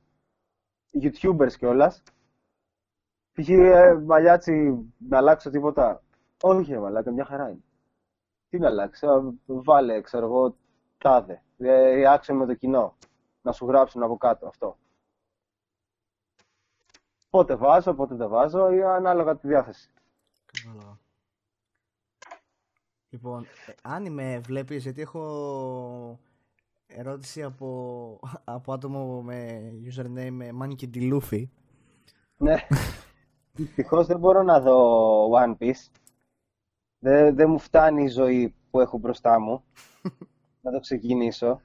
YouTubers 1.01 1.53
κιόλας. 1.57 2.03
Π.χ. 3.31 3.49
Ε, 3.49 3.93
μαλλιάτσι 3.93 4.85
να 4.97 5.17
αλλάξω 5.17 5.49
τίποτα. 5.49 6.03
Όχι, 6.41 6.77
μαλάκα, 6.77 7.11
μια 7.11 7.25
χαρά 7.25 7.49
είναι. 7.49 7.63
Τι 8.49 8.59
να 8.59 8.67
αλλάξω, 8.67 9.33
βάλε, 9.45 10.01
ξέρω 10.01 10.25
εγώ, 10.25 10.55
τάδε. 10.97 11.41
Reaction 11.59 12.33
με 12.33 12.45
το 12.45 12.53
κοινό. 12.53 12.97
Να 13.41 13.51
σου 13.51 13.65
γράψουν 13.65 14.03
από 14.03 14.17
κάτω 14.17 14.47
αυτό. 14.47 14.77
Πότε 17.29 17.55
βάζω, 17.55 17.93
πότε 17.93 18.15
δεν 18.15 18.29
βάζω, 18.29 18.71
ή 18.71 18.83
ανάλογα 18.83 19.37
τη 19.37 19.47
διάθεση. 19.47 19.89
Κατάλαβα. 20.45 20.99
Λοιπόν, 23.09 23.43
ε, 23.43 23.73
αν 23.81 24.13
με 24.13 24.39
βλέπεις, 24.39 24.83
γιατί 24.83 25.01
έχω 25.01 26.19
ερώτηση 26.87 27.43
από, 27.43 28.19
από 28.43 28.73
άτομο 28.73 29.21
με 29.21 29.71
username 29.85 30.63
Monkey 30.63 30.89
D. 30.93 31.13
Luffy. 31.13 31.43
Ναι. 32.37 32.55
Δυστυχώς 33.51 34.07
δεν 34.07 34.19
μπορώ 34.19 34.43
να 34.43 34.59
δω 34.59 35.29
One 35.31 35.57
Piece. 35.57 35.91
Δεν, 36.99 37.35
δεν 37.35 37.49
μου 37.49 37.59
φτάνει 37.59 38.03
η 38.03 38.07
ζωή 38.07 38.55
που 38.71 38.79
έχω 38.79 38.97
μπροστά 38.97 39.39
μου. 39.39 39.63
να 40.61 40.71
το 40.71 40.79
ξεκινήσω. 40.79 41.61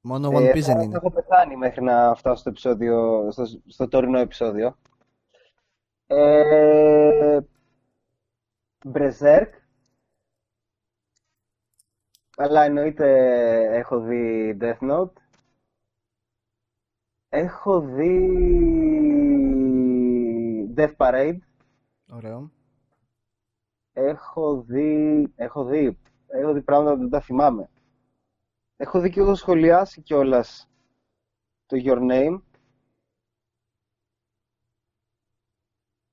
Μόνο 0.00 0.28
One 0.28 0.54
Piece 0.54 0.60
δεν 0.60 0.80
είναι. 0.80 0.96
Έχω 0.96 1.10
πεθάνει 1.10 1.56
μέχρι 1.56 1.82
να 1.82 2.14
φτάσω 2.14 2.36
στο, 2.40 2.48
επεισόδιο, 2.48 3.28
στο, 3.30 3.44
στο 3.66 3.88
τωρινό 3.88 4.18
επεισόδιο. 4.18 4.76
Ε, 6.06 7.38
Berserk 8.92 9.48
αλλά 12.40 12.62
εννοείται 12.62 13.08
έχω 13.76 14.00
δει 14.00 14.56
Death 14.60 14.78
Note. 14.78 15.12
Έχω 17.28 17.80
δει 17.80 18.14
Death 20.76 20.96
Parade. 20.96 21.38
Ωραίο. 22.12 22.50
Έχω 23.92 24.62
δει, 24.62 25.26
έχω 25.36 25.64
δει, 25.64 25.98
έχω 26.26 26.52
δει 26.52 26.62
πράγματα 26.62 26.94
που 26.94 27.00
δεν 27.00 27.10
τα 27.10 27.20
θυμάμαι. 27.20 27.68
Έχω 28.76 29.00
δει 29.00 29.10
και 29.10 29.20
έχω 29.20 29.34
σχολιάσει 29.34 30.02
κιόλας 30.02 30.70
το 31.66 31.76
Your 31.84 32.10
Name. 32.10 32.40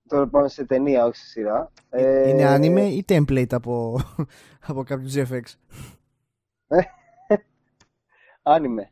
Τώρα 0.08 0.28
πάμε 0.28 0.48
σε 0.48 0.66
ταινία, 0.66 1.06
όχι 1.06 1.18
σε 1.18 1.26
σειρά. 1.26 1.72
Ε, 1.90 2.30
είναι 2.30 2.42
ε... 2.42 2.56
anime 2.56 2.90
ή 2.92 3.06
template 3.08 3.54
από, 3.54 4.00
από 4.70 4.84
κάποιο 4.84 5.10
GFX. 5.14 5.44
Άνιμε. 8.44 8.92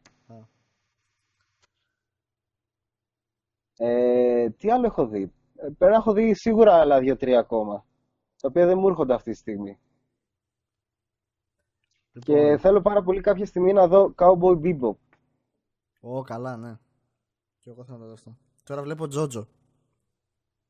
Ε, 3.77 4.49
τι 4.49 4.71
άλλο 4.71 4.85
έχω 4.85 5.07
δει; 5.07 5.33
Ε, 5.55 5.69
πέρα 5.77 5.95
έχω 5.95 6.13
δει 6.13 6.33
σίγουρα 6.33 6.79
άλλα 6.79 6.99
δύο-τρία 6.99 7.39
ακόμα. 7.39 7.85
Τα 8.41 8.47
οποία 8.47 8.65
δεν 8.65 8.77
μου 8.77 8.87
έρχονται 8.87 9.13
αυτή 9.13 9.31
τη 9.31 9.37
στιγμή. 9.37 9.79
Και 12.19 12.35
λοιπόν. 12.35 12.59
θέλω 12.59 12.81
πάρα 12.81 13.03
πολύ 13.03 13.21
κάποια 13.21 13.45
στιγμή 13.45 13.73
να 13.73 13.87
δω 13.87 14.13
Cowboy 14.17 14.61
Bebop. 14.61 14.95
Ω, 16.01 16.21
καλά, 16.21 16.57
ναι. 16.57 16.77
Και 17.59 17.69
εγώ 17.69 17.83
θέλω 17.83 17.97
να 17.97 18.05
δω 18.05 18.13
αυτό. 18.13 18.37
Τώρα 18.63 18.81
βλέπω 18.81 19.07
Τζότζο. 19.07 19.47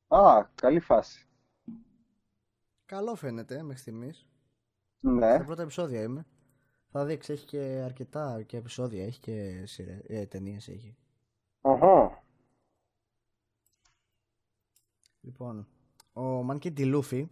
Α, 0.08 0.48
καλή 0.56 0.80
φάση. 0.80 1.28
Καλό 2.86 3.16
φαίνεται 3.16 3.64
μέχρι 3.64 3.82
στιγμής. 3.82 4.28
Ναι. 5.00 5.36
Στα 5.36 5.44
πρώτα 5.44 5.62
επεισόδια 5.62 6.02
είμαι. 6.02 6.26
Θα 6.96 7.06
δείξει, 7.06 7.32
έχει 7.32 7.46
και 7.46 7.82
αρκετά 7.86 8.42
και 8.42 8.58
επεισόδια, 8.58 9.06
έχει 9.06 9.20
και 9.20 9.66
σειρές, 9.66 10.00
ε, 10.08 10.26
ταινίες 10.26 10.68
έχει. 10.68 10.96
Αχα. 11.62 12.24
Λοιπόν, 15.22 15.68
ο 16.14 16.22
Μάνκι 16.22 16.86
Λούφι 16.86 17.30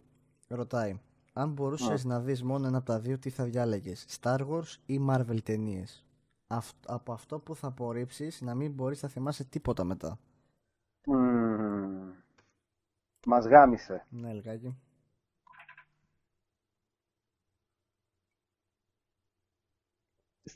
ρωτάει 0.48 1.00
αν 1.32 1.52
μπορούσες 1.52 2.04
να 2.04 2.20
δεις 2.20 2.42
μόνο 2.42 2.66
ένα 2.66 2.76
από 2.76 2.86
τα 2.86 3.00
δύο 3.00 3.18
τι 3.18 3.30
θα 3.30 3.44
διάλεγες, 3.44 4.06
Star 4.20 4.48
Wars 4.48 4.76
ή 4.86 5.00
Marvel 5.08 5.42
ταινίες; 5.42 6.06
από 6.86 7.12
αυτό 7.12 7.38
που 7.38 7.56
θα 7.56 7.66
απορρίψεις 7.66 8.40
να 8.40 8.54
μην 8.54 8.72
μπορείς 8.72 9.02
να 9.02 9.08
θυμάσαι 9.08 9.44
τίποτα 9.44 9.84
μετά. 9.84 10.18
Mm. 11.06 12.12
Μας 13.26 13.46
γάμισε. 13.46 14.06
Ναι, 14.08 14.32
λιγάκι. 14.32 14.76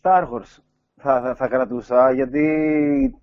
Star 0.06 0.28
Wars 0.30 0.58
θα, 0.94 1.34
θα, 1.34 1.48
κρατούσα 1.48 2.12
γιατί 2.12 3.20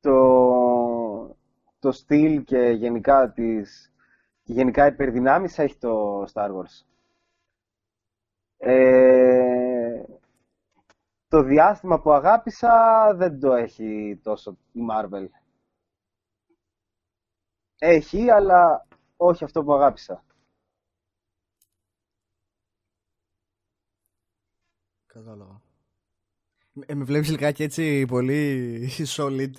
το, 0.00 1.36
το 1.78 1.92
στυλ 1.92 2.44
και 2.44 2.58
γενικά 2.58 3.32
τις 3.32 3.92
και 4.42 4.52
γενικά 4.52 4.86
υπερδυνάμεις 4.86 5.58
έχει 5.58 5.76
το 5.78 6.22
Star 6.32 6.50
Wars. 6.50 6.86
Ε, 8.56 10.02
το 11.28 11.42
διάστημα 11.42 12.00
που 12.00 12.12
αγάπησα 12.12 13.14
δεν 13.14 13.40
το 13.40 13.54
έχει 13.54 14.20
τόσο 14.22 14.56
η 14.72 14.80
Marvel. 14.90 15.26
Έχει, 17.78 18.30
αλλά 18.30 18.86
όχι 19.16 19.44
αυτό 19.44 19.62
που 19.64 19.74
αγάπησα. 19.74 20.24
Κατάλαβα. 25.06 25.69
Ε, 26.86 26.94
με 26.94 27.04
βλέπεις 27.04 27.30
λιγάκι 27.30 27.62
έτσι 27.62 28.06
πολύ 28.06 28.88
solid. 29.16 29.52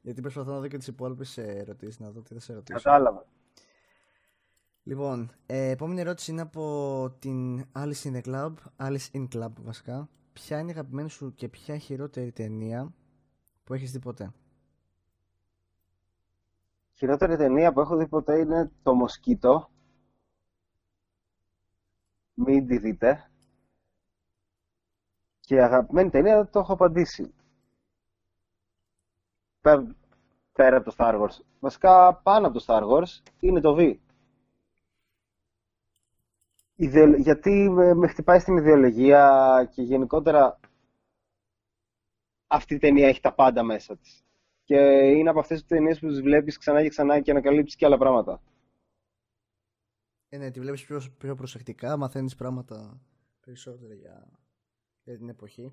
Γιατί 0.00 0.20
προσπαθώ 0.20 0.52
να 0.52 0.60
δω 0.60 0.68
και 0.68 0.78
τις 0.78 0.86
υπόλοιπες 0.86 1.38
ερωτήσεις, 1.38 1.98
να 2.00 2.10
δω 2.10 2.20
τι 2.20 2.34
θα 2.34 2.40
σε 2.40 2.52
ρωτήσω. 2.52 2.80
Κατάλαβα. 2.82 3.26
Λοιπόν, 4.82 5.30
ε, 5.46 5.70
επόμενη 5.70 6.00
ερώτηση 6.00 6.30
είναι 6.30 6.40
από 6.40 7.16
την 7.18 7.64
Alice 7.72 8.02
in 8.02 8.20
the 8.20 8.22
Club, 8.22 8.54
Alice 8.76 9.10
in 9.12 9.28
Club 9.34 9.52
βασικά. 9.62 10.08
Ποια 10.32 10.58
είναι 10.58 10.68
η 10.68 10.72
αγαπημένη 10.72 11.10
σου 11.10 11.34
και 11.34 11.48
ποια 11.48 11.74
η 11.74 11.78
χειρότερη 11.78 12.32
ταινία 12.32 12.92
που 13.64 13.74
έχεις 13.74 13.92
δει 13.92 13.98
ποτέ; 13.98 14.32
Χειρότερη 16.92 17.36
ταινία 17.36 17.72
που 17.72 17.80
έχω 17.80 17.96
δει 17.96 18.06
ποτέ 18.06 18.38
είναι 18.38 18.70
το 18.82 18.94
Μοσκίτο. 18.94 19.70
Μην 22.34 22.66
τη 22.66 22.78
δείτε. 22.78 23.30
Και 25.48 25.54
η 25.54 25.60
αγαπημένη 25.60 26.10
ταινία 26.10 26.48
το 26.48 26.58
έχω 26.58 26.72
απαντήσει. 26.72 27.34
Πέρα 30.52 30.76
από 30.76 30.84
το 30.84 30.94
Star 30.98 31.20
Wars. 31.20 31.44
Βασικά 31.60 32.14
πάνω 32.22 32.46
από 32.46 32.58
το 32.58 32.64
Star 32.66 32.82
Wars 32.82 33.22
είναι 33.40 33.60
το 33.60 33.76
V. 33.78 33.96
Γιατί 37.16 37.70
με 37.70 38.08
χτυπάει 38.08 38.38
στην 38.38 38.56
ιδεολογία 38.56 39.68
και 39.72 39.82
γενικότερα 39.82 40.60
αυτή 42.46 42.74
η 42.74 42.78
ταινία 42.78 43.08
έχει 43.08 43.20
τα 43.20 43.34
πάντα 43.34 43.62
μέσα 43.62 43.96
της. 43.96 44.24
Και 44.64 44.76
είναι 45.16 45.30
από 45.30 45.38
αυτές 45.38 45.58
τις 45.58 45.68
ταινίες 45.68 45.98
που 45.98 46.08
τις 46.08 46.20
βλέπεις 46.20 46.58
ξανά 46.58 46.82
και 46.82 46.88
ξανά 46.88 47.20
και 47.20 47.30
ανακαλύψεις 47.30 47.76
και 47.76 47.86
άλλα 47.86 47.98
πράγματα. 47.98 48.40
Ε, 50.28 50.38
ναι, 50.38 50.50
τη 50.50 50.60
βλέπεις 50.60 50.84
πιο, 50.84 51.00
πιο 51.18 51.34
προσεκτικά, 51.34 51.96
μαθαίνεις 51.96 52.34
πράγματα 52.34 53.00
περισσότερα 53.40 53.94
για, 53.94 54.38
για 55.08 55.18
την 55.18 55.28
εποχή. 55.28 55.72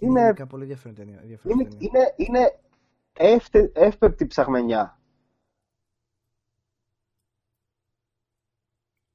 Είναι, 0.00 0.20
είναι 0.20 0.46
πολύ 0.46 0.62
ενδιαφέροντη 0.62 1.00
ταινία. 1.00 1.22
Είναι, 1.22 1.68
είναι, 1.78 2.14
είναι 2.16 2.60
εύπεπτη 3.72 4.26
ψαγμενιά. 4.26 5.00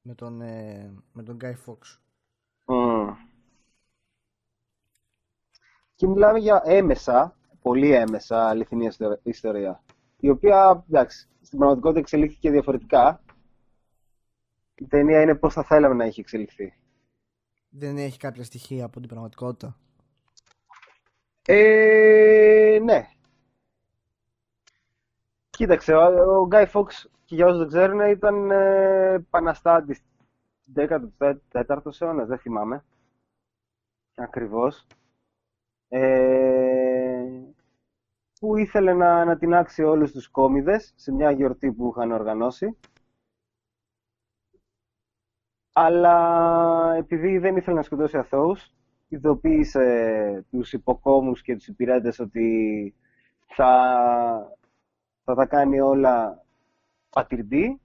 Με 0.02 0.14
τον, 0.14 0.40
ε, 0.40 0.94
με 1.12 1.22
τον 1.22 1.38
Guy 1.40 1.54
Fox. 1.66 1.98
Και 5.94 6.06
μιλάμε 6.06 6.38
για 6.38 6.62
έμεσα, 6.64 7.36
πολύ 7.62 7.90
έμεσα 7.92 8.48
αληθινή 8.48 8.88
ιστορία. 9.22 9.82
Η 10.16 10.28
οποία, 10.28 10.84
εντάξει, 10.88 11.28
στην 11.40 11.58
πραγματικότητα 11.58 12.00
εξελίχθηκε 12.00 12.50
διαφορετικά. 12.50 13.20
Η 14.78 14.86
ταινία 14.86 15.22
είναι 15.22 15.34
πώς 15.34 15.54
θα 15.54 15.62
θέλαμε 15.62 15.94
να 15.94 16.04
έχει 16.04 16.20
εξελιχθεί. 16.20 16.74
Δεν 17.68 17.96
έχει 17.96 18.18
κάποια 18.18 18.44
στοιχεία 18.44 18.84
από 18.84 19.00
την 19.00 19.08
πραγματικότητα. 19.08 19.76
Ε, 21.46 22.78
ναι. 22.82 23.08
Κοίταξε, 25.50 25.94
ο 25.94 26.46
Γκάι 26.46 26.66
Φόξ, 26.66 27.10
και 27.24 27.34
για 27.34 27.46
όσους 27.46 27.58
δεν 27.58 27.68
ξέρουν, 27.68 28.00
ήταν 28.00 28.50
ε, 28.50 29.12
επαναστάτης 29.12 30.04
14ο 30.74 32.00
αιώνας, 32.00 32.28
δεν 32.28 32.38
θυμάμαι. 32.38 32.84
Ακριβώς. 34.14 34.86
Ε, 35.88 37.24
που 38.40 38.56
ήθελε 38.56 38.92
να 38.92 39.20
ανατινάξει 39.20 39.82
όλους 39.82 40.12
τους 40.12 40.28
κόμιδες 40.28 40.92
σε 40.96 41.12
μια 41.12 41.30
γιορτή 41.30 41.72
που 41.72 41.88
είχαν 41.90 42.12
οργανώσει. 42.12 42.76
Αλλά 45.78 46.94
επειδή 46.94 47.38
δεν 47.38 47.56
ήθελε 47.56 47.76
να 47.76 47.82
σκοτώσει 47.82 48.16
αθώους, 48.18 48.72
ειδοποίησε 49.08 50.44
τους 50.50 50.72
υποκόμους 50.72 51.42
και 51.42 51.56
τους 51.56 51.66
υπηρέτες 51.66 52.18
ότι 52.18 52.94
θα, 53.46 54.58
θα 55.24 55.34
τα 55.34 55.46
κάνει 55.46 55.80
όλα 55.80 56.44
πατυρντή 57.10 57.80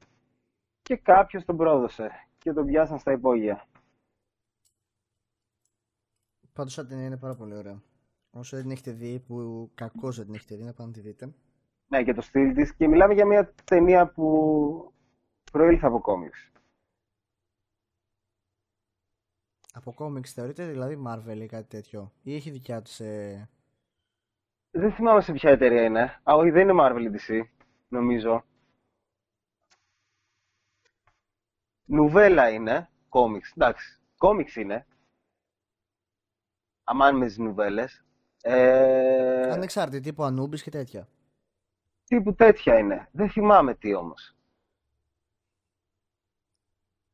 και 0.82 0.96
κάποιος 0.96 1.46
τον 1.46 1.58
πρόδωσε 1.58 2.12
και 2.38 2.54
τον 2.54 2.66
πιάσαν 2.66 3.00
στα 3.00 3.12
υπόγεια. 3.12 3.66
Πάντως 6.54 6.76
την 6.88 7.00
είναι 7.00 7.18
πάρα 7.18 7.36
πολύ 7.36 7.56
ωραία. 7.56 7.82
Όσο 8.32 8.56
δεν 8.56 8.66
την 8.66 8.72
έχετε 8.72 8.92
δει, 8.92 9.24
που 9.28 9.70
κακώς 9.76 10.16
δεν 10.16 10.26
την 10.26 10.34
έχετε 10.36 10.56
δει, 10.56 10.64
να 10.64 10.74
πάμε 10.74 10.89
να 10.89 10.96
τη 10.96 11.02
δείτε. 11.02 11.34
Ναι, 11.88 12.04
και 12.04 12.14
το 12.14 12.22
στυλ 12.22 12.54
της. 12.54 12.76
Και 12.76 12.88
μιλάμε 12.88 13.14
για 13.14 13.26
μια 13.26 13.54
ταινία 13.64 14.08
που 14.08 14.94
προήλθε 15.52 15.88
από 15.88 16.02
κόμιξ. 16.02 16.52
Από 19.72 19.93
κόμιξ 19.93 20.34
θεωρείται 20.34 20.65
δηλαδή 20.65 21.03
Marvel 21.07 21.38
ή 21.41 21.45
κάτι 21.45 21.67
τέτοιο. 21.67 22.11
Ή 22.24 22.36
έχει 22.36 22.49
δικιά 22.49 22.82
τους 22.82 22.93
σε. 22.93 23.05
Δεν 24.72 24.91
θυμάμαι 24.91 25.22
σε 25.22 25.32
ποια 25.32 25.49
εταιρεία 25.49 25.84
είναι. 25.84 26.01
Α, 26.01 26.34
όχι, 26.36 26.49
δεν 26.49 26.69
είναι 26.69 26.82
Marvel 26.82 27.01
ή 27.01 27.17
DC, 27.17 27.41
νομίζω. 27.88 28.43
Νουβέλα 31.86 32.49
είναι, 32.49 32.89
κόμιξ. 33.09 33.51
Εντάξει, 33.51 33.99
κόμιξ 34.17 34.55
είναι. 34.55 34.86
Αμάν 36.84 37.17
με 37.17 37.26
τις 37.26 37.38
νουβέλες. 37.38 38.03
Ε... 38.41 39.51
Ανεξάρτητη, 39.51 40.01
τύπου 40.03 40.24
Ανούμπης 40.24 40.63
και 40.63 40.69
τέτοια. 40.69 41.07
Τύπου 42.03 42.36
τέτοια 42.36 42.78
είναι. 42.78 43.09
Δεν 43.11 43.30
θυμάμαι 43.30 43.76
τι 43.76 43.93
όμως. 43.93 44.36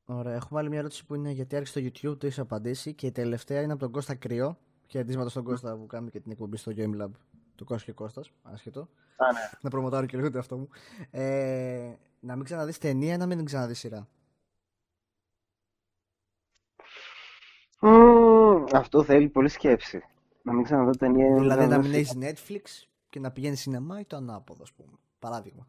Ωραία, 0.10 0.34
έχουμε 0.34 0.60
άλλη 0.60 0.70
μια 0.70 0.80
ερώτηση 0.80 1.06
που 1.06 1.16
είναι 1.16 1.32
γιατί 1.32 1.56
άρχισε 1.56 1.80
στο 1.80 2.10
YouTube, 2.12 2.18
το 2.18 2.26
έχεις 2.26 2.40
απαντήσει 2.40 2.94
και 2.94 3.08
η 3.08 3.12
τελευταία 3.12 3.62
είναι 3.62 3.72
από 3.72 3.82
τον 3.82 3.92
Κώστα 3.92 4.16
Κρύο. 4.16 4.58
Χαιρετίσματα 4.88 5.30
στον 5.30 5.44
Κώστα 5.44 5.78
που 5.78 5.86
κάνει 5.86 6.10
και 6.10 6.20
την 6.20 6.32
εκπομπή 6.32 6.58
στο 6.58 6.72
Game 6.76 7.02
Lab. 7.02 7.10
Το 7.56 7.64
Κώστας 7.64 7.84
και 7.84 7.92
Κώστας, 7.92 8.32
άσχετο. 8.44 8.80
Α, 9.16 9.32
ναι. 9.32 9.40
να 9.62 9.70
προμοτάρω 9.70 10.06
και 10.06 10.18
λίγο 10.18 10.32
το 10.32 10.40
αυτό 10.40 10.58
μου. 10.58 10.70
Ε, 11.12 11.94
να 12.20 12.36
μην 12.36 12.44
ξαναδείς 12.44 12.78
ταινία 12.78 13.14
ή 13.14 13.18
να 13.18 13.26
μην 13.26 13.46
ξαναδείς 13.46 13.80
σειρά; 13.80 14.08
Mm, 17.82 18.66
αυτό 18.74 19.04
θέλει 19.04 19.30
πολύ 19.30 19.50
σκέψη. 19.50 20.04
Να 20.42 20.54
μην 20.54 20.64
ξαναδώ 20.64 20.92
ταινία. 20.92 21.36
Δηλαδή 21.40 21.68
να 21.68 21.78
μην 21.78 21.94
έχεις 21.94 22.18
Netflix 22.20 22.88
και 23.10 23.20
να 23.20 23.32
πηγαίνεις 23.32 23.60
σινεμά 23.60 24.00
ή 24.00 24.06
το 24.06 24.16
ανάποδο, 24.16 24.64
ας 24.64 24.74
πούμε. 24.74 24.92
Παράδειγμα. 25.20 25.68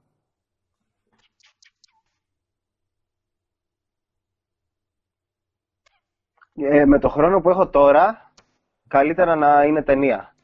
Ε, 6.60 6.84
με 6.84 6.98
το 6.98 7.08
χρόνο 7.08 7.40
που 7.40 7.50
έχω 7.50 7.68
τώρα, 7.68 8.32
καλύτερα 8.88 9.34
να 9.34 9.64
είναι 9.64 9.82
ταινία. 9.82 10.36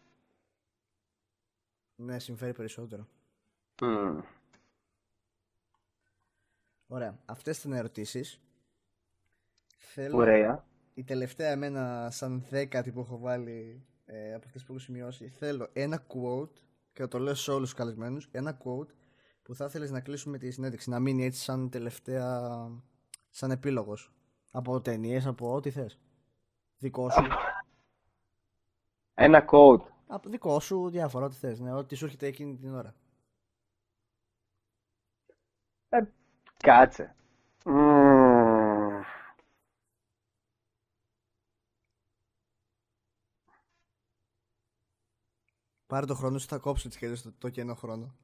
Ναι, 1.96 2.18
συμφέρει 2.18 2.52
περισσότερο. 2.52 3.06
Mm. 3.80 4.22
Ωραία. 6.86 7.18
Αυτές 7.24 7.58
ήταν 7.58 7.72
ερωτήσεις. 7.72 8.40
Θέλω... 9.76 10.16
Ωραία. 10.16 10.64
Η 10.94 11.04
τελευταία 11.04 11.50
εμένα 11.50 12.08
σαν 12.10 12.44
δέκατη 12.48 12.92
που 12.92 13.00
έχω 13.00 13.18
βάλει 13.18 13.86
ε, 14.04 14.34
από 14.34 14.46
αυτές 14.46 14.64
που 14.64 14.72
έχω 14.72 14.80
σημειώσει, 14.80 15.28
θέλω 15.28 15.68
ένα 15.72 16.06
quote 16.08 16.52
και 16.92 17.06
το 17.06 17.18
λέω 17.18 17.34
σε 17.34 17.50
όλους 17.50 17.68
τους 17.68 17.78
καλεσμένους. 17.78 18.28
Ένα 18.30 18.58
quote 18.64 18.88
που 19.42 19.54
θα 19.54 19.64
ήθελες 19.64 19.90
να 19.90 20.00
κλείσουμε 20.00 20.38
τη 20.38 20.50
συνέντευξη. 20.50 20.90
Να 20.90 20.98
μείνει 20.98 21.24
έτσι 21.24 21.40
σαν 21.40 21.70
τελευταία. 21.70 22.50
σαν 23.30 23.50
επίλογος. 23.50 24.12
Από 24.50 24.80
ταινίες, 24.80 25.26
από 25.26 25.54
ό,τι 25.54 25.70
θες. 25.70 25.98
Δικό 26.84 27.10
σου. 27.10 27.22
Ένα 29.14 29.44
quote. 29.50 29.82
Από 30.06 30.28
δικό 30.28 30.60
σου, 30.60 30.90
διάφορα, 30.90 31.24
ό,τι 31.24 31.34
θες. 31.34 31.60
Ναι, 31.60 31.72
ό,τι 31.72 31.94
σου 31.94 32.04
έρχεται 32.04 32.26
εκείνη 32.26 32.56
την 32.56 32.74
ώρα. 32.74 32.94
Ε, 35.88 36.00
κάτσε. 36.56 37.14
Πάρε 45.86 46.06
το 46.06 46.14
χρόνο 46.14 46.38
σου, 46.38 46.48
θα 46.48 46.58
κόψω 46.58 46.88
τις 46.88 46.96
χέρες 46.96 47.22
το, 47.22 47.32
το 47.38 47.48
κενό 47.48 47.74
χρόνο. 47.74 48.14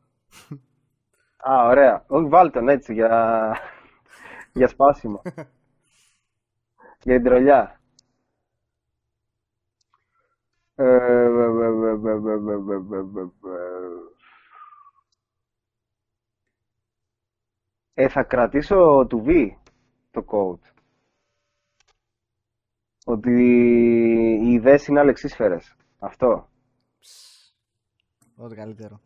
Α, 1.51 1.67
ωραία. 1.67 2.05
Όχι, 2.07 2.29
βάλτε 2.29 2.59
τον 2.59 2.69
έτσι 2.69 2.93
για, 2.93 3.57
για 4.53 4.69
σπάσιμο. 4.69 5.23
για 7.03 7.15
την 7.15 7.25
τρολιά. 7.25 7.80
Ε, 17.95 18.09
θα 18.09 18.23
κρατήσω 18.23 19.07
του 19.09 19.25
V 19.27 19.57
το 20.11 20.25
code. 20.27 20.73
Ότι 23.05 23.31
οι 24.43 24.53
ιδέες 24.53 24.87
είναι 24.87 25.01
αλεξίσφαιρες. 25.01 25.77
Αυτό. 25.99 26.49
Ό,τι 28.37 28.55
καλύτερο. 28.55 29.01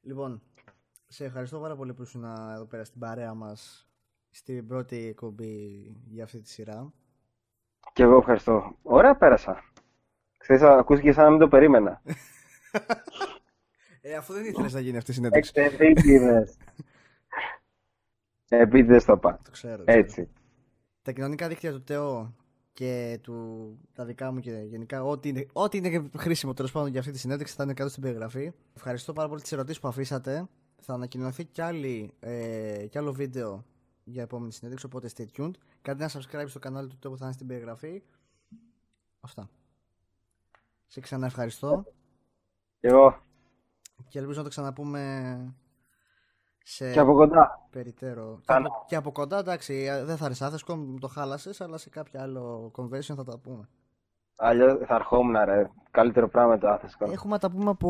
Λοιπόν, 0.00 0.42
σε 1.06 1.24
ευχαριστώ 1.24 1.60
πάρα 1.60 1.76
πολύ 1.76 1.94
που 1.94 2.02
ήσουν 2.02 2.24
εδώ 2.24 2.64
πέρα 2.64 2.84
στην 2.84 3.00
παρέα 3.00 3.34
μας 3.34 3.88
στην 4.30 4.66
πρώτη 4.66 4.96
εκπομπή 5.06 5.82
για 6.06 6.24
αυτή 6.24 6.40
τη 6.40 6.48
σειρά. 6.48 6.92
Και 7.92 8.02
εγώ 8.02 8.16
ευχαριστώ. 8.16 8.76
Ωραία 8.82 9.16
πέρασα. 9.16 9.64
Ξέρεις, 10.38 10.62
ακούστηκες 10.62 11.14
σαν 11.14 11.24
να 11.24 11.30
μην 11.30 11.38
το 11.38 11.48
περίμενα. 11.48 12.02
Ε, 14.08 14.14
αφού 14.14 14.32
δεν 14.32 14.44
ήθελες 14.44 14.72
να 14.72 14.80
γίνει 14.80 14.96
αυτή 14.96 15.10
η 15.10 15.14
συνέντευξη. 15.14 15.52
Επίτηδες. 15.80 16.56
Επίτηδες 18.48 19.04
το 19.04 19.12
είπα. 19.12 19.40
Το 19.44 19.50
ξέρω. 19.50 19.76
το 19.76 19.84
ξέρω. 19.84 19.98
Έτσι. 19.98 20.28
Τα 21.02 21.12
κοινωνικά 21.12 21.48
δίκτυα 21.48 21.72
του 21.72 21.82
ΤΕΟ 21.82 22.34
και 22.72 23.18
του, 23.22 23.78
τα 23.92 24.04
δικά 24.04 24.32
μου 24.32 24.40
και 24.40 24.50
γενικά 24.50 25.04
ό,τι 25.04 25.28
είναι, 25.28 25.46
ό,τι 25.52 25.78
είναι 25.78 26.10
χρήσιμο 26.16 26.54
τέλος 26.54 26.72
πάντων 26.72 26.90
για 26.90 27.00
αυτή 27.00 27.12
τη 27.12 27.18
συνέντευξη 27.18 27.54
θα 27.54 27.62
είναι 27.62 27.74
κάτω 27.74 27.90
στην 27.90 28.02
περιγραφή. 28.02 28.52
Ευχαριστώ 28.76 29.12
πάρα 29.12 29.28
πολύ 29.28 29.40
τις 29.40 29.52
ερωτήσεις 29.52 29.80
που 29.80 29.88
αφήσατε. 29.88 30.46
Θα 30.80 30.94
ανακοινωθεί 30.94 31.44
κι, 31.44 31.60
άλλη, 31.60 32.12
ε, 32.20 32.86
κι 32.90 32.98
άλλο 32.98 33.12
βίντεο 33.12 33.64
για 34.08 34.22
επόμενη 34.22 34.52
συνέντευξη, 34.52 34.86
οπότε 34.86 35.08
stay 35.16 35.24
tuned. 35.40 35.50
Κάντε 35.82 36.04
ένα 36.04 36.12
subscribe 36.14 36.48
στο 36.48 36.58
κανάλι 36.58 36.88
του 36.88 36.96
ΤΕΟ 36.98 37.10
που 37.10 37.16
θα 37.16 37.24
είναι 37.24 37.34
στην 37.34 37.46
περιγραφή. 37.46 38.02
Αυτά. 39.20 39.48
Σε 40.86 41.00
ξανά 41.00 41.26
ευχαριστώ 41.26 41.84
Και 42.80 42.88
εγώ. 42.88 43.20
και 44.08 44.18
ελπίζω 44.18 44.36
να 44.38 44.42
το 44.44 44.48
ξαναπούμε 44.48 45.54
σε 46.64 46.92
Και 46.92 46.98
από 46.98 47.14
κοντά. 47.14 47.66
περιττέρω. 47.70 48.36
Και 48.36 48.42
Καλά. 48.46 48.66
από, 48.66 48.84
και 48.88 48.96
από 48.96 49.12
κοντά, 49.12 49.38
εντάξει, 49.38 49.74
ε, 49.74 50.04
δεν 50.04 50.16
θα 50.16 50.28
ρισάθες, 50.28 50.64
μου 50.64 50.98
το 50.98 51.08
χάλασες, 51.08 51.60
αλλά 51.60 51.78
σε 51.78 51.88
κάποιο 51.88 52.20
άλλο 52.20 52.72
convention 52.76 53.14
θα 53.16 53.24
τα 53.24 53.38
πούμε. 53.38 53.68
Αλλιώς 54.36 54.86
θα 54.86 54.94
ερχόμουν, 54.94 55.36
ρε. 55.44 55.70
Καλύτερο 55.90 56.28
πράγμα 56.28 56.58
το 56.58 56.68
Athens 56.74 57.04
Con. 57.06 57.10
Έχουμε 57.12 57.32
να 57.32 57.38
τα 57.38 57.50
πούμε 57.50 57.70
από. 57.70 57.88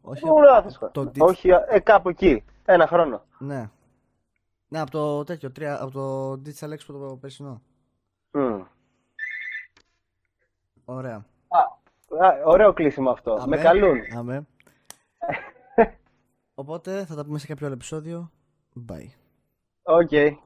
Όχι, 0.00 0.20
Πού 0.20 0.36
είναι 0.38 0.46
Athens 0.58 0.84
Con? 0.86 0.90
το 0.92 1.00
Dig- 1.02 1.18
Όχι, 1.18 1.48
ε, 1.68 1.80
κάπου 1.80 2.08
εκεί. 2.08 2.44
Ένα 2.64 2.86
χρόνο. 2.86 3.22
Ναι. 3.38 3.70
Ναι, 4.68 4.80
από 4.80 4.90
το 4.90 5.24
τέτοιο, 5.24 5.50
τρία, 5.50 5.82
από 5.82 5.90
το 5.90 6.32
Digital 6.32 6.72
Expo 6.72 6.86
το 6.86 7.18
περσινό. 7.20 7.62
Μμ. 8.30 8.62
Ωραία. 10.84 11.26
Α, 11.48 11.62
ωραίο 12.44 12.72
κλείσιμο 12.72 13.10
αυτό. 13.10 13.32
Αμέ. 13.32 13.56
Με 13.56 13.62
καλούν. 13.62 13.98
Αμέ. 14.16 14.46
Οπότε 16.54 17.04
θα 17.04 17.14
τα 17.14 17.24
πούμε 17.24 17.38
σε 17.38 17.46
κάποιο 17.46 17.66
άλλο 17.66 17.74
επεισόδιο. 17.74 18.30
Bye. 18.90 19.08
OK. 19.82 20.40